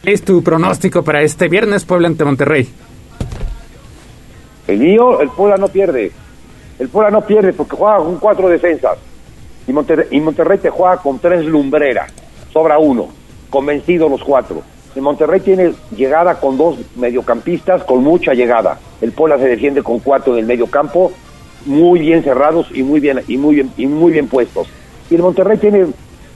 [0.03, 2.69] es tu pronóstico para este viernes Puebla ante Monterrey?
[4.67, 6.13] El mío, el Puebla no pierde.
[6.79, 8.99] El Puebla no pierde porque juega con cuatro defensas.
[9.67, 12.13] Y Monterrey, te juega con tres lumbreras.
[12.53, 13.09] Sobra uno.
[13.51, 14.63] Convencido los cuatro.
[14.97, 18.79] El Monterrey tiene llegada con dos mediocampistas con mucha llegada.
[19.01, 21.13] El Puebla se defiende con cuatro en el medio campo,
[21.67, 24.67] muy bien cerrados y muy bien, y muy bien, y muy bien puestos.
[25.11, 25.87] Y el Monterrey tiene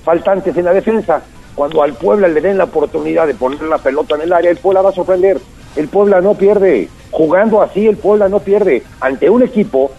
[0.04, 1.22] faltantes en la defensa
[1.54, 4.56] cuando al Puebla le den la oportunidad de poner la pelota en el área, el
[4.56, 5.38] Puebla va a sorprender.
[5.76, 6.88] El Puebla no pierde.
[7.10, 8.82] Jugando así, el Puebla no pierde.
[9.00, 9.90] Ante un equipo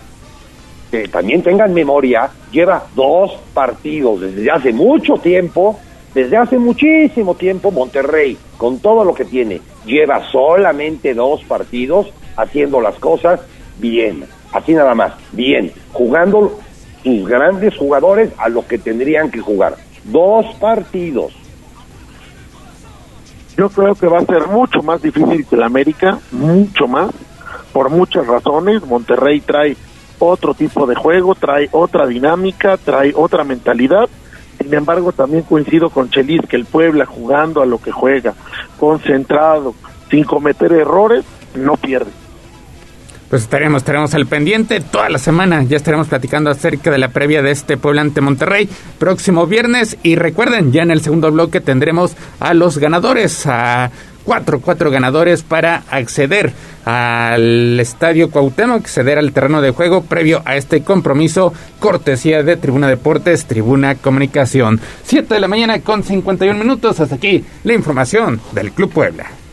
[0.91, 5.79] que también tengan memoria, lleva dos partidos desde hace mucho tiempo,
[6.13, 12.07] desde hace muchísimo tiempo, Monterrey, con todo lo que tiene, lleva solamente dos partidos
[12.37, 13.39] haciendo las cosas
[13.79, 14.25] bien.
[14.51, 15.71] Así nada más, bien.
[15.91, 16.59] Jugando
[17.03, 19.75] sus grandes jugadores a lo que tendrían que jugar.
[20.05, 21.33] Dos partidos
[23.57, 27.11] yo creo que va a ser mucho más difícil que el América, mucho más,
[27.71, 28.85] por muchas razones.
[28.85, 29.77] Monterrey trae
[30.19, 34.09] otro tipo de juego, trae otra dinámica, trae otra mentalidad.
[34.61, 38.33] Sin embargo, también coincido con Chelis que el Puebla jugando a lo que juega,
[38.79, 39.73] concentrado,
[40.09, 41.23] sin cometer errores,
[41.55, 42.24] no pierde
[43.29, 45.63] pues estaremos, estaremos al pendiente toda la semana.
[45.63, 48.69] Ya estaremos platicando acerca de la previa de este Puebla ante Monterrey
[48.99, 49.97] próximo viernes.
[50.03, 53.91] Y recuerden, ya en el segundo bloque tendremos a los ganadores, a
[54.23, 56.51] cuatro, cuatro ganadores para acceder
[56.83, 62.87] al Estadio Cuauhtémoc, acceder al terreno de juego previo a este compromiso, cortesía de Tribuna
[62.87, 64.79] Deportes, Tribuna Comunicación.
[65.03, 69.44] Siete de la mañana con 51 minutos, hasta aquí la información del Club Puebla.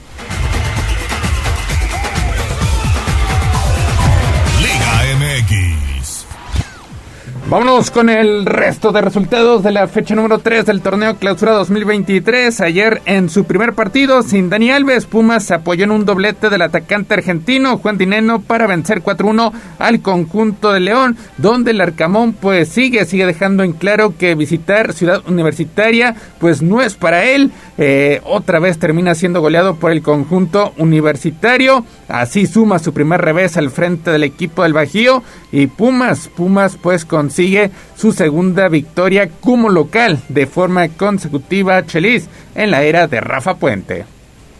[7.52, 12.62] Vámonos con el resto de resultados de la fecha número 3 del torneo Clausura 2023.
[12.62, 16.62] Ayer en su primer partido, sin Dani Alves, Pumas se apoyó en un doblete del
[16.62, 22.70] atacante argentino Juan Dineno para vencer 4-1 al conjunto de León, donde el Arcamón pues
[22.70, 27.52] sigue, sigue dejando en claro que visitar Ciudad Universitaria pues no es para él.
[27.78, 31.84] Eh, otra vez termina siendo goleado por el conjunto universitario.
[32.08, 37.04] Así suma su primer revés al frente del equipo del Bajío y Pumas, Pumas pues
[37.04, 43.20] consigue sigue su segunda victoria como local de forma consecutiva Chelis en la era de
[43.20, 44.04] Rafa Puente.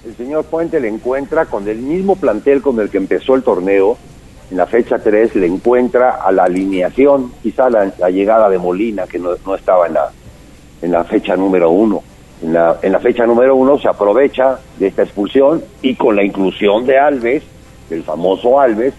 [0.05, 3.97] El señor Puente le encuentra con el mismo plantel con el que empezó el torneo,
[4.51, 9.19] en la fecha 3 le encuentra a la alineación, quizá la, llegada de Molina, que
[9.19, 10.11] no, estaba en la,
[10.83, 12.03] en la fecha número 1.
[12.43, 16.25] En la, en la fecha número uno se aprovecha de esta expulsión y con la
[16.25, 17.43] inclusión de Alves,
[17.89, 18.95] el famoso Alves,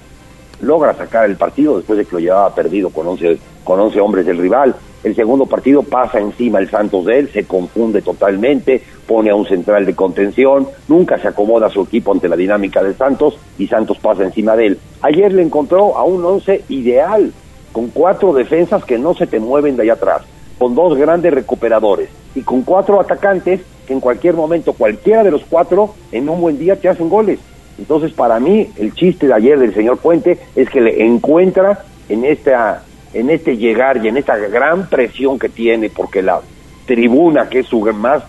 [0.61, 4.25] logra sacar el partido después de que lo llevaba perdido con 11, con 11 hombres
[4.25, 4.75] del rival.
[5.03, 9.45] El segundo partido pasa encima el Santos de él, se confunde totalmente, pone a un
[9.45, 13.97] central de contención, nunca se acomoda su equipo ante la dinámica de Santos y Santos
[13.97, 14.79] pasa encima de él.
[15.01, 17.33] Ayer le encontró a un once ideal,
[17.73, 20.21] con cuatro defensas que no se te mueven de allá atrás,
[20.63, 25.43] con dos grandes recuperadores y con cuatro atacantes que en cualquier momento, cualquiera de los
[25.43, 27.37] cuatro, en un buen día te hacen goles.
[27.77, 32.23] Entonces, para mí, el chiste de ayer del señor Puente es que le encuentra en
[32.23, 32.81] esta
[33.13, 36.39] en este llegar y en esta gran presión que tiene, porque la
[36.85, 38.23] tribuna, que es su más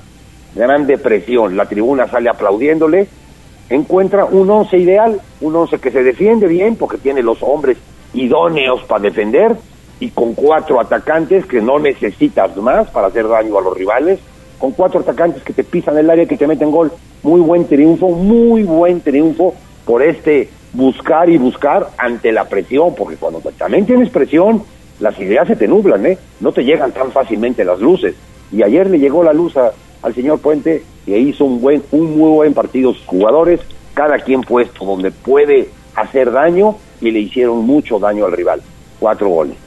[0.56, 3.06] grande presión, la tribuna sale aplaudiéndole,
[3.70, 7.78] encuentra un once ideal, un once que se defiende bien, porque tiene los hombres
[8.12, 9.55] idóneos para defender,
[10.00, 14.18] y con cuatro atacantes que no necesitas más para hacer daño a los rivales,
[14.58, 16.92] con cuatro atacantes que te pisan el área, que te meten gol.
[17.22, 19.54] Muy buen triunfo, muy buen triunfo
[19.84, 24.62] por este buscar y buscar ante la presión, porque cuando también tienes presión,
[25.00, 26.18] las ideas se te nublan, ¿eh?
[26.40, 28.14] No te llegan tan fácilmente las luces.
[28.52, 29.72] Y ayer le llegó la luz a,
[30.02, 33.60] al señor Puente y hizo un buen, un muy buen partido sus jugadores,
[33.94, 38.62] cada quien puesto donde puede hacer daño y le hicieron mucho daño al rival.
[38.98, 39.63] Cuatro goles.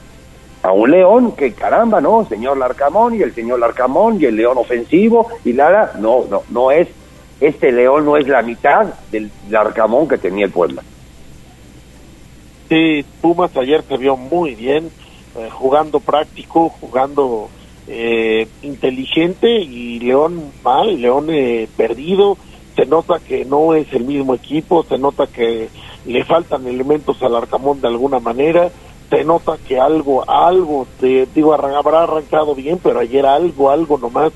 [0.68, 2.26] A un León que caramba, ¿no?
[2.28, 6.70] Señor Larcamón y el señor Larcamón y el León ofensivo y Lara, no, no, no
[6.70, 6.88] es,
[7.40, 10.82] este León no es la mitad del Larcamón que tenía el Puebla.
[12.68, 14.90] Sí, Pumas ayer se vio muy bien,
[15.38, 17.48] eh, jugando práctico, jugando
[17.86, 22.36] eh, inteligente y León mal, León eh, perdido.
[22.76, 25.70] Se nota que no es el mismo equipo, se nota que
[26.04, 28.70] le faltan elementos al Arcamón de alguna manera,
[29.10, 34.32] se nota que algo, algo, te digo, habrá arrancado bien, pero ayer algo, algo nomás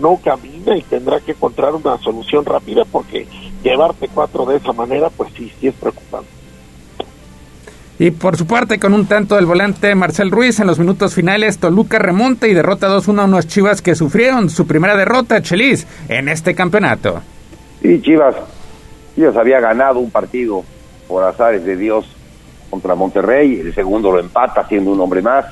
[0.00, 3.26] no camina y tendrá que encontrar una solución rápida porque
[3.62, 6.28] llevarte cuatro de esa manera, pues sí, sí es preocupante.
[7.98, 11.58] Y por su parte, con un tanto del volante Marcel Ruiz en los minutos finales,
[11.58, 16.28] Toluca remonta y derrota 2-1 a unos Chivas que sufrieron su primera derrota, Chelis, en
[16.28, 17.22] este campeonato.
[17.80, 18.34] Sí, Chivas,
[19.14, 20.62] Chivas había ganado un partido
[21.08, 22.15] por azares de Dios
[22.70, 25.46] contra Monterrey, el segundo lo empata siendo un hombre más,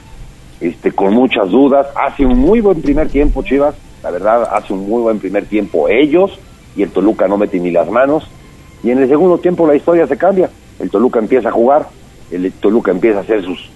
[0.60, 4.88] este, con muchas dudas, hace un muy buen primer tiempo Chivas, la verdad hace un
[4.88, 6.38] muy buen primer tiempo ellos
[6.76, 8.28] y el Toluca no mete ni las manos,
[8.82, 11.88] y en el segundo tiempo la historia se cambia, el Toluca empieza a jugar,
[12.30, 13.70] el Toluca empieza a hacer sus,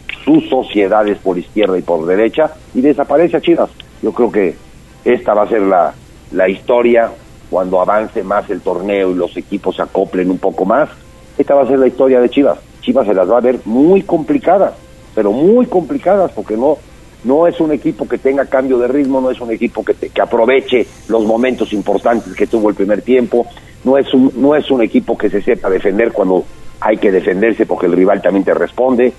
[0.51, 3.71] sociedades por izquierda y por derecha y desaparece a Chivas.
[4.03, 4.55] Yo creo que
[5.03, 5.95] esta va a ser la,
[6.33, 7.11] la historia
[7.49, 10.91] cuando avance más el torneo y los equipos se acoplen un poco más.
[11.39, 12.59] Esta va a ser la historia de Chivas.
[12.89, 14.73] Chivas se las va a ver muy complicadas,
[15.15, 16.79] pero muy complicadas porque no
[17.23, 20.09] no es un equipo que tenga cambio de ritmo, no es un equipo que, te,
[20.09, 23.47] que aproveche los momentos importantes que tuvo el primer tiempo,
[23.85, 26.47] no es un no es un equipo que se sepa defender cuando
[26.81, 29.13] hay que defenderse porque el rival también te responde.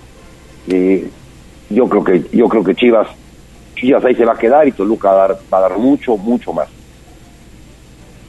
[0.67, 1.07] Eh,
[1.69, 3.07] yo creo que yo creo que Chivas
[3.75, 6.17] Chivas ahí se va a quedar y Toluca va a dar, va a dar mucho
[6.17, 6.69] mucho más.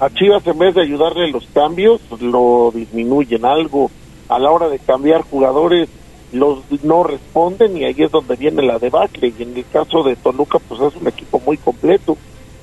[0.00, 3.90] A Chivas en vez de ayudarle los cambios lo disminuyen algo
[4.30, 5.88] a la hora de cambiar jugadores
[6.32, 9.34] los no responden y ahí es donde viene la debacle.
[9.36, 12.16] Y en el caso de Toluca pues es un equipo muy completo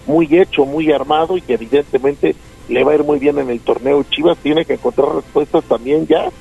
[0.08, 2.36] muy hecho muy armado y que evidentemente
[2.70, 4.04] le va a ir muy bien en el torneo.
[4.10, 6.32] Chivas tiene que encontrar respuestas también ya.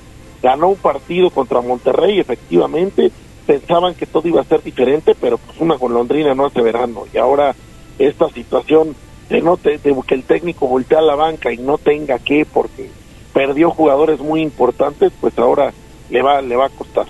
[0.43, 3.11] Ganó un partido contra Monterrey, efectivamente,
[3.47, 7.19] pensaban que todo iba a ser diferente, pero pues una golondrina no hace verano, y
[7.19, 7.55] ahora
[7.99, 8.95] esta situación
[9.29, 12.45] de, no te, de que el técnico voltea a la banca y no tenga que,
[12.45, 12.91] porque
[13.37, 15.71] perdió jugadores muy importantes, pues ahora
[16.09, 17.05] le va, le va a costar.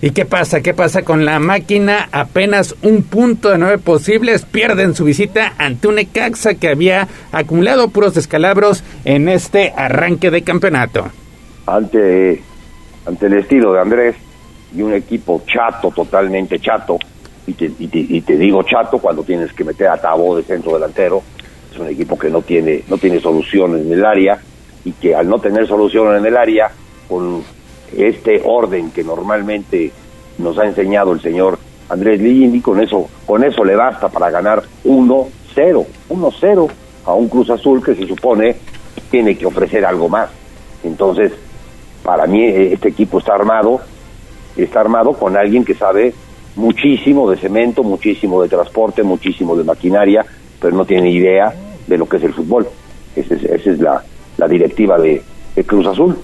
[0.00, 0.62] ¿Y qué pasa?
[0.62, 2.08] ¿Qué pasa con la máquina?
[2.12, 7.88] Apenas un punto de nueve posibles pierden su visita ante un Ecaxa que había acumulado
[7.88, 11.10] puros descalabros en este arranque de campeonato
[11.66, 12.42] ante,
[13.04, 14.16] ante el estilo de Andrés
[14.74, 16.98] y un equipo chato, totalmente chato,
[17.46, 21.22] y te, y te, digo chato cuando tienes que meter a Tabo de centro delantero,
[21.70, 24.40] es un equipo que no tiene, no tiene solución en el área
[24.84, 26.70] y que al no tener solución en el área,
[27.08, 27.42] con
[27.96, 29.92] este orden que normalmente
[30.38, 34.62] nos ha enseñado el señor Andrés Lini, con eso, con eso le basta para ganar
[34.84, 36.70] 1-0, 1-0
[37.04, 38.56] a un Cruz Azul que se supone
[39.10, 40.30] tiene que ofrecer algo más.
[40.82, 41.32] Entonces,
[42.02, 43.80] para mí eh, este equipo está armado,
[44.56, 46.14] está armado con alguien que sabe
[46.56, 50.24] muchísimo de cemento, muchísimo de transporte, muchísimo de maquinaria,
[50.60, 51.52] pero no tiene idea
[51.86, 52.66] de lo que es el fútbol.
[53.14, 54.02] Esa es, la,
[54.48, 55.22] directiva de,
[55.66, 56.16] Cruz Azul.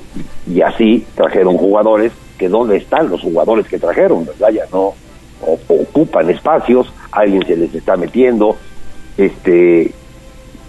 [0.51, 4.49] Y así trajeron jugadores que dónde están los jugadores que trajeron, ¿verdad?
[4.51, 4.95] Ya no
[5.69, 8.57] ocupan espacios, alguien se les está metiendo,
[9.19, 9.93] este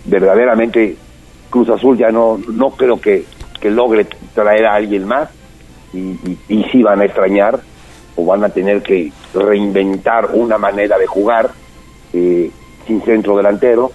[0.06, 0.98] verdaderamente
[1.50, 3.24] Cruz Azul ya no, no creo que,
[3.60, 5.30] que logre traer a alguien más
[5.94, 7.62] y, y, y sí van a extrañar
[8.16, 11.52] o van a tener que reinventar una manera de jugar
[12.14, 12.52] eh,
[12.86, 13.92] sin centro delantero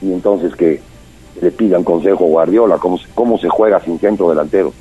[0.00, 0.80] y entonces que
[1.40, 4.72] le pidan consejo a Guardiola cómo, se- cómo se juega sin centro delantero.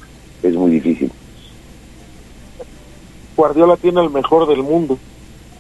[0.44, 1.12] Es muy difícil.
[3.36, 4.98] Guardiola tiene el mejor del mundo.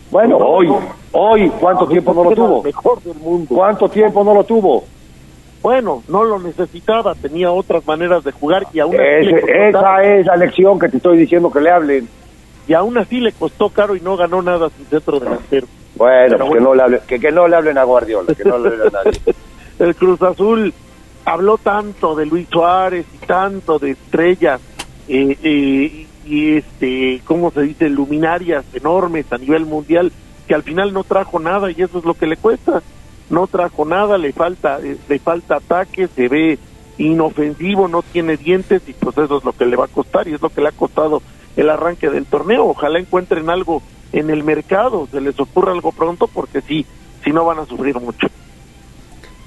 [0.10, 0.68] Bueno, hoy,
[1.12, 2.64] hoy, ¿cuánto tiempo no lo tuvo?
[2.64, 3.54] mejor del mundo.
[3.56, 4.86] ¿Cuánto tiempo no lo tuvo?
[5.62, 10.26] Bueno, no lo necesitaba, tenía otras maneras de jugar y aún así Ese- esa es
[10.26, 12.08] la lección que te estoy diciendo que le hablen.
[12.68, 15.68] y aún así le costó caro y no ganó nada sin centro delantero.
[15.96, 18.70] Bueno, que, no le hablen, que, que no le hablen a Guardiola, que no le
[18.70, 19.20] hablen a nadie.
[19.80, 20.74] El Cruz Azul
[21.28, 24.62] habló tanto de Luis Suárez y tanto de estrellas
[25.10, 27.90] eh, eh, y este, ¿cómo se dice?
[27.90, 30.14] Luminarias enormes a nivel mundial
[30.48, 32.82] que al final no trajo nada y eso es lo que le cuesta.
[33.30, 36.60] No trajo nada, le falta, eh, le falta ataque, se ve
[36.98, 40.34] inofensivo, no tiene dientes y pues eso es lo que le va a costar y
[40.34, 41.22] es lo que le ha costado
[41.58, 42.68] el arranque del torneo.
[42.68, 43.82] Ojalá encuentren algo
[44.14, 46.86] en el mercado, se les ocurra algo pronto porque sí,
[47.26, 48.28] si no van a sufrir mucho.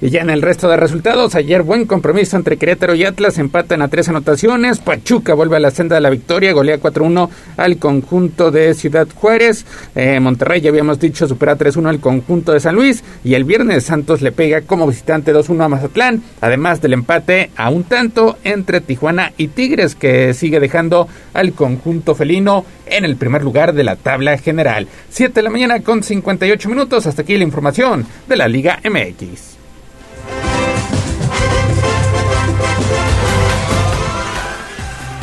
[0.03, 3.83] Y ya en el resto de resultados, ayer buen compromiso entre Querétaro y Atlas, empatan
[3.83, 8.49] a tres anotaciones, Pachuca vuelve a la senda de la victoria, golea 4-1 al conjunto
[8.49, 9.63] de Ciudad Juárez,
[9.93, 13.83] Eh, Monterrey ya habíamos dicho supera 3-1 al conjunto de San Luis y el viernes
[13.83, 18.81] Santos le pega como visitante 2-1 a Mazatlán, además del empate a un tanto entre
[18.81, 23.97] Tijuana y Tigres que sigue dejando al conjunto felino en el primer lugar de la
[23.97, 24.87] tabla general.
[25.09, 29.50] 7 de la mañana con 58 minutos, hasta aquí la información de la Liga MX.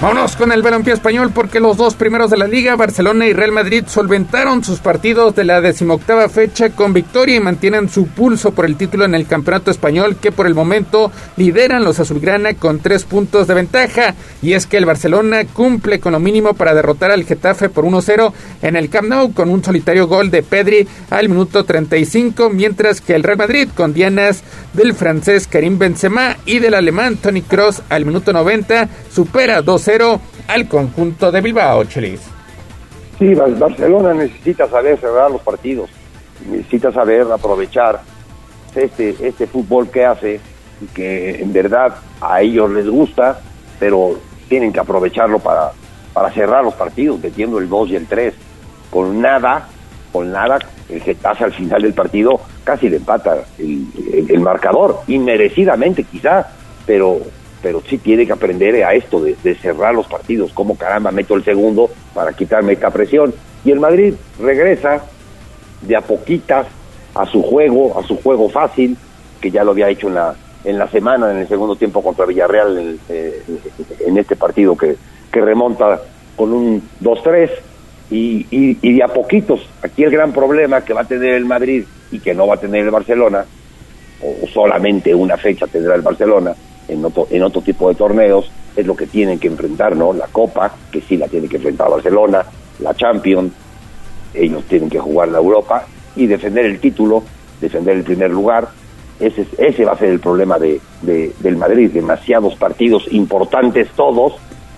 [0.01, 3.51] Vámonos con el balompié español porque los dos primeros de la liga, Barcelona y Real
[3.51, 8.65] Madrid, solventaron sus partidos de la decimoctava fecha con victoria y mantienen su pulso por
[8.65, 13.03] el título en el campeonato español que por el momento lideran los azulgrana con tres
[13.03, 14.15] puntos de ventaja.
[14.41, 18.33] Y es que el Barcelona cumple con lo mínimo para derrotar al Getafe por 1-0
[18.62, 23.16] en el Camp Nou con un solitario gol de Pedri al minuto 35, mientras que
[23.16, 24.45] el Real Madrid con dianas
[24.75, 30.69] del francés Karim Benzema y del alemán Tony Cross al minuto 90 supera 2-0 al
[30.69, 32.20] conjunto de Bilbao, Chelis.
[33.19, 35.90] Sí, Bar- Barcelona necesita saber cerrar los partidos,
[36.48, 38.01] necesita saber aprovechar
[38.74, 40.40] este, este fútbol que hace
[40.94, 43.40] que en verdad a ellos les gusta,
[43.81, 44.16] pero
[44.48, 45.73] tienen que aprovecharlo para,
[46.12, 48.35] para cerrar los partidos, metiendo el 2 y el 3.
[48.90, 49.69] Con nada,
[50.12, 50.59] con nada,
[50.89, 56.47] el Getafe al final del partido casi le empata el, el- el marcador, inmerecidamente quizá,
[56.86, 57.19] pero
[57.62, 61.35] pero sí tiene que aprender a esto de, de cerrar los partidos, como caramba meto
[61.35, 63.35] el segundo para quitarme esta presión.
[63.64, 65.02] Y el Madrid regresa
[65.82, 66.66] de a poquitas
[67.14, 68.97] a su juego, a su juego fácil,
[69.40, 72.26] que ya lo había hecho en la, en la semana, en el segundo tiempo contra
[72.26, 73.43] Villarreal, en, eh,
[74.16, 74.97] este partido que,
[75.30, 76.01] que remonta
[76.36, 77.51] con un 2-3.
[78.10, 81.44] Y, y, y de a poquitos, aquí el gran problema que va a tener el
[81.44, 83.44] Madrid y que no va a tener el Barcelona,
[84.22, 86.55] o solamente una fecha tendrá el Barcelona
[86.89, 90.12] en otro, en otro tipo de torneos, es lo que tienen que enfrentar, ¿no?
[90.12, 92.44] La Copa, que sí la tiene que enfrentar Barcelona,
[92.81, 93.52] la Champions,
[94.35, 95.86] ellos tienen que jugar la Europa
[96.16, 97.23] y defender el título,
[97.60, 98.69] defender el primer lugar.
[99.19, 104.35] Ese, es- ese va a ser el problema de- del Madrid, demasiados partidos importantes todos,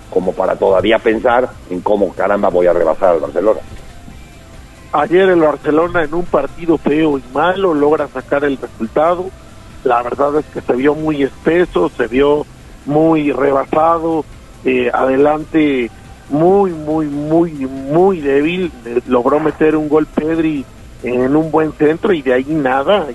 [0.08, 3.60] como para todavía pensar en cómo caramba voy a rebasar al Barcelona.
[4.92, 9.26] Ayer el Barcelona en un partido feo y malo logra sacar el resultado.
[9.84, 12.46] La verdad es que se vio muy espeso, se vio
[12.86, 14.24] muy rebasado,
[14.64, 15.90] eh, adelante
[16.28, 18.70] muy, muy, muy, muy débil.
[18.84, 20.64] Eh, logró meter un gol Pedri
[21.02, 23.06] en un buen centro y de ahí nada.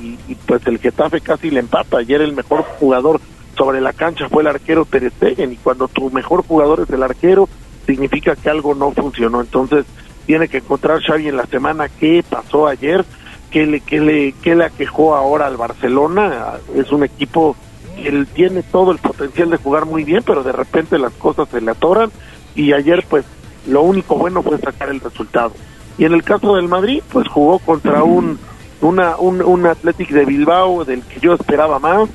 [0.00, 1.98] Y, y, pues el Getafe casi le empata.
[1.98, 3.20] Ayer el mejor jugador
[3.56, 7.02] sobre la cancha fue el arquero Ter Stegen y cuando tu mejor jugador es el
[7.02, 7.48] arquero
[7.86, 9.40] significa que algo no funcionó.
[9.40, 9.84] Entonces
[10.26, 13.04] tiene que encontrar Xavi en la semana qué pasó ayer,
[13.50, 16.54] qué le, qué le, qué le aquejó ahora al Barcelona.
[16.74, 17.56] Es un equipo
[17.96, 21.60] que tiene todo el potencial de jugar muy bien, pero de repente las cosas se
[21.60, 22.10] le atoran
[22.54, 23.24] y ayer pues
[23.66, 25.52] lo único bueno fue sacar el resultado.
[25.98, 28.38] Y en el caso del Madrid, pues jugó contra un
[28.80, 32.08] una, un, un Athletic de Bilbao del que yo esperaba más,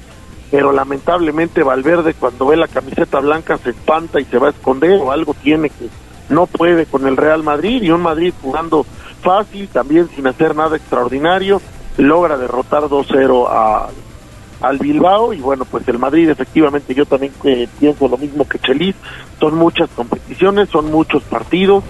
[0.52, 5.00] pero lamentablemente Valverde cuando ve la camiseta blanca se espanta y se va a esconder
[5.00, 5.90] o algo tiene que
[6.30, 8.86] no puede con el Real Madrid y un Madrid jugando
[9.26, 11.60] fácil, también sin hacer nada extraordinario,
[11.98, 13.88] logra derrotar 2-0 a,
[14.62, 18.60] al Bilbao y bueno, pues el Madrid efectivamente yo también eh, pienso lo mismo que
[18.60, 18.96] Chelis,
[19.40, 21.84] son muchas competiciones, son muchos partidos,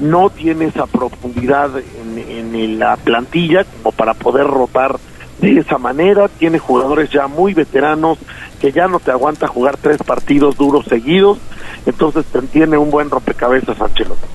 [0.00, 4.98] no tiene esa profundidad en, en la plantilla como para poder rotar
[5.40, 8.18] de esa manera, tiene jugadores ya muy veteranos
[8.60, 11.38] que ya no te aguanta jugar tres partidos duros seguidos,
[11.86, 14.26] entonces tiene un buen rompecabezas Ancelotti.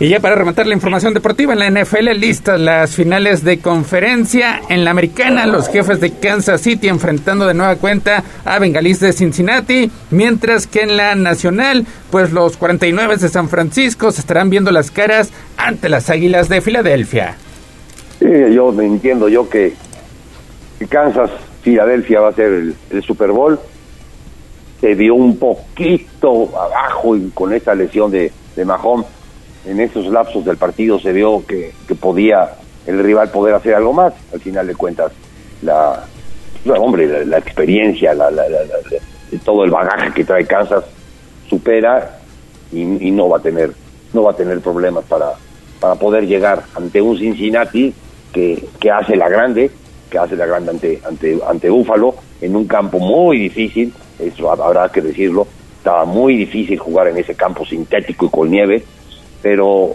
[0.00, 4.60] Y ya para rematar la información deportiva, en la NFL listas las finales de conferencia.
[4.68, 9.12] En la americana, los jefes de Kansas City enfrentando de nueva cuenta a Bengalís de
[9.12, 9.90] Cincinnati.
[10.12, 14.92] Mientras que en la nacional, pues los 49 de San Francisco se estarán viendo las
[14.92, 17.34] caras ante las Águilas de Filadelfia.
[18.20, 19.74] Sí, yo entiendo yo que,
[20.88, 23.58] Kansas, Filadelfia va a ser el, el Super Bowl.
[24.80, 29.17] Se vio un poquito abajo y con esa lesión de, de Mahomes
[29.68, 32.50] en esos lapsos del partido se vio que, que podía
[32.86, 34.14] el rival poder hacer algo más.
[34.32, 35.12] Al final de cuentas,
[35.62, 36.04] la,
[36.78, 38.46] hombre, la, la experiencia, la- la-
[39.44, 40.84] todo el bagaje que trae Kansas
[41.48, 42.18] supera
[42.72, 43.72] y, y no va a tener
[44.14, 45.32] no va a tener problemas para
[45.80, 47.92] para poder llegar ante un Cincinnati
[48.32, 49.70] que, que hace la grande,
[50.10, 54.88] que hace la grande ante ante ante Búfalo en un campo muy difícil, eso habrá
[54.88, 55.46] que decirlo,
[55.76, 58.82] estaba muy difícil jugar en ese campo sintético y con nieve,
[59.42, 59.94] pero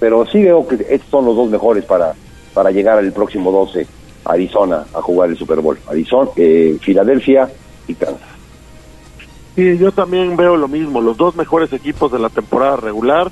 [0.00, 2.14] pero sí veo que estos son los dos mejores para
[2.52, 3.86] para llegar el próximo 12
[4.24, 7.48] a Arizona a jugar el Super Bowl, Arizona, eh, Filadelfia
[7.86, 8.34] y Kansas.
[9.54, 13.30] Sí, yo también veo lo mismo, los dos mejores equipos de la temporada regular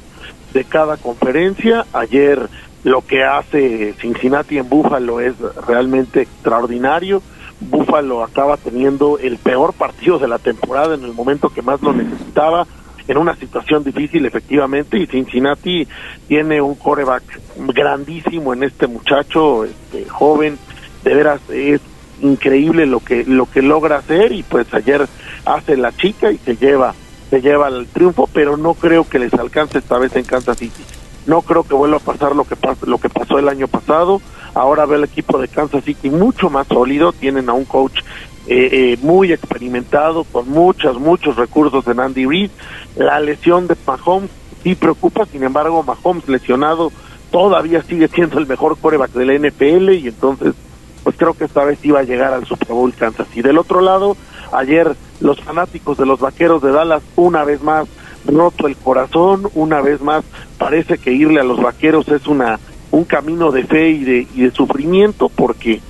[0.52, 1.86] de cada conferencia.
[1.93, 2.48] Ayer
[2.85, 5.35] lo que hace Cincinnati en Búfalo es
[5.66, 7.23] realmente extraordinario.
[7.60, 11.93] Búfalo acaba teniendo el peor partido de la temporada en el momento que más lo
[11.93, 12.66] necesitaba,
[13.08, 15.86] en una situación difícil efectivamente, y Cincinnati
[16.28, 17.22] tiene un coreback
[17.56, 20.58] grandísimo en este muchacho este, joven,
[21.04, 21.80] de veras es
[22.22, 25.06] increíble lo que lo que logra hacer y pues ayer
[25.44, 26.94] hace la chica y se lleva
[27.30, 30.82] se lleva el triunfo pero no creo que les alcance esta vez en Kansas City.
[31.26, 32.56] No creo que vuelva a pasar lo que
[32.86, 34.20] lo que pasó el año pasado.
[34.54, 38.00] Ahora ve el equipo de Kansas City mucho más sólido tienen a un coach
[38.47, 42.51] eh, eh, muy experimentado con muchos muchos recursos en Andy Reid
[42.97, 44.31] la lesión de Mahomes
[44.62, 46.90] sí preocupa sin embargo Mahomes lesionado
[47.31, 50.55] todavía sigue siendo el mejor coreback de la NFL y entonces
[51.02, 53.27] pues creo que esta vez iba a llegar al Super Bowl Kansas.
[53.35, 54.16] Y del otro lado,
[54.52, 57.89] ayer los fanáticos de los Vaqueros de Dallas una vez más
[58.24, 60.24] roto el corazón, una vez más
[60.59, 62.60] parece que irle a los Vaqueros es una
[62.93, 65.81] un camino de fe y de, y de sufrimiento porque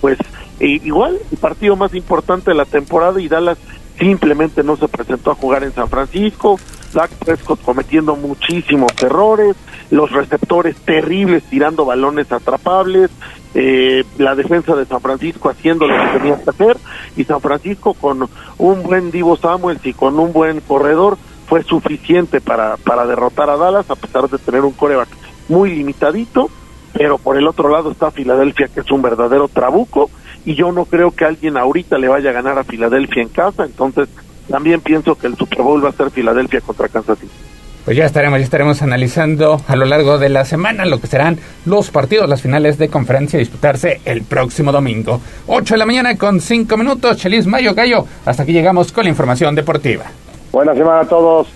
[0.00, 0.18] pues
[0.60, 3.58] eh, igual el partido más importante de la temporada y Dallas
[3.98, 6.58] simplemente no se presentó a jugar en San Francisco,
[6.92, 9.56] Dak Prescott cometiendo muchísimos errores,
[9.90, 13.10] los receptores terribles tirando balones atrapables,
[13.54, 16.76] eh, la defensa de San Francisco haciendo lo que tenía que hacer.
[17.16, 18.28] Y San Francisco con
[18.58, 23.56] un buen Divo Samuels y con un buen corredor fue suficiente para, para derrotar a
[23.56, 25.08] Dallas a pesar de tener un coreback
[25.48, 26.48] muy limitadito,
[26.92, 30.10] pero por el otro lado está Filadelfia que es un verdadero trabuco
[30.44, 33.64] y yo no creo que alguien ahorita le vaya a ganar a Filadelfia en casa,
[33.64, 34.08] entonces
[34.48, 37.32] también pienso que el Super Bowl va a ser Filadelfia contra Kansas City.
[37.84, 41.38] Pues ya estaremos, ya estaremos analizando a lo largo de la semana lo que serán
[41.64, 45.20] los partidos, las finales de conferencia a disputarse el próximo domingo.
[45.46, 48.04] 8 de la mañana con 5 minutos, Chelis Mayo Gallo.
[48.26, 50.04] Hasta aquí llegamos con la información deportiva.
[50.52, 51.48] Buena semana a todos.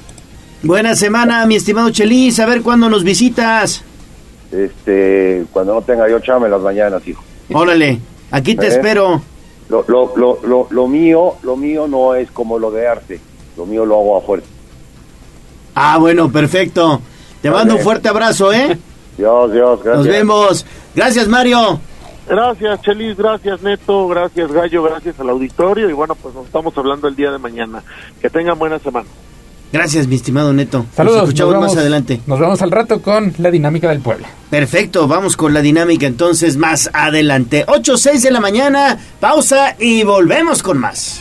[0.62, 2.40] Buena semana, mi estimado Chelis.
[2.40, 3.84] A ver cuándo nos visitas.
[4.50, 7.22] Este, cuando no tenga yo chame las mañanas, hijo.
[7.52, 7.98] Órale,
[8.34, 8.70] aquí te ¿Eh?
[8.70, 9.22] espero.
[9.68, 13.20] Lo, lo, lo, lo, lo mío, lo mío no es como lo de arte.
[13.56, 14.46] Lo mío lo hago a fuerza.
[15.74, 17.00] Ah, bueno, perfecto.
[17.40, 18.78] Te mando un fuerte abrazo, ¿eh?
[19.16, 20.04] Dios, Dios, gracias.
[20.04, 20.66] Nos vemos.
[20.94, 21.80] Gracias, Mario.
[22.26, 27.06] Gracias, Chelis, gracias, Neto, gracias, Gallo, gracias al auditorio y bueno, pues nos estamos hablando
[27.06, 27.82] el día de mañana.
[28.20, 29.06] Que tengan buena semana.
[29.74, 30.86] Gracias, mi estimado Neto.
[30.96, 31.16] Saludos.
[31.18, 32.20] Nos escuchamos nos más vemos- adelante.
[32.28, 34.24] Nos vemos al rato con la dinámica del pueblo.
[34.48, 37.64] Perfecto, vamos con la dinámica entonces más adelante.
[37.66, 41.20] 8, 6 de la mañana, pausa y volvemos con más.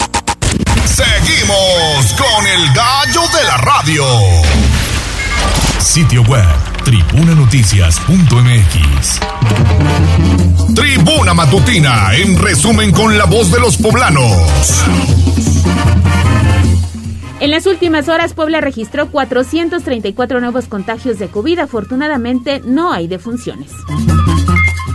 [0.85, 4.03] Seguimos con el gallo de la radio.
[5.79, 6.45] Sitio web
[6.83, 9.19] tribunanoticias.mx.
[10.75, 14.83] Tribuna Matutina, en resumen con la voz de los poblanos.
[17.39, 21.59] En las últimas horas, Puebla registró 434 nuevos contagios de COVID.
[21.59, 23.71] Afortunadamente, no hay defunciones.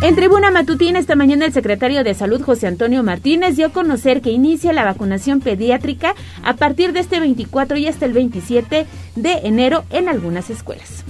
[0.07, 4.23] En tribuna matutina esta mañana el secretario de Salud José Antonio Martínez dio a conocer
[4.23, 6.15] que inicia la vacunación pediátrica
[6.45, 11.05] a partir de este 24 y hasta el 27 de enero en algunas escuelas.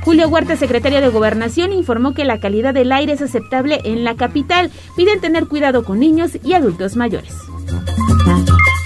[0.00, 4.14] Julio Huerta, secretario de Gobernación, informó que la calidad del aire es aceptable en la
[4.14, 4.70] capital.
[4.96, 7.34] Piden tener cuidado con niños y adultos mayores.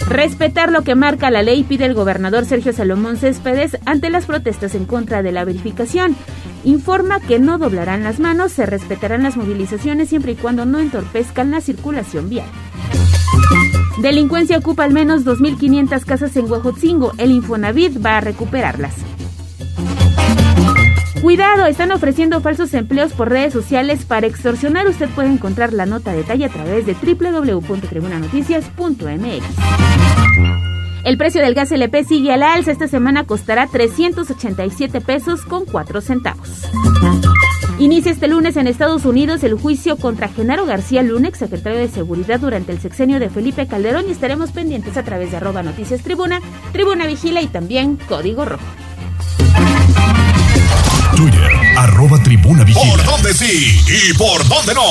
[0.08, 4.74] Respetar lo que marca la ley pide el gobernador Sergio Salomón Céspedes ante las protestas
[4.74, 6.16] en contra de la verificación.
[6.64, 11.50] Informa que no doblarán las manos, se respetarán las movilizaciones siempre y cuando no entorpezcan
[11.50, 12.46] la circulación vial.
[14.00, 17.12] Delincuencia ocupa al menos 2.500 casas en Huejotzingo.
[17.18, 19.07] El Infonavit va a recuperarlas.
[21.20, 24.86] Cuidado, están ofreciendo falsos empleos por redes sociales para extorsionar.
[24.86, 29.44] Usted puede encontrar la nota de detalle a través de www.tribunanoticias.mx.
[31.04, 32.70] El precio del gas LP sigue al alza.
[32.70, 36.68] Esta semana costará 387 pesos con 4 centavos.
[37.80, 42.38] Inicia este lunes en Estados Unidos el juicio contra Genaro García Luna, secretario de Seguridad
[42.40, 46.40] durante el sexenio de Felipe Calderón y estaremos pendientes a través de arroba noticias tribuna,
[46.72, 48.64] tribuna vigila y también código rojo.
[51.16, 53.02] Twitter, arroba tribuna vigila.
[53.02, 54.82] ¿Por dónde sí y por dónde no?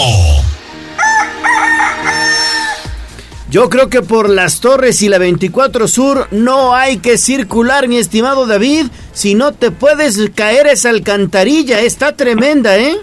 [3.50, 7.98] Yo creo que por las torres y la 24 Sur no hay que circular, mi
[7.98, 8.88] estimado David.
[9.14, 12.98] Si no te puedes caer esa alcantarilla, está tremenda, ¿eh?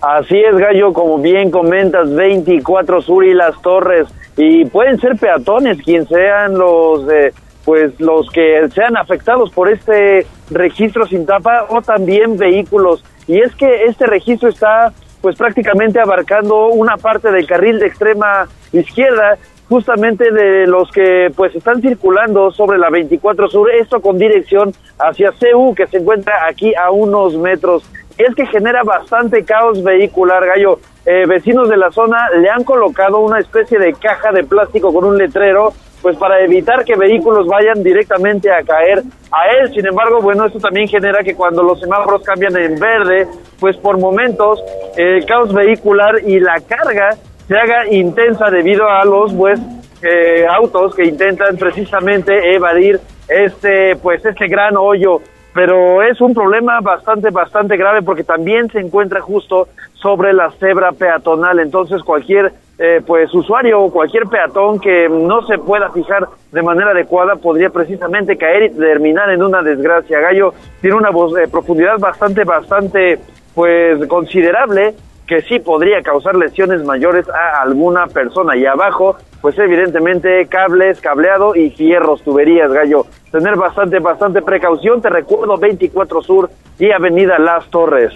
[0.00, 4.06] Así es, Gallo, como bien comentas, 24 Sur y las torres.
[4.36, 7.10] Y pueden ser peatones quien sean los...
[7.10, 7.32] Eh,
[7.64, 13.04] pues los que sean afectados por este registro sin tapa o también vehículos.
[13.26, 18.48] Y es que este registro está pues prácticamente abarcando una parte del carril de extrema
[18.72, 19.38] izquierda,
[19.68, 25.32] justamente de los que pues están circulando sobre la 24 Sur, esto con dirección hacia
[25.32, 27.88] CU que se encuentra aquí a unos metros.
[28.18, 30.80] Es que genera bastante caos vehicular, Gallo.
[31.06, 35.04] Eh, vecinos de la zona le han colocado una especie de caja de plástico con
[35.04, 39.72] un letrero pues para evitar que vehículos vayan directamente a caer a él.
[39.74, 43.26] Sin embargo, bueno, esto también genera que cuando los semáforos cambian en verde,
[43.58, 44.62] pues por momentos
[44.96, 47.10] el caos vehicular y la carga
[47.46, 49.60] se haga intensa debido a los pues
[50.02, 55.20] eh, autos que intentan precisamente evadir este pues este gran hoyo
[55.52, 60.92] pero es un problema bastante, bastante grave porque también se encuentra justo sobre la cebra
[60.92, 61.58] peatonal.
[61.58, 62.52] Entonces, cualquier
[62.82, 67.68] eh, pues usuario o cualquier peatón que no se pueda fijar de manera adecuada podría
[67.68, 70.18] precisamente caer y terminar en una desgracia.
[70.18, 73.18] Gallo tiene una eh, profundidad bastante, bastante
[73.54, 74.94] pues considerable
[75.26, 78.56] que sí podría causar lesiones mayores a alguna persona.
[78.56, 83.04] Y abajo, pues evidentemente cables, cableado y fierros, tuberías, gallo.
[83.30, 85.02] Tener bastante, bastante precaución.
[85.02, 88.14] Te recuerdo 24 Sur y Avenida Las Torres.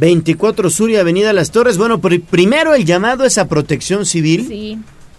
[0.00, 1.76] 24 Sur y Avenida Las Torres.
[1.76, 4.46] Bueno, primero el llamado es a protección civil.
[4.48, 4.78] Sí.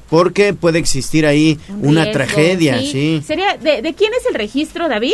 [0.09, 3.21] Porque puede existir ahí una tragedia, sí.
[3.25, 5.13] ¿Sería de, de, quién es el registro, David?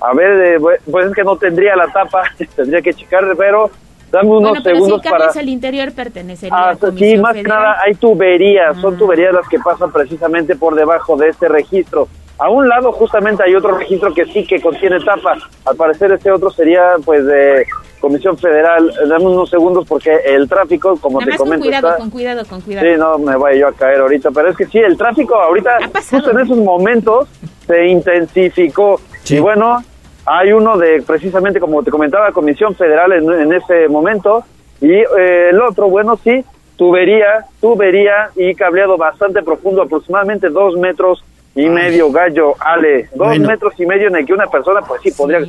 [0.00, 2.22] A ver, pues es que no tendría la tapa,
[2.56, 3.72] tendría que checar, pero
[4.12, 5.28] Dame unos bueno, pero segundos si para.
[5.28, 8.98] al interior pertenecería ah, a la Sí, más que nada hay tuberías, son Ah.
[8.98, 12.08] tuberías las que pasan precisamente por debajo de este registro.
[12.38, 15.36] A un lado justamente hay otro registro que sí que contiene tapa.
[15.66, 17.66] Al parecer este otro sería pues de
[18.00, 18.92] Comisión Federal.
[19.08, 21.98] Dame unos segundos porque el tráfico, como Nada te más con comento, cuidado, está...
[21.98, 22.86] con cuidado, con cuidado.
[22.86, 25.78] Sí, no me vaya yo a caer ahorita, pero es que sí, el tráfico ahorita,
[26.10, 27.28] justo en esos momentos,
[27.66, 29.00] se intensificó.
[29.28, 29.82] Y bueno,
[30.24, 34.44] hay uno de, precisamente como te comentaba, Comisión Federal en, en ese momento,
[34.80, 36.44] y eh, el otro, bueno, sí,
[36.76, 41.24] tubería, tubería y cableado bastante profundo, aproximadamente dos metros
[41.60, 43.48] y medio, gallo, Ale, dos Bueno.
[43.48, 45.40] metros y medio en el que una persona, pues sí, podría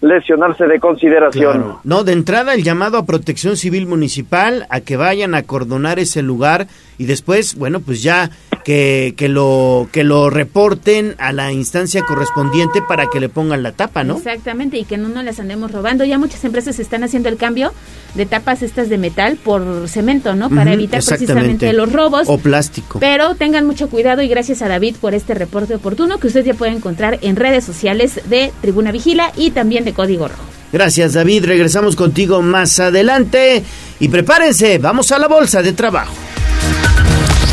[0.00, 1.52] lesionarse de consideración.
[1.52, 1.80] Claro.
[1.84, 6.22] No, de entrada el llamado a Protección Civil Municipal a que vayan a acordonar ese
[6.22, 6.66] lugar
[6.96, 8.30] y después, bueno, pues ya
[8.64, 13.72] que, que lo que lo reporten a la instancia correspondiente para que le pongan la
[13.72, 14.16] tapa, ¿no?
[14.16, 16.04] Exactamente, y que no nos las andemos robando.
[16.04, 17.72] Ya muchas empresas están haciendo el cambio
[18.14, 20.50] de tapas estas de metal por cemento, ¿no?
[20.50, 22.28] Para evitar precisamente los robos.
[22.28, 22.98] O plástico.
[22.98, 26.54] Pero tengan mucho cuidado y gracias a David por este reporte oportuno que usted ya
[26.54, 30.42] puede encontrar en redes sociales de Tribuna Vigila y también de Código Rojo.
[30.72, 31.44] Gracias, David.
[31.46, 33.64] Regresamos contigo más adelante.
[33.98, 36.14] Y prepárense, vamos a la bolsa de trabajo.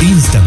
[0.02, 0.47] Instagram,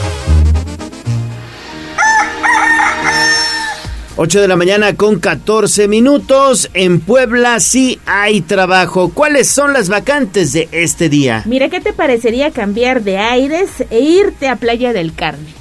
[4.23, 6.69] 8 de la mañana con 14 minutos.
[6.75, 9.09] En Puebla sí hay trabajo.
[9.09, 11.41] ¿Cuáles son las vacantes de este día?
[11.47, 15.51] Mira, ¿qué te parecería cambiar de aires e irte a Playa del Carmen?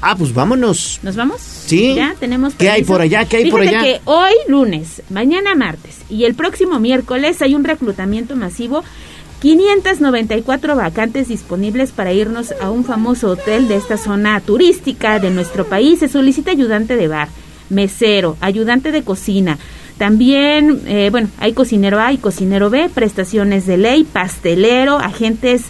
[0.00, 0.98] Ah, pues vámonos.
[1.04, 1.40] ¿Nos vamos?
[1.40, 1.94] Sí.
[1.94, 2.92] Ya tenemos ¿Qué hay permiso.
[2.94, 3.24] por allá?
[3.26, 3.80] ¿Qué hay por allá?
[3.80, 8.82] que hoy lunes, mañana martes y el próximo miércoles hay un reclutamiento masivo
[9.40, 15.64] 594 vacantes disponibles para irnos a un famoso hotel de esta zona turística de nuestro
[15.64, 16.00] país.
[16.00, 17.28] Se solicita ayudante de bar,
[17.70, 19.58] mesero, ayudante de cocina.
[19.98, 25.64] También, eh, bueno, hay cocinero A y cocinero B, prestaciones de ley, pastelero, agentes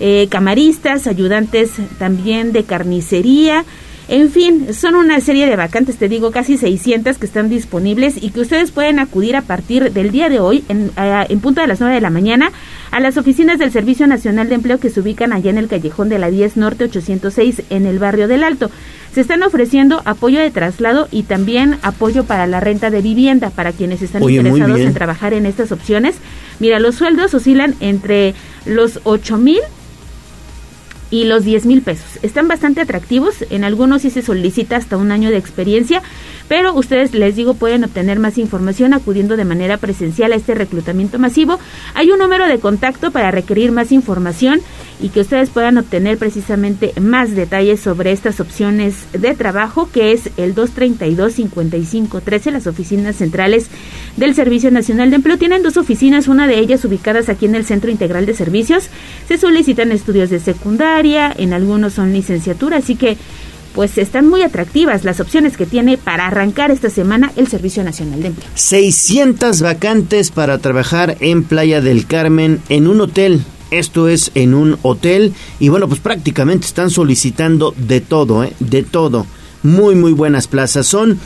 [0.00, 3.64] eh, camaristas, ayudantes también de carnicería.
[4.08, 8.30] En fin, son una serie de vacantes, te digo, casi 600 que están disponibles y
[8.30, 11.66] que ustedes pueden acudir a partir del día de hoy, en, a- en punto de
[11.66, 12.52] las 9 de la mañana,
[12.92, 16.08] a las oficinas del Servicio Nacional de Empleo que se ubican allá en el callejón
[16.08, 18.70] de la 10 Norte 806 en el barrio del Alto.
[19.12, 23.72] Se están ofreciendo apoyo de traslado y también apoyo para la renta de vivienda para
[23.72, 26.16] quienes están Oye, interesados en trabajar en estas opciones.
[26.60, 28.34] Mira, los sueldos oscilan entre
[28.66, 29.60] los 8 mil
[31.10, 32.18] y los 10 mil pesos.
[32.22, 36.02] Están bastante atractivos, en algunos sí se solicita hasta un año de experiencia,
[36.48, 41.18] pero ustedes, les digo, pueden obtener más información acudiendo de manera presencial a este reclutamiento
[41.18, 41.58] masivo.
[41.94, 44.60] Hay un número de contacto para requerir más información
[45.00, 50.30] y que ustedes puedan obtener precisamente más detalles sobre estas opciones de trabajo, que es
[50.36, 53.68] el 232-5513, las oficinas centrales
[54.16, 55.36] del Servicio Nacional de Empleo.
[55.38, 58.88] Tienen dos oficinas, una de ellas ubicadas aquí en el Centro Integral de Servicios.
[59.28, 63.16] Se solicitan estudios de secundaria, en algunos son licenciatura, así que
[63.76, 68.22] pues están muy atractivas las opciones que tiene para arrancar esta semana el Servicio Nacional
[68.22, 68.48] de Empleo.
[68.54, 73.44] 600 vacantes para trabajar en Playa del Carmen en un hotel.
[73.70, 78.54] Esto es en un hotel y bueno, pues prácticamente están solicitando de todo, ¿eh?
[78.60, 79.26] de todo.
[79.62, 80.86] Muy, muy buenas plazas.
[80.86, 81.20] Son,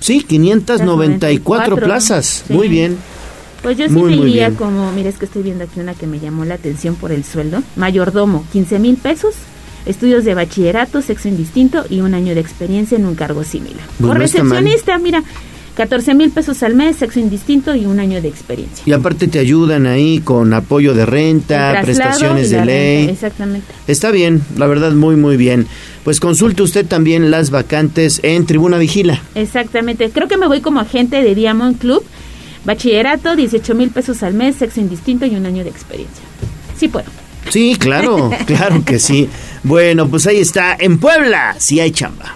[0.00, 2.42] sí, 594 plazas.
[2.48, 2.52] Sí.
[2.52, 2.96] Muy bien.
[3.62, 6.08] Pues yo sí Muy, me iría como, mira, es que estoy viendo aquí una que
[6.08, 7.62] me llamó la atención por el sueldo.
[7.76, 9.34] Mayordomo, 15 mil pesos.
[9.86, 13.84] Estudios de bachillerato, sexo indistinto y un año de experiencia en un cargo similar.
[13.98, 15.24] Pues o no recepcionista, mira,
[15.74, 18.82] 14 mil pesos al mes, sexo indistinto y un año de experiencia.
[18.86, 22.96] Y aparte te ayudan ahí con apoyo de renta, prestaciones de ley.
[22.98, 23.72] renta, exactamente.
[23.86, 25.66] Está bien, la verdad, muy, muy bien.
[26.04, 29.22] Pues consulte usted también las vacantes en Tribuna Vigila.
[29.34, 30.10] Exactamente.
[30.10, 32.04] Creo que me voy como agente de Diamond Club.
[32.64, 36.22] Bachillerato, 18 mil pesos al mes, sexo indistinto y un año de experiencia.
[36.76, 37.06] Sí puedo.
[37.50, 39.28] Sí, claro, claro que sí.
[39.62, 42.34] Bueno, pues ahí está, en Puebla, sí hay chamba.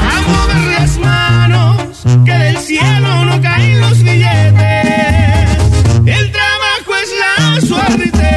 [0.00, 5.58] A mover las manos, que del cielo no caen los billetes.
[6.06, 8.30] El trabajo es la suerte.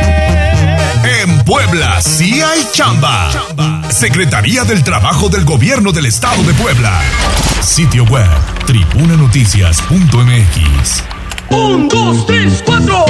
[1.21, 3.31] En Puebla sí hay chamba.
[3.89, 6.99] Secretaría del Trabajo del Gobierno del Estado de Puebla.
[7.61, 8.27] Sitio web
[8.65, 11.03] tribunanoticias.mx.
[11.49, 13.05] Un, dos, tres, cuatro.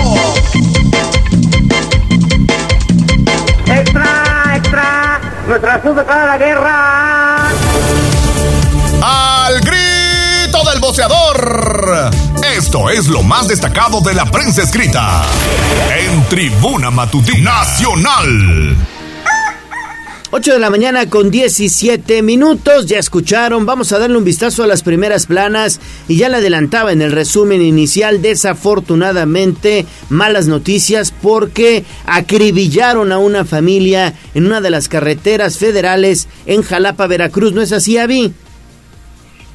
[3.65, 5.21] ¡Extra, extra!
[5.47, 7.47] ¡Nuestra azul declara la guerra!
[9.01, 12.11] Al grito del boceador.
[12.55, 15.23] Esto es lo más destacado de la prensa escrita.
[15.97, 18.77] En Tribuna Matutina Nacional.
[20.35, 24.67] 8 de la mañana con 17 minutos, ya escucharon, vamos a darle un vistazo a
[24.67, 31.85] las primeras planas y ya le adelantaba en el resumen inicial, desafortunadamente malas noticias porque
[32.07, 37.71] acribillaron a una familia en una de las carreteras federales en Jalapa, Veracruz, ¿no es
[37.71, 38.33] así, Avi?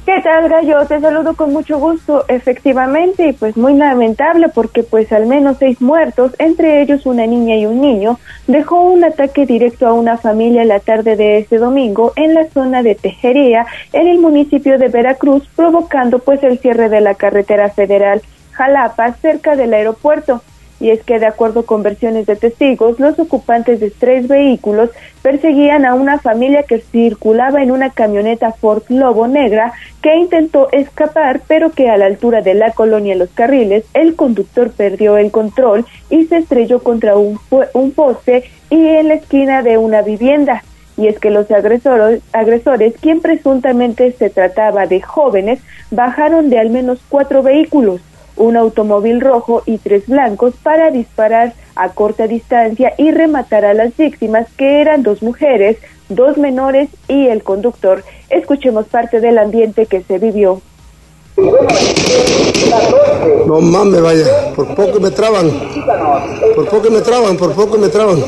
[0.05, 0.85] ¿Qué tal, Gallo?
[0.87, 2.25] Te saludo con mucho gusto.
[2.27, 7.55] Efectivamente, y pues muy lamentable porque pues al menos seis muertos, entre ellos una niña
[7.57, 12.13] y un niño, dejó un ataque directo a una familia la tarde de este domingo
[12.15, 17.01] en la zona de Tejería, en el municipio de Veracruz, provocando pues el cierre de
[17.01, 18.21] la carretera federal
[18.51, 20.41] Jalapa cerca del aeropuerto.
[20.79, 24.89] Y es que, de acuerdo con versiones de testigos, los ocupantes de tres vehículos
[25.21, 31.41] perseguían a una familia que circulaba en una camioneta Ford Lobo negra que intentó escapar,
[31.47, 35.85] pero que a la altura de la colonia Los Carriles, el conductor perdió el control
[36.09, 37.39] y se estrelló contra un,
[37.73, 40.63] un poste y en la esquina de una vivienda.
[40.95, 45.59] Y es que los agresores, agresores, quien presuntamente se trataba de jóvenes,
[45.91, 48.01] bajaron de al menos cuatro vehículos
[48.39, 53.95] un automóvil rojo y tres blancos para disparar a corta distancia y rematar a las
[53.95, 58.03] víctimas, que eran dos mujeres, dos menores y el conductor.
[58.29, 60.61] Escuchemos parte del ambiente que se vivió.
[63.45, 64.25] No mames, vaya,
[64.55, 65.51] por poco me traban.
[66.55, 68.23] Por poco me traban, por poco me traban.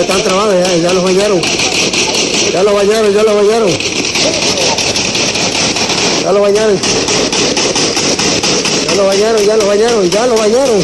[0.00, 1.40] Están trabados ya, ya los bañaron.
[2.52, 3.70] Ya lo bañaron, ya lo bañaron.
[6.24, 6.76] Ya lo bañaron.
[8.88, 10.80] Ya lo bañaron, ya lo bañaron, ya lo bañaron.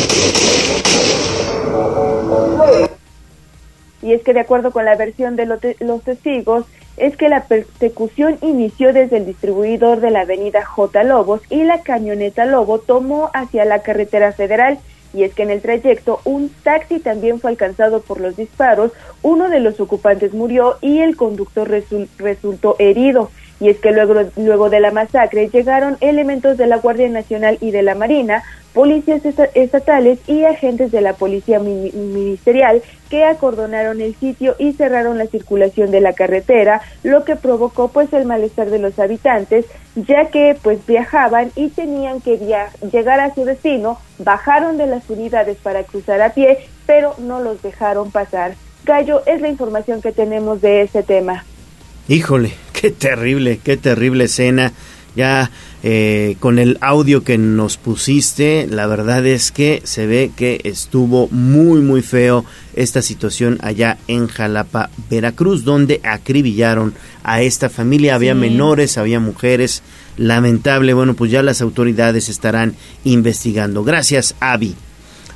[4.02, 6.66] Y es que de acuerdo con la versión de los testigos,
[6.98, 11.04] es que la persecución inició desde el distribuidor de la avenida J.
[11.04, 14.78] Lobos y la camioneta Lobo tomó hacia la carretera federal.
[15.14, 18.92] Y es que en el trayecto un taxi también fue alcanzado por los disparos,
[19.22, 21.66] uno de los ocupantes murió y el conductor
[22.18, 23.30] resultó herido.
[23.60, 27.70] Y es que luego, luego de la masacre llegaron elementos de la Guardia Nacional y
[27.70, 28.42] de la Marina,
[28.72, 29.22] policías
[29.54, 35.90] estatales y agentes de la Policía Ministerial que acordonaron el sitio y cerraron la circulación
[35.90, 39.66] de la carretera, lo que provocó pues el malestar de los habitantes,
[39.96, 45.56] ya que pues viajaban y tenían que llegar a su destino, bajaron de las unidades
[45.58, 48.54] para cruzar a pie, pero no los dejaron pasar.
[48.84, 51.44] Gallo, es la información que tenemos de este tema.
[52.10, 54.72] Híjole, qué terrible, qué terrible escena.
[55.16, 55.50] Ya
[55.82, 61.28] eh, con el audio que nos pusiste, la verdad es que se ve que estuvo
[61.28, 68.16] muy, muy feo esta situación allá en Jalapa, Veracruz, donde acribillaron a esta familia.
[68.16, 69.82] Había menores, había mujeres.
[70.16, 72.74] Lamentable, bueno, pues ya las autoridades estarán
[73.04, 73.84] investigando.
[73.84, 74.74] Gracias, Avi.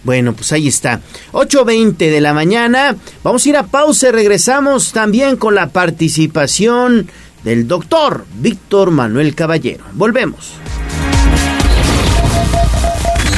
[0.05, 1.01] Bueno, pues ahí está.
[1.33, 2.97] 8.20 de la mañana.
[3.23, 7.11] Vamos a ir a pausa y regresamos también con la participación
[7.43, 9.85] del doctor Víctor Manuel Caballero.
[9.93, 10.53] Volvemos.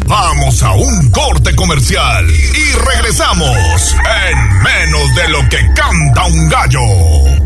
[0.07, 3.97] Vamos a un corte comercial y regresamos
[4.31, 7.46] en menos de lo que canta un gallo.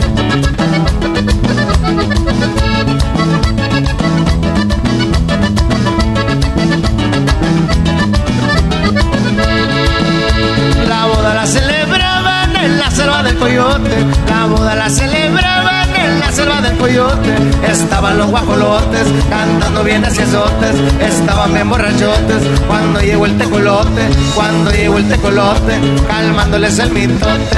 [13.61, 17.35] La boda la celebraban en la selva del coyote.
[17.69, 20.75] Estaban los guajolotes cantando bien hacia azotes.
[20.99, 24.09] Estaban bien borrachotes cuando llegó el tecolote.
[24.33, 27.57] Cuando llegó el tecolote, calmándoles el mitote.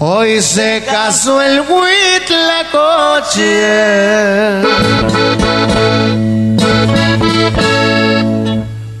[0.00, 1.62] Hoy se casó el
[2.72, 3.52] coche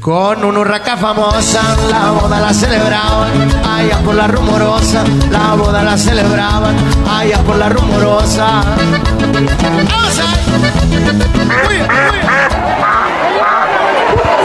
[0.02, 3.30] con una urraca famosa, la boda la celebraban,
[3.64, 6.74] allá por la rumorosa, la boda la celebraban,
[7.08, 8.62] allá por la rumorosa.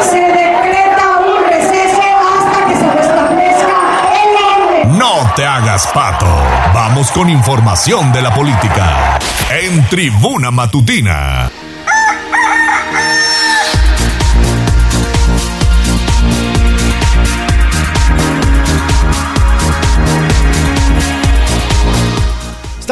[0.03, 2.03] Se decreta un receso
[2.37, 3.77] hasta que se restablezca
[4.13, 4.97] el orden.
[4.99, 6.27] No te hagas pato.
[6.71, 9.17] Vamos con información de la política.
[9.49, 11.49] En Tribuna Matutina.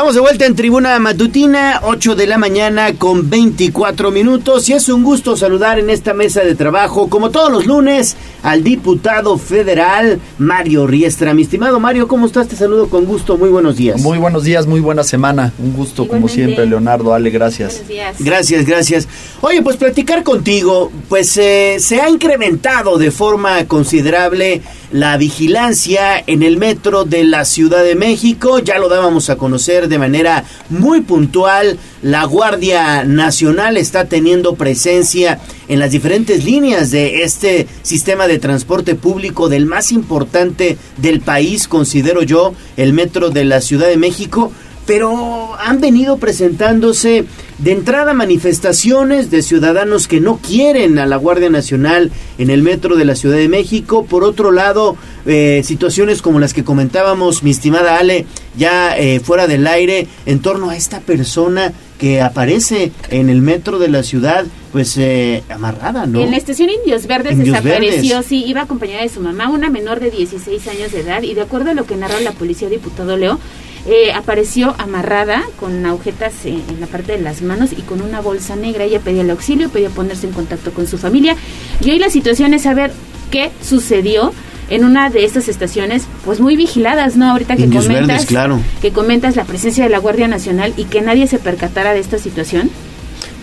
[0.06, 4.88] Estamos de vuelta en Tribuna Matutina, 8 de la mañana con 24 minutos y es
[4.88, 10.20] un gusto saludar en esta mesa de trabajo, como todos los lunes, al diputado federal
[10.38, 11.34] Mario Riestra.
[11.34, 12.48] Mi estimado Mario, ¿cómo estás?
[12.48, 14.00] Te saludo con gusto, muy buenos días.
[14.00, 17.82] Muy buenos días, muy buena semana, un gusto como siempre, Leonardo, Ale, gracias.
[18.20, 19.08] Gracias, gracias.
[19.42, 24.62] Oye, pues platicar contigo, pues eh, se ha incrementado de forma considerable
[24.92, 29.88] la vigilancia en el metro de la Ciudad de México, ya lo dábamos a conocer
[29.88, 31.78] de manera muy puntual.
[32.02, 38.96] La Guardia Nacional está teniendo presencia en las diferentes líneas de este sistema de transporte
[38.96, 44.52] público del más importante del país, considero yo, el metro de la Ciudad de México
[44.86, 47.26] pero han venido presentándose
[47.58, 52.96] de entrada manifestaciones de ciudadanos que no quieren a la Guardia Nacional en el metro
[52.96, 54.06] de la Ciudad de México.
[54.06, 58.26] Por otro lado, eh, situaciones como las que comentábamos, mi estimada Ale,
[58.58, 63.80] ya eh, fuera del aire, en torno a esta persona que aparece en el metro
[63.80, 66.20] de la ciudad, pues eh, amarrada, ¿no?
[66.20, 70.12] En la estación Indios Verdes desapareció, sí, iba acompañada de su mamá, una menor de
[70.12, 73.40] 16 años de edad, y de acuerdo a lo que narra la policía, diputado Leo,
[73.88, 78.56] eh, apareció amarrada con agujetas en, la parte de las manos y con una bolsa
[78.56, 78.84] negra.
[78.84, 81.36] Ella pedía el auxilio, pedía ponerse en contacto con su familia.
[81.82, 82.92] Y hoy la situación es saber
[83.30, 84.34] qué sucedió.
[84.68, 87.30] en una de estas estaciones, pues muy vigiladas, ¿no?
[87.30, 88.60] Ahorita que Indios comentas, Verdes, claro.
[88.82, 92.18] que comentas la presencia de la Guardia Nacional y que nadie se percatara de esta
[92.18, 92.72] situación.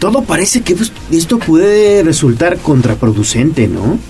[0.00, 4.00] Todo parece que pues, esto puede resultar contraproducente, ¿no?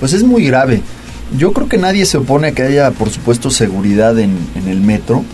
[0.00, 0.82] Pues es muy grave.
[1.38, 4.80] Yo creo que nadie se opone a que haya, por supuesto, seguridad en, en el
[4.80, 5.24] metro,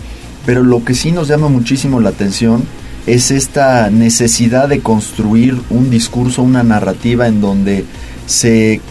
[0.45, 2.63] pero lo que sí nos llama muchísimo la atención
[3.05, 7.85] es esta necesidad de construir un discurso, una narrativa en donde
[8.25, 8.81] se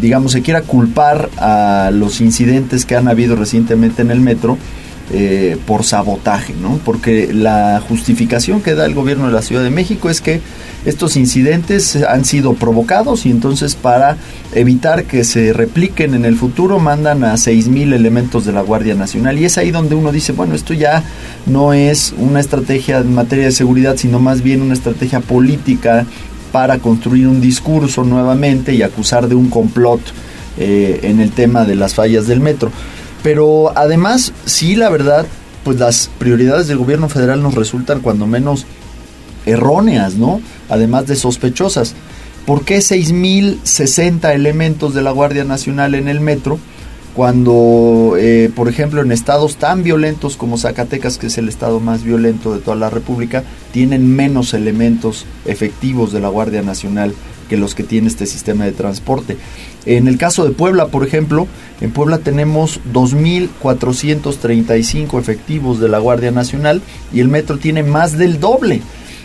[0.00, 4.56] digamos se quiera culpar a los incidentes que han habido recientemente en el metro
[5.12, 6.78] eh, por sabotaje, ¿no?
[6.84, 10.40] Porque la justificación que da el gobierno de la Ciudad de México es que
[10.84, 14.16] estos incidentes han sido provocados y entonces para
[14.54, 19.38] evitar que se repliquen en el futuro mandan a 6.000 elementos de la Guardia Nacional
[19.38, 21.02] y es ahí donde uno dice, bueno, esto ya
[21.44, 26.06] no es una estrategia en materia de seguridad, sino más bien una estrategia política
[26.52, 30.00] para construir un discurso nuevamente y acusar de un complot
[30.58, 32.70] eh, en el tema de las fallas del metro.
[33.22, 35.26] Pero además, sí, la verdad,
[35.64, 38.66] pues las prioridades del gobierno federal nos resultan cuando menos
[39.46, 40.40] erróneas, ¿no?
[40.68, 41.94] Además de sospechosas.
[42.46, 46.58] ¿Por qué 6.060 elementos de la Guardia Nacional en el metro?
[47.14, 52.02] Cuando, eh, por ejemplo, en estados tan violentos como Zacatecas, que es el estado más
[52.02, 53.42] violento de toda la República,
[53.72, 57.14] tienen menos elementos efectivos de la Guardia Nacional
[57.50, 59.36] que los que tiene este sistema de transporte.
[59.84, 61.48] En el caso de Puebla, por ejemplo,
[61.80, 66.80] en Puebla tenemos 2.435 efectivos de la Guardia Nacional
[67.12, 68.82] y el metro tiene más del doble.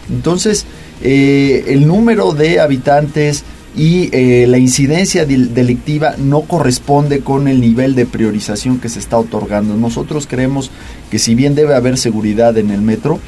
[0.09, 0.65] Entonces,
[1.03, 3.43] eh, el número de habitantes
[3.77, 9.19] y eh, la incidencia delictiva no corresponde con el nivel de priorización que se está
[9.19, 9.75] otorgando.
[9.75, 10.71] Nosotros creemos
[11.11, 13.19] que si bien debe haber seguridad en el metro,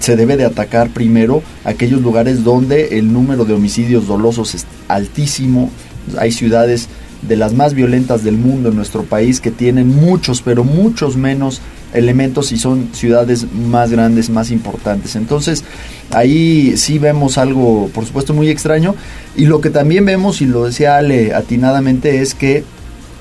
[0.00, 5.70] se debe de atacar primero aquellos lugares donde el número de homicidios dolosos es altísimo.
[6.18, 6.88] Hay ciudades
[7.22, 11.60] de las más violentas del mundo en nuestro país que tienen muchos, pero muchos menos
[11.94, 15.16] elementos y son ciudades más grandes, más importantes.
[15.16, 15.64] Entonces,
[16.10, 18.94] ahí sí vemos algo, por supuesto, muy extraño.
[19.36, 22.64] Y lo que también vemos, y lo decía Ale atinadamente, es que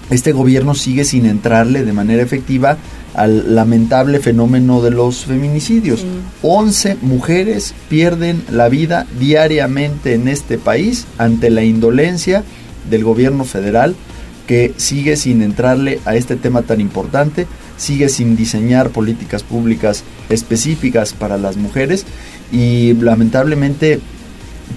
[0.09, 2.77] este gobierno sigue sin entrarle de manera efectiva
[3.13, 6.03] al lamentable fenómeno de los feminicidios.
[6.41, 12.43] 11 mujeres pierden la vida diariamente en este país ante la indolencia
[12.89, 13.95] del gobierno federal
[14.47, 17.47] que sigue sin entrarle a este tema tan importante,
[17.77, 22.05] sigue sin diseñar políticas públicas específicas para las mujeres
[22.51, 23.99] y lamentablemente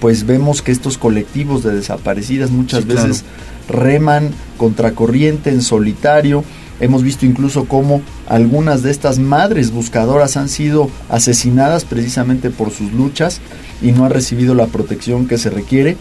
[0.01, 3.25] pues vemos que estos colectivos de desaparecidas muchas Sí, veces
[3.69, 6.45] reman contracorriente en solitario.
[6.79, 12.93] Hemos visto incluso cómo algunas de estas madres buscadoras han sido asesinadas precisamente por sus
[12.93, 13.41] luchas
[13.81, 15.97] y no han recibido la protección que se requiere.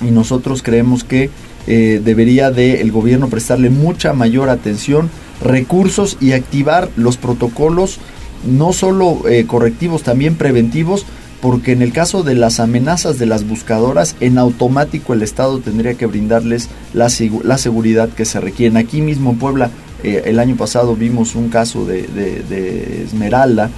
[0.00, 1.30] Y nosotros creemos que
[1.66, 5.10] eh, debería de el gobierno prestarle mucha mayor atención,
[5.42, 7.98] recursos y activar los protocolos
[8.46, 11.06] no solo eh, correctivos, también preventivos,
[11.40, 15.94] porque en el caso de las amenazas de las buscadoras, en automático el Estado tendría
[15.94, 17.08] que brindarles la,
[17.44, 18.76] la seguridad que se requieren.
[18.76, 19.70] Aquí mismo en Puebla,
[20.02, 23.70] eh, el año pasado vimos un caso de, de- de Esmeralda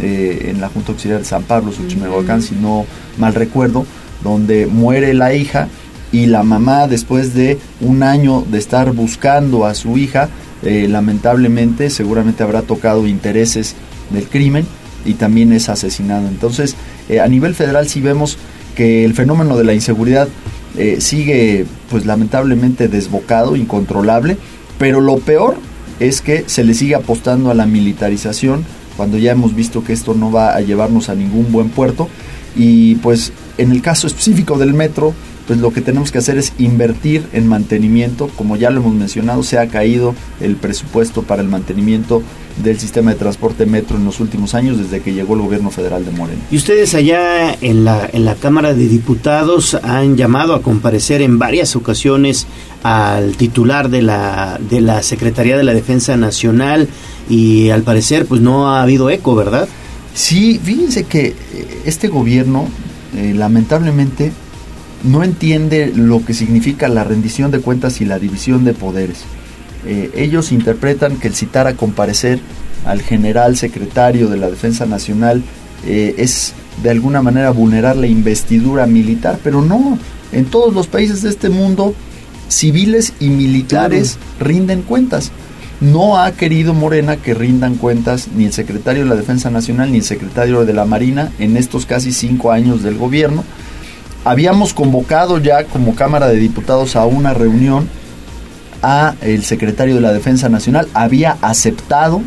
[0.00, 2.84] eh, en la Junta Auxiliar de San Pablo, Xochimehuacán, si no
[3.18, 3.86] mal recuerdo,
[4.24, 5.68] donde muere la hija
[6.10, 10.28] y la mamá después de un año de estar buscando a su hija,
[10.62, 13.74] eh, lamentablemente seguramente habrá tocado intereses
[14.10, 14.66] del crimen
[15.04, 16.28] y también es asesinado.
[16.28, 16.76] Entonces,
[17.08, 18.38] eh, a nivel federal sí vemos
[18.74, 20.28] que el fenómeno de la inseguridad
[20.76, 24.36] eh, sigue, pues lamentablemente desbocado, incontrolable,
[24.78, 25.56] pero lo peor
[26.00, 28.64] es que se le sigue apostando a la militarización
[28.96, 32.08] cuando ya hemos visto que esto no va a llevarnos a ningún buen puerto
[32.56, 35.14] y pues en el caso específico del metro
[35.46, 39.42] pues lo que tenemos que hacer es invertir en mantenimiento como ya lo hemos mencionado
[39.42, 42.22] se ha caído el presupuesto para el mantenimiento
[42.62, 46.04] del sistema de transporte metro en los últimos años desde que llegó el gobierno federal
[46.04, 50.62] de Moreno Y ustedes allá en la, en la Cámara de Diputados han llamado a
[50.62, 52.46] comparecer en varias ocasiones
[52.84, 56.88] al titular de la, de la Secretaría de la Defensa Nacional
[57.28, 59.68] y al parecer pues no ha habido eco, ¿verdad?
[60.14, 61.34] Sí, fíjense que eh,
[61.86, 62.68] este gobierno
[63.16, 64.32] eh, lamentablemente
[65.04, 69.18] no entiende lo que significa la rendición de cuentas y la división de poderes.
[69.86, 72.40] Eh, ellos interpretan que el citar a comparecer
[72.86, 75.42] al general secretario de la Defensa Nacional
[75.86, 79.98] eh, es de alguna manera vulnerar la investidura militar, pero no,
[80.32, 81.94] en todos los países de este mundo,
[82.48, 85.30] civiles y militares rinden cuentas.
[85.80, 89.98] No ha querido Morena que rindan cuentas ni el secretario de la Defensa Nacional ni
[89.98, 93.44] el secretario de la Marina en estos casi cinco años del gobierno.
[94.24, 97.88] Habíamos convocado ya como Cámara de Diputados a una reunión
[98.82, 102.22] a el secretario de la Defensa Nacional, había aceptado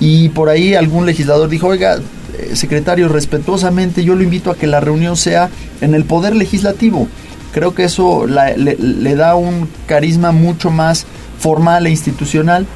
[0.00, 1.98] y por ahí algún legislador dijo, oiga,
[2.38, 5.50] eh, secretario, respetuosamente yo lo invito a que la reunión sea
[5.80, 7.08] en el Poder Legislativo.
[7.52, 11.06] Creo que eso le, da un carisma mucho más
[11.38, 12.66] formal e institucional.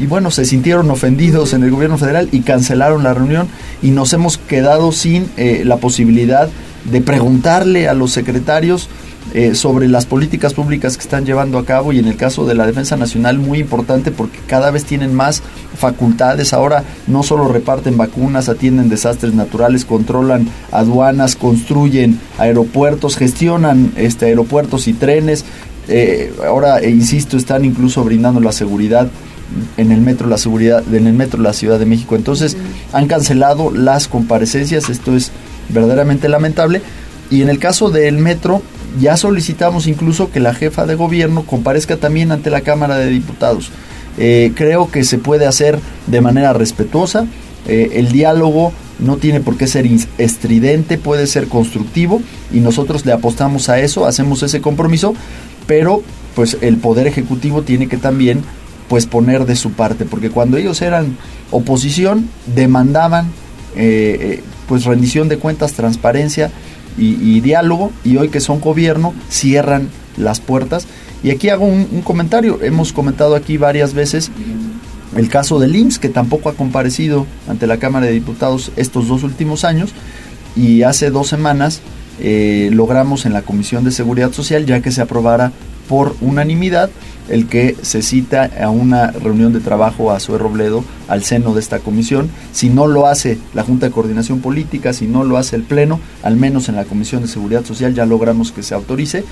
[0.00, 3.48] Y bueno, se sintieron ofendidos en el gobierno federal y cancelaron la reunión
[3.82, 6.48] y nos hemos quedado sin eh, la posibilidad
[6.90, 8.88] de preguntarle a los secretarios
[9.34, 12.54] eh, sobre las políticas públicas que están llevando a cabo y en el caso de
[12.54, 15.42] la Defensa Nacional muy importante porque cada vez tienen más
[15.76, 16.54] facultades.
[16.54, 24.88] Ahora no solo reparten vacunas, atienden desastres naturales, controlan aduanas, construyen aeropuertos, gestionan este, aeropuertos
[24.88, 25.44] y trenes.
[25.88, 29.10] Eh, ahora, insisto, están incluso brindando la seguridad
[29.76, 32.16] en el metro la seguridad en el metro la Ciudad de México.
[32.16, 32.56] Entonces,
[32.92, 35.32] han cancelado las comparecencias, esto es
[35.68, 36.82] verdaderamente lamentable.
[37.30, 38.62] Y en el caso del metro,
[39.00, 43.70] ya solicitamos incluso que la jefa de gobierno comparezca también ante la Cámara de Diputados.
[44.18, 45.78] Eh, creo que se puede hacer
[46.08, 47.26] de manera respetuosa.
[47.68, 52.20] Eh, el diálogo no tiene por qué ser estridente, puede ser constructivo
[52.52, 55.14] y nosotros le apostamos a eso, hacemos ese compromiso,
[55.66, 56.02] pero
[56.34, 58.42] pues el poder ejecutivo tiene que también
[58.90, 61.16] pues poner de su parte, porque cuando ellos eran
[61.52, 63.28] oposición demandaban
[63.76, 66.50] eh, pues rendición de cuentas, transparencia
[66.98, 70.88] y, diálogo, y hoy que son gobierno cierran las puertas.
[71.22, 74.32] Y aquí hago un, comentario, hemos comentado aquí varias veces
[75.16, 79.22] el caso del IMSS, que tampoco ha comparecido ante la Cámara de Diputados estos dos
[79.22, 79.90] últimos años,
[80.56, 81.80] y hace dos semanas
[82.18, 85.52] eh, logramos en la Comisión de Seguridad Social, ya que se aprobara
[85.88, 86.90] por unanimidad,
[87.30, 91.60] el que se cita a una reunión de trabajo a Sue Robledo al seno de
[91.60, 92.28] esta comisión.
[92.52, 96.00] Si no lo hace la Junta de Coordinación Política, si no lo hace el Pleno,
[96.22, 99.24] al menos en la Comisión de Seguridad Social ya logramos que se autorice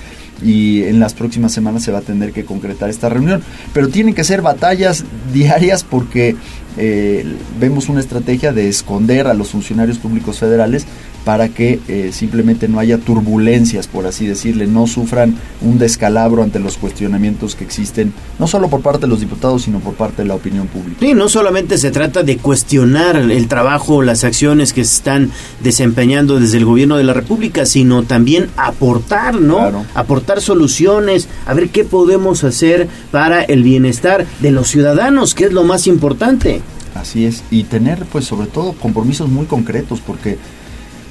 [0.43, 3.41] y en las próximas semanas se va a tener que concretar esta reunión.
[3.73, 5.03] Pero tienen que ser batallas
[5.33, 6.35] diarias porque
[6.77, 7.25] eh,
[7.59, 10.85] vemos una estrategia de esconder a los funcionarios públicos federales
[11.29, 16.57] para que eh, simplemente no haya turbulencias, por así decirle, no sufran un descalabro ante
[16.57, 20.27] los cuestionamientos que existen, no solo por parte de los diputados, sino por parte de
[20.27, 20.97] la opinión pública.
[20.99, 25.29] Sí, no solamente se trata de cuestionar el trabajo, las acciones que se están
[25.61, 29.85] desempeñando desde el gobierno de la República, sino también aportar, ¿no?
[29.93, 35.53] Aportar soluciones, a ver qué podemos hacer para el bienestar de los ciudadanos, que es
[35.53, 36.63] lo más importante.
[36.95, 40.39] Así es, y tener pues sobre todo compromisos muy concretos, porque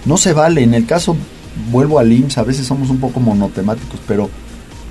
[0.04, 0.62] no se vale.
[0.62, 1.16] En el caso,
[1.70, 4.30] vuelvo al IMSS, a veces somos un poco monotemáticos, pero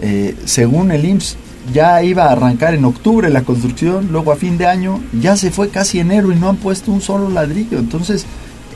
[0.02, 1.38] eh, según el IMSS
[1.74, 5.52] ya iba a arrancar en octubre la construcción, luego a fin de año, ya se
[5.52, 7.78] fue casi enero y no han puesto un solo ladrillo.
[7.78, 8.26] Entonces,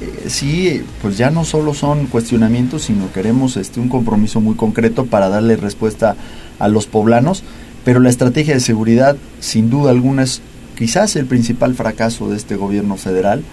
[0.02, 5.06] eh, sí, pues ya no solo son cuestionamientos, sino queremos este, un compromiso muy concreto
[5.06, 6.16] para darle respuesta
[6.60, 7.44] a los poblanos.
[7.86, 10.42] Pero la estrategia de seguridad, sin duda alguna, es
[10.78, 13.44] quizás el principal fracaso de este gobierno federal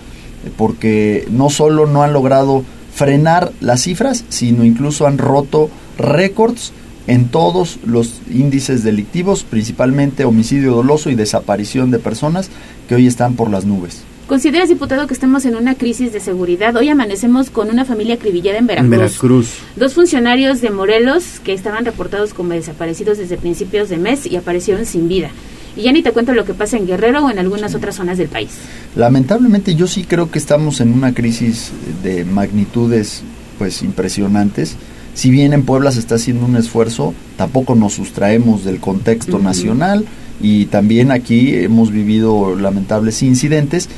[0.48, 2.64] porque no solo no han logrado
[2.94, 6.72] frenar las cifras, sino incluso han roto récords
[7.06, 12.50] en todos los índices delictivos, principalmente homicidio doloso y desaparición de personas
[12.88, 14.02] que hoy están por las nubes.
[14.28, 16.76] ¿Consideras, diputado, que estamos en una crisis de seguridad?
[16.76, 18.92] Hoy amanecemos con una familia acribillada en Veracruz.
[18.92, 19.48] En Veracruz.
[19.76, 24.84] Dos funcionarios de Morelos que estaban reportados como desaparecidos desde principios de mes y aparecieron
[24.84, 25.30] sin vida.
[25.78, 28.18] Y ya ni te cuento lo que pasa en Guerrero o en algunas otras zonas
[28.18, 28.50] del país.
[28.96, 31.70] Lamentablemente yo sí creo que estamos en una crisis
[32.02, 33.22] de magnitudes
[33.58, 34.74] pues impresionantes.
[35.14, 40.04] Si bien en Puebla se está haciendo un esfuerzo, tampoco nos sustraemos del contexto nacional
[40.40, 43.88] y también aquí hemos vivido lamentables incidentes,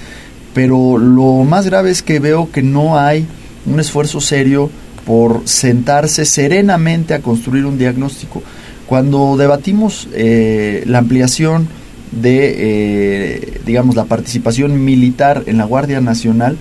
[0.52, 3.27] pero lo más grave es que veo que no hay
[3.65, 4.70] un esfuerzo serio
[5.07, 8.43] por sentarse serenamente a construir un diagnóstico.
[8.91, 11.69] Cuando debatimos eh, la ampliación
[12.11, 16.57] de, eh, digamos, la participación militar en la Guardia Nacional,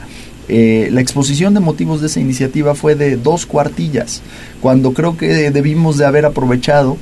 [0.48, 4.22] eh, la exposición de motivos de esa iniciativa fue de dos cuartillas,
[4.62, 6.98] cuando creo que debimos de haber aprovechado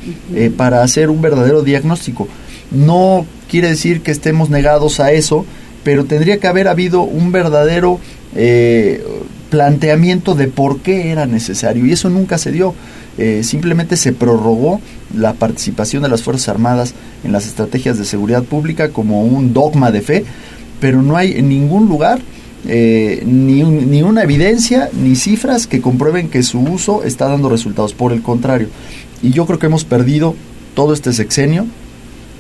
[0.55, 2.29] para hacer un verdadero diagnóstico.
[2.71, 5.45] No quiere decir que estemos negados a eso,
[5.83, 7.99] pero tendría que haber habido un verdadero
[9.49, 12.73] planteamiento de por qué era necesario y eso nunca se dio.
[13.17, 14.79] Eh, simplemente se prorrogó
[15.15, 16.93] la participación de las Fuerzas Armadas
[17.23, 20.25] en las estrategias de seguridad pública como un dogma de fe,
[20.79, 22.19] pero no hay en ningún lugar
[22.67, 27.93] eh, ni, ni, una evidencia ni cifras que comprueben que su uso está dando resultados.
[27.93, 28.69] Por el contrario,
[29.23, 30.35] y yo creo que hemos perdido
[30.75, 31.65] todo este sexenio,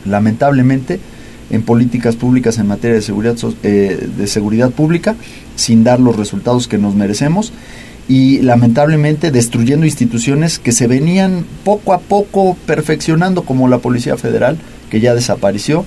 [0.05, 0.99] lamentablemente,
[1.49, 5.15] en políticas públicas en materia de seguridad, eh, de seguridad pública,
[5.55, 7.53] sin dar los resultados que nos merecemos
[8.09, 14.57] y lamentablemente destruyendo instituciones que se venían poco a poco perfeccionando como la Policía Federal
[14.89, 15.83] que ya desapareció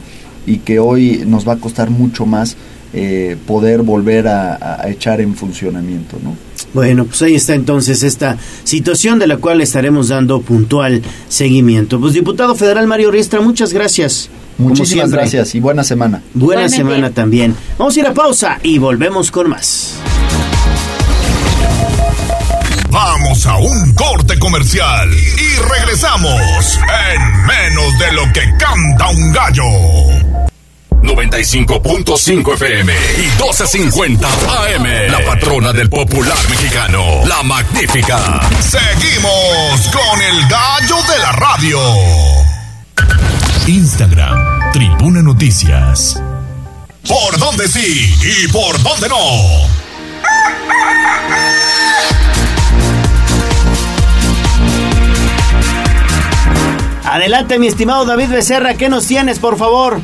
[0.46, 2.56] y que hoy nos va a costar mucho más
[2.92, 6.49] eh, poder volver a, a echar en funcionamiento, ¿no?
[6.72, 12.00] Bueno, pues ahí está entonces esta situación de la cual estaremos dando puntual seguimiento.
[12.00, 14.30] Pues diputado federal Mario Riestra, muchas gracias.
[14.58, 16.22] Muchísimas gracias y buena semana.
[16.34, 17.54] Buena semana también.
[17.78, 19.96] Vamos a ir a pausa y volvemos con más.
[22.90, 26.78] Vamos a un corte comercial y regresamos
[27.14, 30.29] en menos de lo que canta un gallo.
[31.02, 34.24] 95.5 FM y 12.50
[34.74, 35.10] AM.
[35.10, 38.40] La patrona del popular mexicano, la magnífica.
[38.60, 41.80] Seguimos con el gallo de la radio.
[43.66, 46.20] Instagram, Tribuna Noticias.
[47.06, 49.80] ¿Por dónde sí y por dónde no?
[57.04, 60.00] Adelante, mi estimado David Becerra, ¿qué nos tienes, por favor?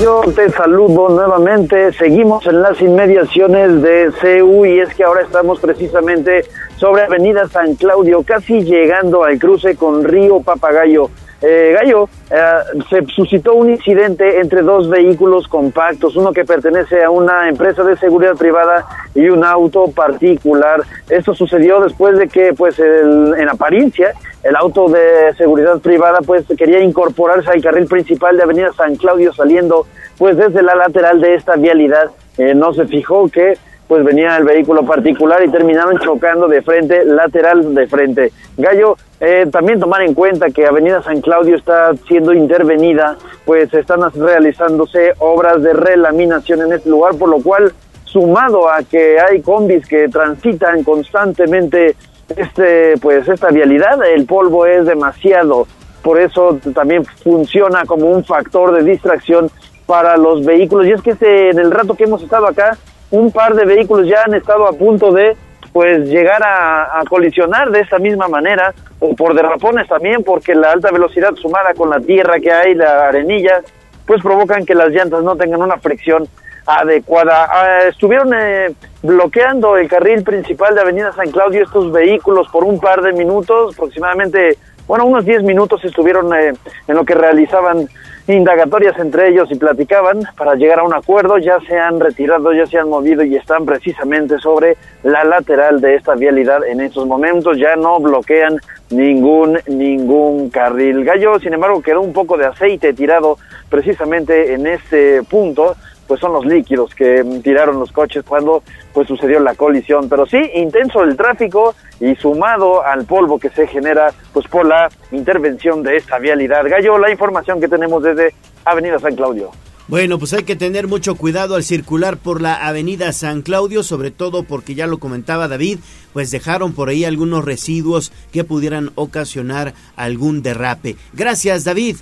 [0.00, 1.90] Yo te saludo nuevamente.
[1.94, 6.44] Seguimos en las inmediaciones de CEU y es que ahora estamos precisamente
[6.76, 11.08] sobre Avenida San Claudio, casi llegando al cruce con Río Papagayo.
[11.42, 17.10] Eh, Gallo, eh, se suscitó un incidente entre dos vehículos compactos, uno que pertenece a
[17.10, 20.82] una empresa de seguridad privada y un auto particular.
[21.08, 26.80] Esto sucedió después de que, pues, en apariencia, el auto de seguridad privada, pues, quería
[26.80, 29.86] incorporarse al carril principal de Avenida San Claudio saliendo,
[30.18, 32.10] pues, desde la lateral de esta vialidad.
[32.38, 33.58] Eh, no se fijó que
[33.88, 38.32] pues venía el vehículo particular y terminaron chocando de frente, lateral de frente.
[38.56, 44.00] Gallo, eh, también tomar en cuenta que Avenida San Claudio está siendo intervenida, pues están
[44.12, 47.72] realizándose obras de relaminación en este lugar, por lo cual,
[48.04, 51.96] sumado a que hay combis que transitan constantemente
[52.34, 55.66] este, pues esta vialidad, el polvo es demasiado,
[56.02, 59.50] por eso también funciona como un factor de distracción
[59.86, 60.86] para los vehículos.
[60.86, 62.76] Y es que este, en el rato que hemos estado acá,
[63.16, 65.36] un par de vehículos ya han estado a punto de
[65.72, 70.90] pues llegar a, colisionar de esta misma manera o por derrapones también porque la alta
[70.90, 73.60] velocidad sumada con la tierra que hay, la arenilla,
[74.06, 76.26] pues provocan que las llantas no tengan una fricción
[76.66, 77.46] adecuada.
[77.50, 82.80] Ah, estuvieron eh, bloqueando el carril principal de Avenida San Claudio estos vehículos por un
[82.80, 84.56] par de minutos, aproximadamente,
[84.86, 86.54] bueno, unos 10 minutos estuvieron eh,
[86.88, 87.86] en lo que realizaban
[88.28, 92.66] indagatorias entre ellos y platicaban para llegar a un acuerdo, ya se han retirado, ya
[92.66, 97.56] se han movido y están precisamente sobre la lateral de esta vialidad en estos momentos,
[97.58, 98.58] ya no bloquean
[98.90, 101.04] ningún ningún carril.
[101.04, 103.38] Gallo, sin embargo, quedó un poco de aceite tirado
[103.68, 105.76] precisamente en este punto,
[106.06, 108.62] pues son los líquidos que tiraron los coches cuando
[108.92, 113.66] pues sucedió la colisión, pero sí intenso el tráfico y sumado al polvo que se
[113.66, 116.64] genera pues por la intervención de esta vialidad.
[116.68, 119.50] Gallo, la información que tenemos desde Avenida San Claudio.
[119.88, 124.10] Bueno, pues hay que tener mucho cuidado al circular por la avenida San Claudio, sobre
[124.10, 125.78] todo porque ya lo comentaba David,
[126.12, 130.96] pues dejaron por ahí algunos residuos que pudieran ocasionar algún derrape.
[131.12, 131.98] Gracias, David.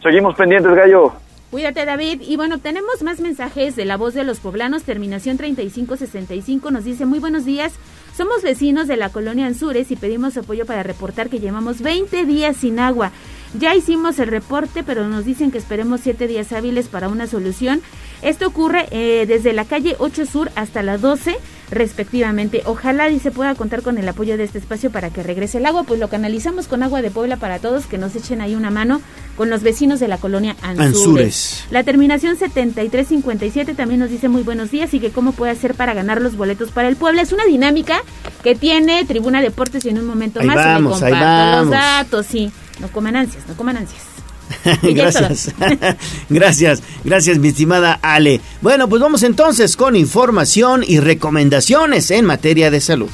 [0.00, 1.12] Seguimos pendientes, Gallo.
[1.50, 2.20] Cuídate, David.
[2.20, 4.82] Y bueno, tenemos más mensajes de la voz de los poblanos.
[4.82, 7.72] Terminación 3565 nos dice, muy buenos días.
[8.14, 12.56] Somos vecinos de la colonia Anzures y pedimos apoyo para reportar que llevamos 20 días
[12.58, 13.12] sin agua.
[13.54, 17.80] Ya hicimos el reporte, pero nos dicen que esperemos 7 días hábiles para una solución.
[18.20, 21.36] Esto ocurre eh, desde la calle 8 Sur hasta la 12,
[21.70, 22.62] respectivamente.
[22.66, 25.66] Ojalá y se pueda contar con el apoyo de este espacio para que regrese el
[25.66, 28.70] agua, pues lo canalizamos con agua de Puebla para todos, que nos echen ahí una
[28.70, 29.00] mano
[29.36, 30.88] con los vecinos de la colonia Anzures.
[30.88, 31.64] Anzures.
[31.70, 35.94] La terminación 7357 también nos dice muy buenos días y que cómo puede hacer para
[35.94, 37.22] ganar los boletos para el Puebla.
[37.22, 38.02] Es una dinámica
[38.42, 41.70] que tiene Tribuna Deportes y en un momento Ahí más vamos, le ahí comparto los
[41.70, 42.52] datos, sí.
[42.80, 44.04] No coman ansias, no coman ansias.
[44.82, 45.52] Gracias.
[46.30, 48.40] gracias, gracias, mi estimada Ale.
[48.60, 53.10] Bueno, pues vamos entonces con información y recomendaciones en materia de salud.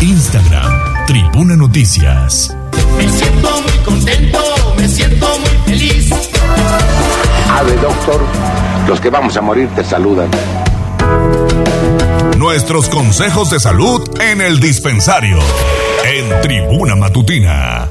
[0.00, 2.56] Instagram, Tribuna Noticias.
[2.96, 4.38] Me siento muy contento,
[4.76, 6.10] me siento muy feliz.
[7.50, 8.20] Ave, doctor.
[8.88, 10.28] Los que vamos a morir te saludan.
[12.36, 15.38] Nuestros consejos de salud en el dispensario.
[16.04, 17.88] En Tribuna Matutina.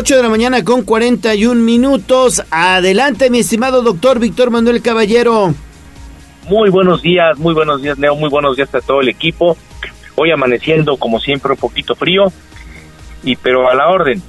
[0.00, 2.40] 8 de la mañana con 41 minutos.
[2.52, 5.52] Adelante, mi estimado doctor Víctor Manuel Caballero.
[6.48, 8.14] Muy buenos días, muy buenos días, Leo.
[8.14, 9.56] Muy buenos días a todo el equipo.
[10.14, 12.32] Hoy amaneciendo, como siempre, un poquito frío,
[13.24, 14.22] y pero a la orden.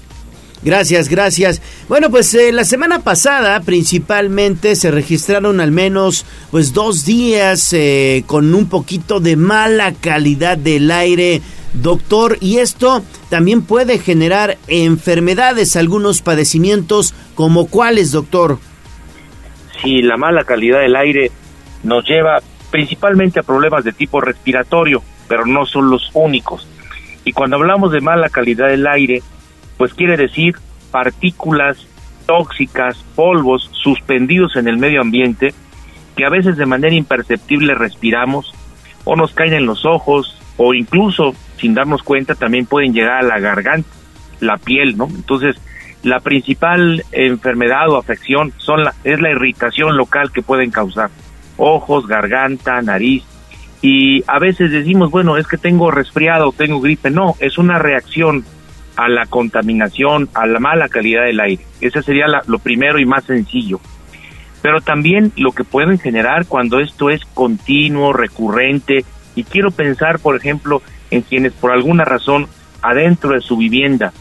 [0.64, 1.62] Gracias, gracias.
[1.88, 8.24] Bueno, pues eh, la semana pasada principalmente se registraron al menos pues dos días eh,
[8.26, 15.76] con un poquito de mala calidad del aire doctor, y esto también puede generar enfermedades,
[15.76, 18.60] algunos padecimientos, como cuáles, doctor.
[19.82, 21.32] Sí, la mala calidad del aire
[21.84, 22.40] nos lleva
[22.72, 26.68] principalmente a problemas de tipo respiratorio, pero no son los únicos.
[27.26, 29.22] Y cuando hablamos de mala calidad del aire,
[29.78, 30.56] pues quiere decir
[30.92, 31.78] partículas
[32.26, 35.54] tóxicas, polvos suspendidos en el medio ambiente
[36.16, 38.54] que a veces de manera imperceptible respiramos
[39.06, 43.28] o nos caen en los ojos o incluso sin darnos cuenta también pueden llegar a
[43.28, 43.90] la garganta,
[44.40, 45.06] la piel, ¿no?
[45.06, 45.56] Entonces,
[46.04, 51.10] la principal enfermedad o afección son la, es la irritación local que pueden causar
[51.58, 53.24] ojos, garganta, nariz.
[53.82, 57.10] Y a veces decimos, bueno, es que tengo resfriado, tengo gripe.
[57.10, 58.44] No, es una reacción
[58.96, 61.64] a la contaminación, a la mala calidad del aire.
[61.80, 63.80] Ese sería lo primero y más sencillo.
[64.62, 69.06] Pero también lo que pueden generar cuando esto es continuo, recurrente,
[69.36, 70.82] y quiero pensar, por ejemplo,
[71.12, 72.48] en quienes por alguna razón
[72.82, 74.14] adentro de su vivienda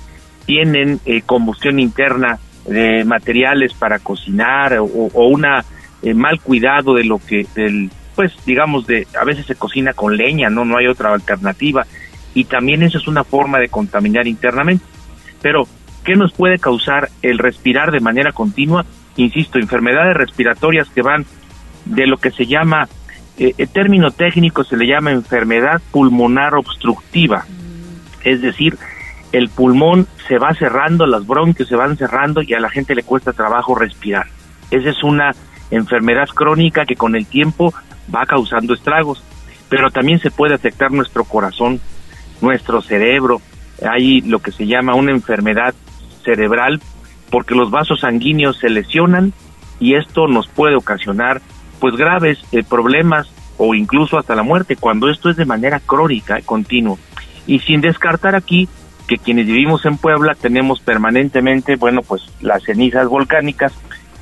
[0.46, 5.64] tienen eh, combustión interna de materiales para cocinar o, o una
[6.02, 10.16] eh, mal cuidado de lo que, del, pues digamos, de a veces se cocina con
[10.16, 11.86] leña, no, no hay otra alternativa
[12.34, 14.84] y también eso es una forma de contaminar internamente.
[15.42, 15.66] Pero,
[16.04, 18.84] ¿qué nos puede causar el respirar de manera continua?
[19.16, 21.26] Insisto, enfermedades respiratorias que van
[21.84, 22.88] de lo que se llama,
[23.38, 27.46] eh, el término técnico se le llama enfermedad pulmonar obstructiva,
[28.24, 28.76] es decir,
[29.32, 33.02] el pulmón se va cerrando, las bronquios se van cerrando y a la gente le
[33.02, 34.26] cuesta trabajo respirar.
[34.70, 35.32] Esa es una
[35.70, 37.72] enfermedad crónica que con el tiempo
[38.14, 39.22] va causando estragos,
[39.68, 41.80] pero también se puede afectar nuestro corazón,
[42.40, 43.40] nuestro cerebro,
[43.86, 45.74] hay lo que se llama una enfermedad
[46.24, 46.80] cerebral
[47.30, 49.32] porque los vasos sanguíneos se lesionan
[49.78, 51.40] y esto nos puede ocasionar
[51.78, 56.40] pues graves eh, problemas o incluso hasta la muerte cuando esto es de manera crónica,
[56.42, 56.96] continua.
[57.46, 58.68] Y sin descartar aquí
[59.06, 63.72] que quienes vivimos en Puebla tenemos permanentemente, bueno, pues las cenizas volcánicas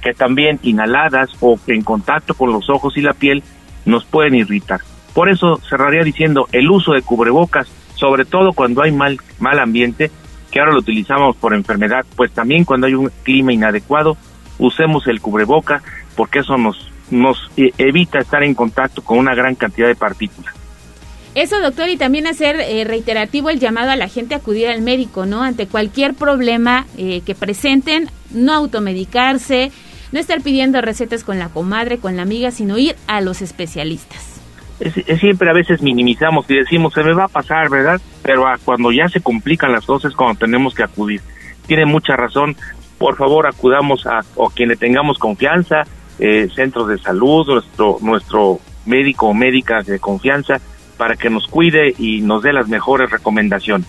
[0.01, 3.43] que también inhaladas o en contacto con los ojos y la piel
[3.85, 4.81] nos pueden irritar.
[5.12, 10.10] Por eso cerraría diciendo el uso de cubrebocas, sobre todo cuando hay mal, mal ambiente,
[10.51, 14.17] que ahora lo utilizamos por enfermedad, pues también cuando hay un clima inadecuado,
[14.59, 15.83] usemos el cubreboca
[16.15, 20.55] porque eso nos, nos e, evita estar en contacto con una gran cantidad de partículas.
[21.36, 24.81] Eso, doctor, y también hacer eh, reiterativo el llamado a la gente a acudir al
[24.81, 25.43] médico, ¿no?
[25.43, 29.70] Ante cualquier problema eh, que presenten, no automedicarse,
[30.12, 34.41] no estar pidiendo recetas con la comadre, con la amiga, sino ir a los especialistas.
[34.81, 38.01] Es, siempre a veces minimizamos y decimos, se me va a pasar, ¿verdad?
[38.23, 41.20] Pero cuando ya se complican las cosas cuando tenemos que acudir.
[41.67, 42.57] Tiene mucha razón.
[42.97, 45.83] Por favor, acudamos a o quien le tengamos confianza,
[46.19, 50.61] eh, centros de salud, nuestro, nuestro médico o médica de confianza,
[50.97, 53.86] para que nos cuide y nos dé las mejores recomendaciones.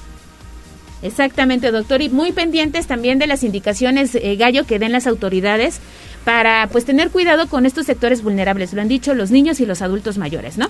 [1.02, 5.80] Exactamente, doctor, y muy pendientes también de las indicaciones, eh, Gallo, que den las autoridades
[6.26, 9.82] para pues tener cuidado con estos sectores vulnerables, lo han dicho los niños y los
[9.82, 10.68] adultos mayores, ¿no?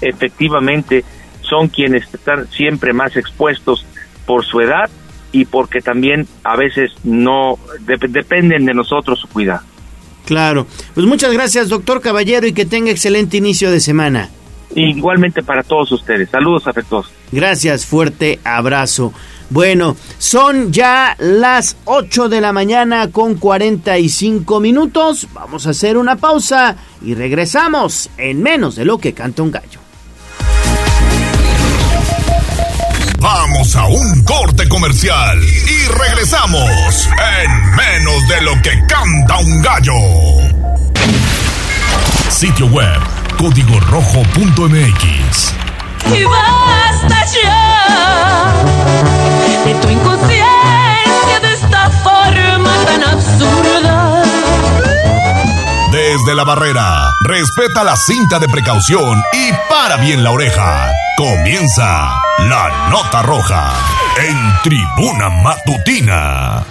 [0.00, 1.04] Efectivamente,
[1.40, 3.86] son quienes están siempre más expuestos
[4.26, 4.90] por su edad
[5.32, 9.62] y porque también a veces no dependen de nosotros su cuidado.
[10.24, 14.30] Claro, pues muchas gracias, doctor Caballero, y que tenga excelente inicio de semana.
[14.74, 16.30] Igualmente para todos ustedes.
[16.30, 17.12] Saludos afectuosos.
[17.30, 19.12] Gracias, fuerte abrazo.
[19.50, 25.28] Bueno, son ya las 8 de la mañana con 45 minutos.
[25.34, 29.81] Vamos a hacer una pausa y regresamos en menos de lo que canta un gallo.
[33.22, 37.08] Vamos a un corte comercial y regresamos
[37.44, 39.94] en menos de lo que canta un gallo.
[42.28, 42.98] Sitio web
[43.38, 45.54] código rojo.mx.
[46.12, 48.31] Y basta ya
[56.32, 60.90] Desde la barrera, respeta la cinta de precaución y para bien la oreja.
[61.14, 63.74] Comienza la nota roja
[64.18, 66.64] en tribuna matutina.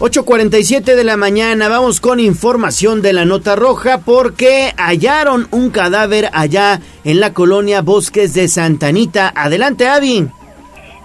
[0.00, 6.28] 8.47 de la mañana, vamos con información de la nota roja porque hallaron un cadáver
[6.34, 9.32] allá en la colonia Bosques de Santanita.
[9.34, 10.28] Adelante, Avi.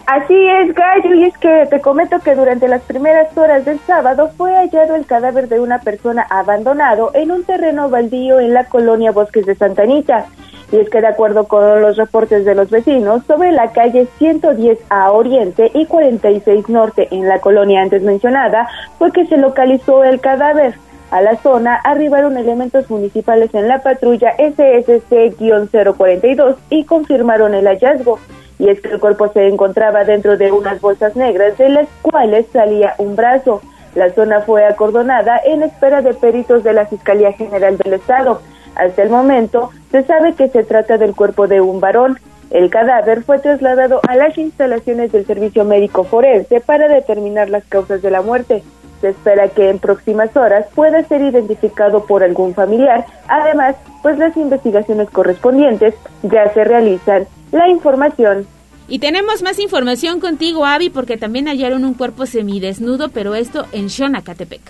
[0.05, 4.29] Así es, Gallo, y es que te comento que durante las primeras horas del sábado
[4.37, 9.11] fue hallado el cadáver de una persona abandonado en un terreno baldío en la colonia
[9.11, 10.27] Bosques de Santanita.
[10.71, 14.77] Y es que de acuerdo con los reportes de los vecinos, sobre la calle 110
[14.89, 18.67] a Oriente y 46 Norte en la colonia antes mencionada,
[18.99, 20.75] fue que se localizó el cadáver.
[21.15, 28.19] A la zona arribaron elementos municipales en la patrulla SSC-042 y confirmaron el hallazgo.
[28.59, 32.47] Y es que el cuerpo se encontraba dentro de unas bolsas negras de las cuales
[32.51, 33.61] salía un brazo.
[33.95, 38.41] La zona fue acordonada en espera de peritos de la Fiscalía General del Estado.
[38.75, 42.19] Hasta el momento se sabe que se trata del cuerpo de un varón.
[42.51, 48.01] El cadáver fue trasladado a las instalaciones del Servicio Médico Forense para determinar las causas
[48.01, 48.63] de la muerte.
[49.05, 53.05] Se espera que en próximas horas pueda ser identificado por algún familiar.
[53.27, 55.93] Además, pues las investigaciones correspondientes
[56.23, 57.27] ya se realizan.
[57.51, 58.47] La información.
[58.87, 63.91] Y tenemos más información contigo, Avi, porque también hallaron un cuerpo semidesnudo, pero esto en
[63.91, 64.61] Xonacatepec.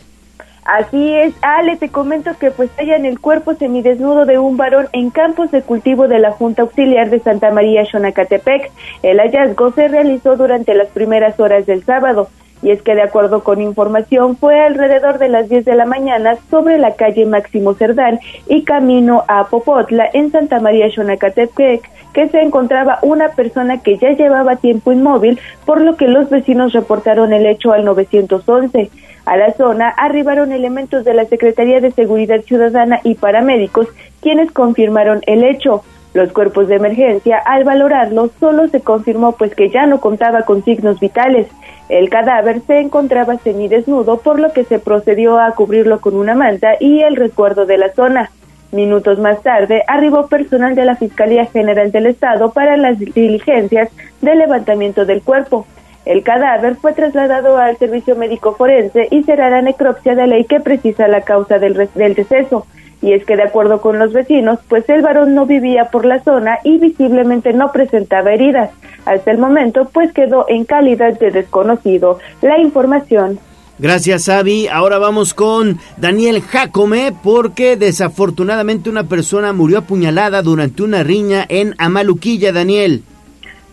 [0.65, 5.11] Así es, Ale, te comento que pues hallan el cuerpo semidesnudo de un varón en
[5.11, 8.69] campos de cultivo de la Junta Auxiliar de Santa María Xonacatepec.
[9.01, 12.27] El hallazgo se realizó durante las primeras horas del sábado.
[12.61, 16.37] Y es que de acuerdo con información fue alrededor de las 10 de la mañana
[16.49, 22.41] sobre la calle Máximo Cerdán y camino a Popotla en Santa María Xonacatepec que se
[22.41, 27.45] encontraba una persona que ya llevaba tiempo inmóvil, por lo que los vecinos reportaron el
[27.45, 28.89] hecho al 911.
[29.25, 33.87] A la zona arribaron elementos de la Secretaría de Seguridad Ciudadana y paramédicos,
[34.21, 35.83] quienes confirmaron el hecho.
[36.15, 40.63] Los cuerpos de emergencia, al valorarlo, solo se confirmó pues que ya no contaba con
[40.63, 41.47] signos vitales.
[41.89, 46.77] El cadáver se encontraba semidesnudo, por lo que se procedió a cubrirlo con una manta
[46.79, 48.31] y el recuerdo de la zona.
[48.71, 53.89] Minutos más tarde, arribó personal de la Fiscalía General del Estado para las diligencias
[54.21, 55.67] de levantamiento del cuerpo.
[56.05, 60.61] El cadáver fue trasladado al servicio médico forense y será la necropsia de ley que
[60.61, 62.65] precisa la causa del, del deceso.
[63.01, 66.23] Y es que de acuerdo con los vecinos, pues el varón no vivía por la
[66.23, 68.71] zona y visiblemente no presentaba heridas.
[69.05, 72.19] Hasta el momento, pues quedó en calidad de desconocido.
[72.41, 73.39] La información.
[73.77, 74.67] Gracias, Avi.
[74.67, 81.75] Ahora vamos con Daniel Jacome, porque desafortunadamente una persona murió apuñalada durante una riña en
[81.77, 83.03] Amaluquilla, Daniel.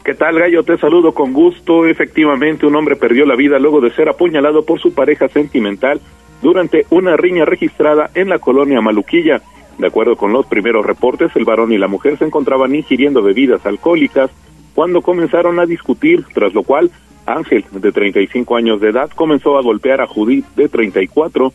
[0.05, 0.65] ¿Qué tal, Gallo?
[0.65, 1.86] Te saludo con gusto.
[1.86, 6.01] Efectivamente, un hombre perdió la vida luego de ser apuñalado por su pareja sentimental
[6.43, 9.41] durante una riña registrada en la colonia Maluquilla.
[9.79, 13.65] De acuerdo con los primeros reportes, el varón y la mujer se encontraban ingiriendo bebidas
[13.65, 14.31] alcohólicas
[14.75, 16.91] cuando comenzaron a discutir, tras lo cual
[17.27, 21.53] Ángel, de 35 años de edad, comenzó a golpear a Judith, de 34,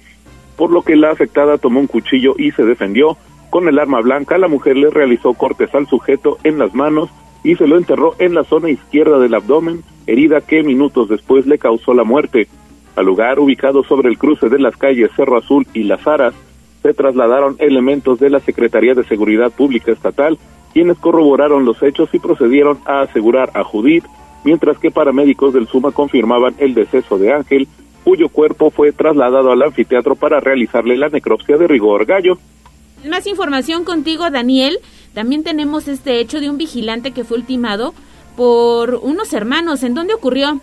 [0.55, 3.17] por lo que la afectada tomó un cuchillo y se defendió.
[3.49, 7.09] Con el arma blanca, la mujer le realizó cortes al sujeto en las manos
[7.43, 11.57] y se lo enterró en la zona izquierda del abdomen, herida que minutos después le
[11.57, 12.47] causó la muerte.
[12.97, 16.33] Al lugar, ubicado sobre el cruce de las calles Cerro Azul y Las Aras,
[16.81, 20.39] se trasladaron elementos de la Secretaría de Seguridad Pública Estatal,
[20.73, 24.03] quienes corroboraron los hechos y procedieron a asegurar a Judith,
[24.43, 27.67] mientras que paramédicos del SUMA confirmaban el deceso de Ángel,
[28.03, 32.39] cuyo cuerpo fue trasladado al anfiteatro para realizarle la necropsia de rigor gallo.
[33.07, 34.79] Más información contigo, Daniel.
[35.13, 37.93] También tenemos este hecho de un vigilante que fue ultimado
[38.35, 39.83] por unos hermanos.
[39.83, 40.59] ¿En dónde ocurrió?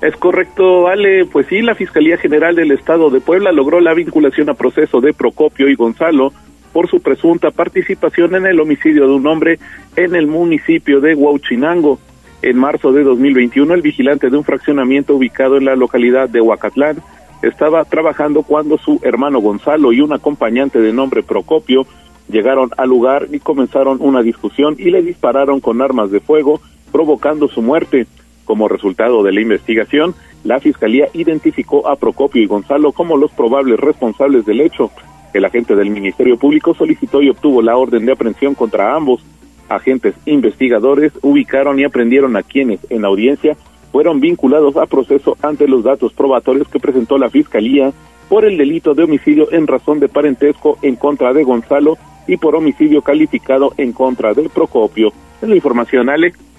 [0.00, 1.26] Es correcto, Ale.
[1.26, 5.12] Pues sí, la Fiscalía General del Estado de Puebla logró la vinculación a proceso de
[5.12, 6.32] Procopio y Gonzalo
[6.72, 9.58] por su presunta participación en el homicidio de un hombre
[9.96, 11.98] en el municipio de Huauchinango.
[12.42, 17.02] En marzo de 2021, el vigilante de un fraccionamiento ubicado en la localidad de Huacatlán
[17.42, 21.86] estaba trabajando cuando su hermano Gonzalo y un acompañante de nombre Procopio
[22.30, 27.48] llegaron al lugar y comenzaron una discusión y le dispararon con armas de fuego, provocando
[27.48, 28.06] su muerte.
[28.50, 30.12] Como resultado de la investigación,
[30.42, 34.90] la Fiscalía identificó a Procopio y Gonzalo como los probables responsables del hecho.
[35.32, 39.24] El agente del Ministerio Público solicitó y obtuvo la orden de aprehensión contra ambos,
[39.68, 43.56] agentes investigadores ubicaron y aprendieron a quienes en audiencia
[43.92, 47.92] fueron vinculados a proceso ante los datos probatorios que presentó la Fiscalía
[48.28, 52.56] por el delito de homicidio en razón de parentesco en contra de Gonzalo y por
[52.56, 55.12] homicidio calificado en contra del Procopio.
[55.40, 56.50] Es la información, Alex.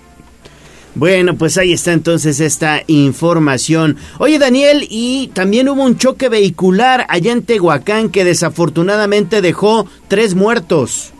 [0.93, 3.95] Bueno, pues ahí está entonces esta información.
[4.19, 10.35] Oye Daniel, y también hubo un choque vehicular allá en Tehuacán que desafortunadamente dejó tres
[10.35, 11.13] muertos.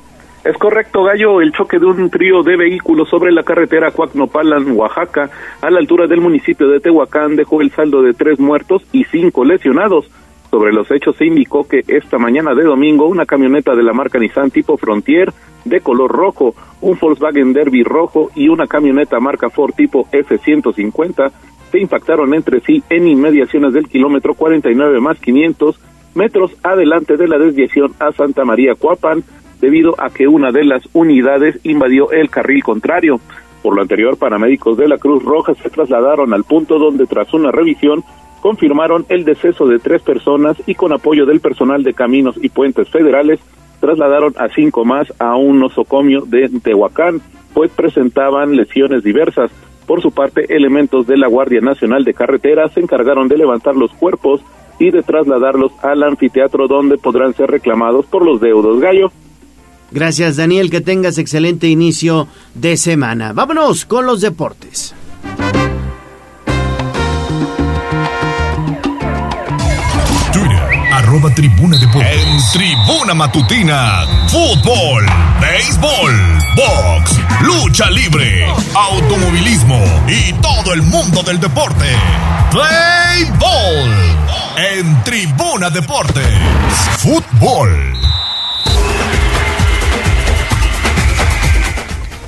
[0.44, 5.30] Es correcto, Gallo, el choque de un trío de vehículos sobre la carretera Cuacnopalan, Oaxaca,
[5.62, 9.46] a la altura del municipio de Tehuacán, dejó el saldo de tres muertos y cinco
[9.46, 10.10] lesionados.
[10.52, 14.20] Sobre los hechos se indicó que esta mañana de domingo una camioneta de la marca
[14.20, 15.32] Nissan tipo Frontier
[15.64, 21.32] de color rojo, un Volkswagen Derby rojo y una camioneta marca Ford tipo F-150
[21.72, 25.80] se impactaron entre sí en inmediaciones del kilómetro 49 más 500
[26.16, 29.24] metros adelante de la desviación a Santa María Cuapan,
[29.62, 33.22] debido a que una de las unidades invadió el carril contrario.
[33.64, 37.52] Por lo anterior, paramédicos de la Cruz Roja se trasladaron al punto donde tras una
[37.52, 38.04] revisión
[38.42, 42.90] confirmaron el deceso de tres personas y con apoyo del personal de caminos y puentes
[42.90, 43.40] federales
[43.80, 47.22] trasladaron a cinco más a un nosocomio de Tehuacán,
[47.54, 49.52] pues presentaban lesiones diversas.
[49.88, 53.92] Por su parte, elementos de la Guardia Nacional de Carreteras se encargaron de levantar los
[53.92, 54.42] cuerpos
[54.80, 59.12] y de trasladarlos al anfiteatro donde podrán ser reclamados por los deudos gallo.
[59.92, 63.34] Gracias Daniel, que tengas excelente inicio de semana.
[63.34, 64.96] Vámonos con los deportes.
[72.02, 75.06] En tribuna matutina, fútbol,
[75.42, 76.14] béisbol,
[76.56, 81.86] box, lucha libre, automovilismo y todo el mundo del deporte.
[82.50, 84.12] Play ball
[84.58, 86.26] en tribuna deportes.
[87.00, 87.94] Fútbol.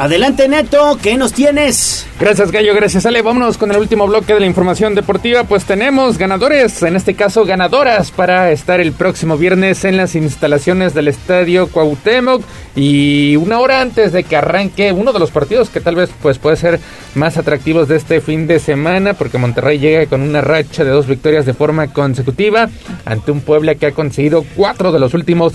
[0.03, 2.05] Adelante Neto, ¿qué nos tienes?
[2.19, 3.21] Gracias Gallo, gracias Ale.
[3.21, 5.45] Vámonos con el último bloque de la información deportiva.
[5.45, 10.93] Pues tenemos ganadores, en este caso ganadoras, para estar el próximo viernes en las instalaciones
[10.93, 12.43] del Estadio Cuauhtémoc.
[12.75, 16.37] Y una hora antes de que arranque uno de los partidos que tal vez pues
[16.37, 16.81] puede ser
[17.15, 21.07] más atractivos de este fin de semana, porque Monterrey llega con una racha de dos
[21.07, 22.67] victorias de forma consecutiva
[23.05, 25.53] ante un Puebla que ha conseguido cuatro de los últimos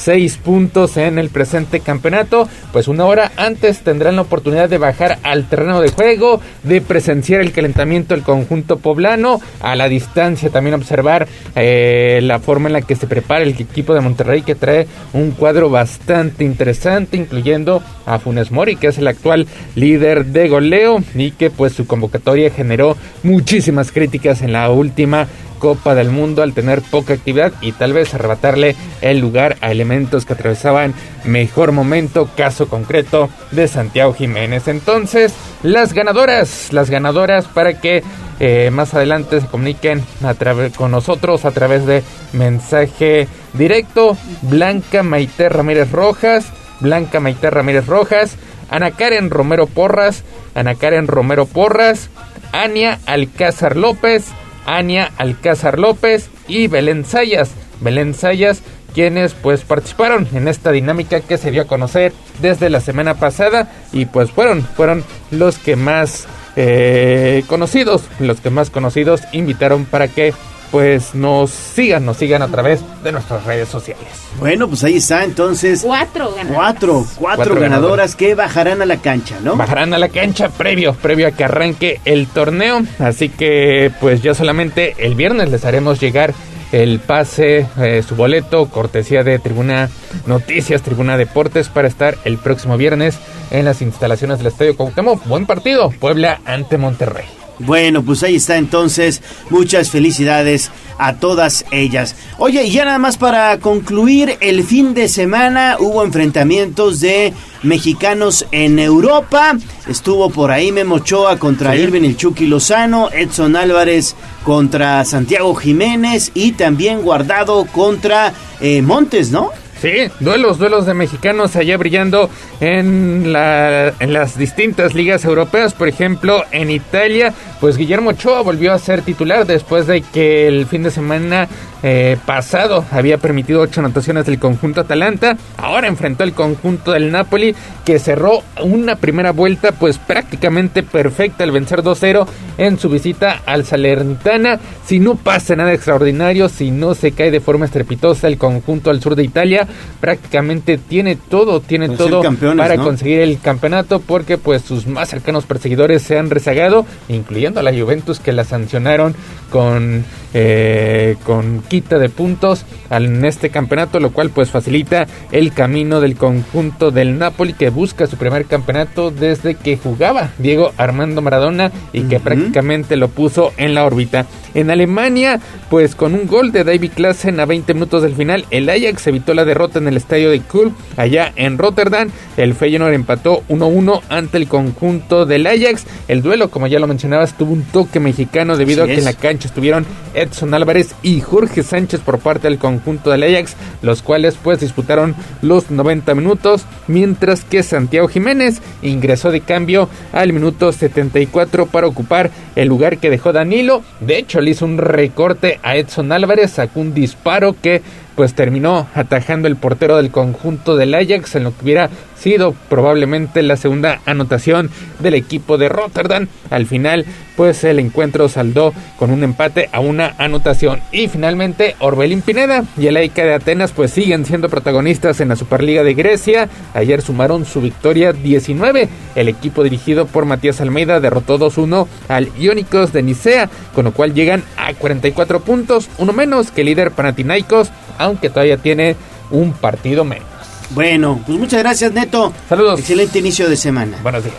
[0.00, 2.48] seis puntos en el presente campeonato.
[2.72, 7.40] Pues una hora antes tendrán la oportunidad de bajar al terreno de juego, de presenciar
[7.40, 12.82] el calentamiento del conjunto poblano, a la distancia también observar eh, la forma en la
[12.82, 18.18] que se prepara el equipo de Monterrey que trae un cuadro bastante interesante, incluyendo a
[18.18, 22.96] Funes Mori, que es el actual líder de goleo y que pues su convocatoria generó
[23.22, 25.28] muchísimas críticas en la última
[25.60, 30.26] Copa del Mundo al tener poca actividad y tal vez arrebatarle el lugar a elementos
[30.26, 34.66] que atravesaban mejor momento, caso concreto de Santiago Jiménez.
[34.66, 35.32] Entonces,
[35.62, 38.02] las ganadoras, las ganadoras para que
[38.40, 40.34] eh, más adelante se comuniquen a
[40.74, 44.16] con nosotros a través de mensaje directo.
[44.42, 46.46] Blanca Maite Ramírez Rojas,
[46.80, 48.36] Blanca Maite Ramírez Rojas,
[48.70, 50.24] Ana Karen Romero Porras,
[50.54, 52.08] Ana Karen Romero Porras,
[52.52, 54.28] Ania Alcázar López,
[54.76, 57.50] Ania Alcázar López y Belén Sayas.
[57.80, 58.62] Belén Sayas,
[58.94, 63.70] quienes pues participaron en esta dinámica que se dio a conocer desde la semana pasada
[63.92, 66.26] y pues fueron, fueron los que más
[66.56, 70.34] eh, conocidos, los que más conocidos invitaron para que
[70.70, 74.04] pues nos sigan, nos sigan a través de nuestras redes sociales.
[74.38, 75.82] Bueno, pues ahí está entonces.
[75.84, 76.56] Cuatro ganadoras.
[76.56, 79.56] Cuatro, cuatro, ganadoras, que bajarán a la cancha, ¿no?
[79.56, 82.82] Bajarán a la cancha previo, previo a que arranque el torneo.
[82.98, 86.34] Así que pues ya solamente el viernes les haremos llegar
[86.72, 89.90] el pase, eh, su boleto, cortesía de Tribuna
[90.26, 93.18] Noticias, Tribuna Deportes, para estar el próximo viernes
[93.50, 95.26] en las instalaciones del Estadio Cuauhtémoc.
[95.26, 97.39] Buen partido, Puebla ante Monterrey.
[97.60, 99.22] Bueno, pues ahí está entonces.
[99.50, 102.14] Muchas felicidades a todas ellas.
[102.38, 107.32] Oye, y ya nada más para concluir, el fin de semana hubo enfrentamientos de
[107.62, 109.56] mexicanos en Europa.
[109.88, 114.14] Estuvo por ahí Memo Ochoa contra Irving el Chucky Lozano, Edson Álvarez
[114.44, 119.50] contra Santiago Jiménez y también Guardado contra eh, Montes, ¿no?
[119.80, 122.28] Sí, duelos, duelos de mexicanos allá brillando
[122.60, 125.72] en, la, en las distintas ligas europeas.
[125.72, 130.66] Por ejemplo, en Italia, pues Guillermo Ochoa volvió a ser titular después de que el
[130.66, 131.48] fin de semana
[131.82, 135.38] eh, pasado había permitido ocho anotaciones del conjunto Atalanta.
[135.56, 137.54] Ahora enfrentó el conjunto del Napoli
[137.86, 142.26] que cerró una primera vuelta pues prácticamente perfecta al vencer 2-0
[142.58, 144.60] en su visita al Salernitana.
[144.84, 149.00] Si no pasa nada extraordinario, si no se cae de forma estrepitosa el conjunto al
[149.00, 149.66] sur de Italia,
[150.00, 152.22] prácticamente tiene todo, tiene Pues todo
[152.56, 152.84] para ¿no?
[152.84, 157.72] conseguir el campeonato porque pues sus más cercanos perseguidores se han rezagado, incluyendo a la
[157.72, 159.14] Juventus que la sancionaron
[159.50, 166.00] con eh, con quita de puntos en este campeonato, lo cual pues facilita el camino
[166.00, 171.72] del conjunto del Napoli que busca su primer campeonato desde que jugaba Diego Armando Maradona
[171.92, 174.26] y que prácticamente lo puso en la órbita.
[174.54, 178.68] En Alemania, pues con un gol de David Klassen a 20 minutos del final, el
[178.68, 182.10] Ajax evitó la derrota en el estadio de Kulm allá en Rotterdam.
[182.36, 185.86] El Feyenoord empató 1-1 ante el conjunto del Ajax.
[186.08, 189.04] El duelo, como ya lo mencionabas, tuvo un toque mexicano debido Así a que en
[189.04, 194.02] la cancha estuvieron Edson Álvarez y Jorge Sánchez por parte del conjunto del Ajax, los
[194.02, 200.72] cuales pues disputaron los 90 minutos, mientras que Santiago Jiménez ingresó de cambio al minuto
[200.72, 203.82] 74 para ocupar el lugar que dejó Danilo.
[204.00, 207.82] De hecho, le hizo un recorte a Edson Álvarez, sacó un disparo que
[208.20, 211.88] pues terminó atajando el portero del conjunto del Ajax en lo que hubiera
[212.20, 216.28] sido probablemente la segunda anotación del equipo de Rotterdam.
[216.50, 220.80] Al final, pues el encuentro saldó con un empate a una anotación.
[220.92, 225.36] Y finalmente, Orbelín Pineda y el Eica de Atenas pues siguen siendo protagonistas en la
[225.36, 226.48] Superliga de Grecia.
[226.74, 228.88] Ayer sumaron su victoria 19.
[229.14, 234.14] El equipo dirigido por Matías Almeida derrotó 2-1 al Iónicos de Nicea, con lo cual
[234.14, 238.96] llegan a 44 puntos, uno menos que el líder Panathinaikos, aunque todavía tiene
[239.30, 240.29] un partido menos.
[240.70, 242.32] Bueno, pues muchas gracias, Neto.
[242.48, 242.80] Saludos.
[242.80, 243.98] Excelente inicio de semana.
[244.02, 244.36] Buenos días.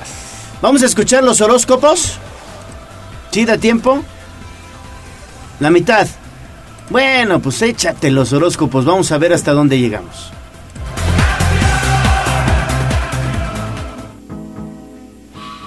[0.62, 2.18] Vamos a escuchar los horóscopos.
[3.32, 4.04] ¿Sí da tiempo?
[5.60, 6.08] La mitad.
[6.90, 8.86] Bueno, pues échate los horóscopos.
[8.86, 10.32] Vamos a ver hasta dónde llegamos.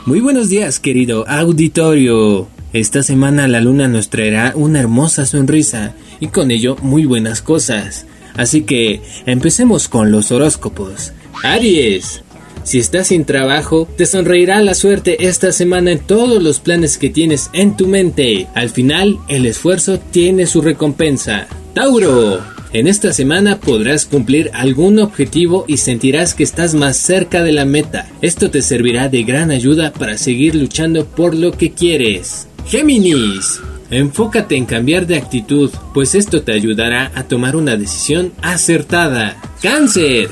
[0.06, 2.46] Muy buenos días, querido auditorio.
[2.74, 8.04] Esta semana la luna nos traerá una hermosa sonrisa y con ello muy buenas cosas.
[8.36, 11.12] Así que empecemos con los horóscopos.
[11.42, 12.22] Aries.
[12.64, 17.10] Si estás sin trabajo, te sonreirá la suerte esta semana en todos los planes que
[17.10, 18.46] tienes en tu mente.
[18.54, 21.46] Al final, el esfuerzo tiene su recompensa.
[21.74, 22.42] Tauro.
[22.72, 27.64] En esta semana podrás cumplir algún objetivo y sentirás que estás más cerca de la
[27.64, 28.08] meta.
[28.20, 32.48] Esto te servirá de gran ayuda para seguir luchando por lo que quieres.
[32.66, 33.60] Géminis.
[33.94, 39.40] Enfócate en cambiar de actitud, pues esto te ayudará a tomar una decisión acertada.
[39.62, 40.30] Cáncer.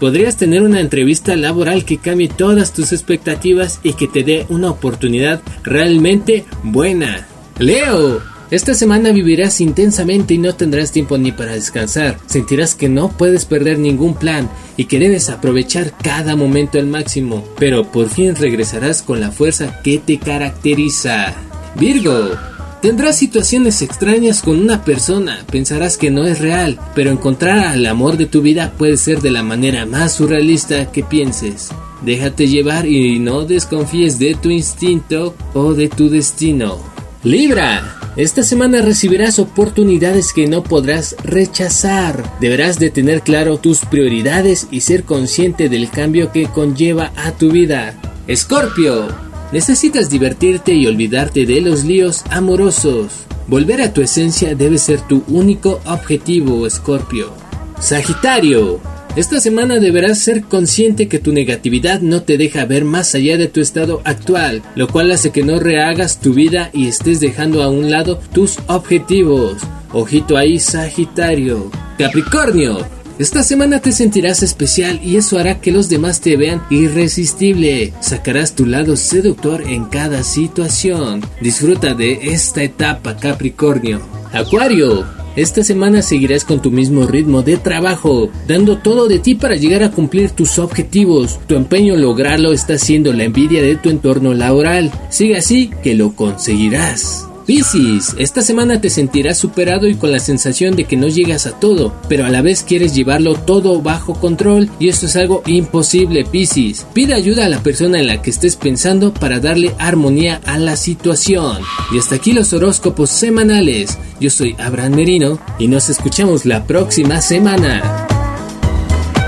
[0.00, 4.70] Podrías tener una entrevista laboral que cambie todas tus expectativas y que te dé una
[4.70, 7.28] oportunidad realmente buena.
[7.58, 8.22] Leo.
[8.50, 12.16] Esta semana vivirás intensamente y no tendrás tiempo ni para descansar.
[12.24, 17.46] Sentirás que no puedes perder ningún plan y que debes aprovechar cada momento al máximo,
[17.58, 21.34] pero por fin regresarás con la fuerza que te caracteriza.
[21.74, 22.51] Virgo.
[22.82, 28.16] Tendrás situaciones extrañas con una persona, pensarás que no es real, pero encontrar al amor
[28.16, 31.68] de tu vida puede ser de la manera más surrealista que pienses.
[32.04, 36.80] Déjate llevar y no desconfíes de tu instinto o de tu destino.
[37.22, 38.00] Libra.
[38.16, 42.36] Esta semana recibirás oportunidades que no podrás rechazar.
[42.40, 47.52] Deberás de tener claro tus prioridades y ser consciente del cambio que conlleva a tu
[47.52, 47.94] vida.
[48.26, 49.31] Escorpio.
[49.52, 53.26] Necesitas divertirte y olvidarte de los líos amorosos.
[53.46, 57.34] Volver a tu esencia debe ser tu único objetivo, Escorpio.
[57.78, 58.80] Sagitario.
[59.14, 63.46] Esta semana deberás ser consciente que tu negatividad no te deja ver más allá de
[63.46, 67.68] tu estado actual, lo cual hace que no rehagas tu vida y estés dejando a
[67.68, 69.58] un lado tus objetivos.
[69.92, 71.70] Ojito ahí, Sagitario.
[71.98, 73.01] Capricornio.
[73.18, 77.92] Esta semana te sentirás especial y eso hará que los demás te vean irresistible.
[78.00, 81.22] Sacarás tu lado seductor en cada situación.
[81.40, 84.00] Disfruta de esta etapa, Capricornio.
[84.32, 85.04] Acuario.
[85.34, 89.82] Esta semana seguirás con tu mismo ritmo de trabajo, dando todo de ti para llegar
[89.82, 91.40] a cumplir tus objetivos.
[91.46, 94.90] Tu empeño en lograrlo está siendo la envidia de tu entorno laboral.
[95.08, 97.28] Sigue así que lo conseguirás.
[97.46, 101.58] Piscis, esta semana te sentirás superado y con la sensación de que no llegas a
[101.58, 106.24] todo, pero a la vez quieres llevarlo todo bajo control y esto es algo imposible,
[106.24, 106.86] Piscis.
[106.94, 110.76] Pide ayuda a la persona en la que estés pensando para darle armonía a la
[110.76, 111.58] situación.
[111.92, 113.98] Y hasta aquí los horóscopos semanales.
[114.20, 118.06] Yo soy Abraham Merino y nos escuchamos la próxima semana.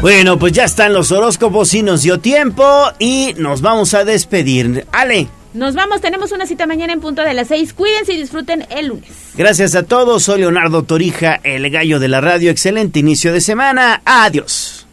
[0.00, 2.64] Bueno, pues ya están los horóscopos y nos dio tiempo
[2.98, 4.86] y nos vamos a despedir.
[4.92, 5.28] Ale.
[5.54, 7.72] Nos vamos, tenemos una cita mañana en punto de las seis.
[7.72, 9.08] Cuídense y disfruten el lunes.
[9.36, 12.50] Gracias a todos, soy Leonardo Torija, el gallo de la radio.
[12.50, 14.02] Excelente inicio de semana.
[14.04, 14.84] Adiós.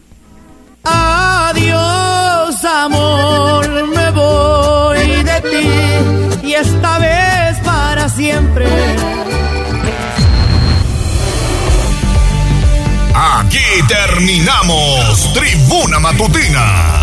[0.84, 8.66] Adiós, amor, me voy de ti y esta vez para siempre.
[13.14, 13.58] Aquí
[13.88, 17.02] terminamos Tribuna Matutina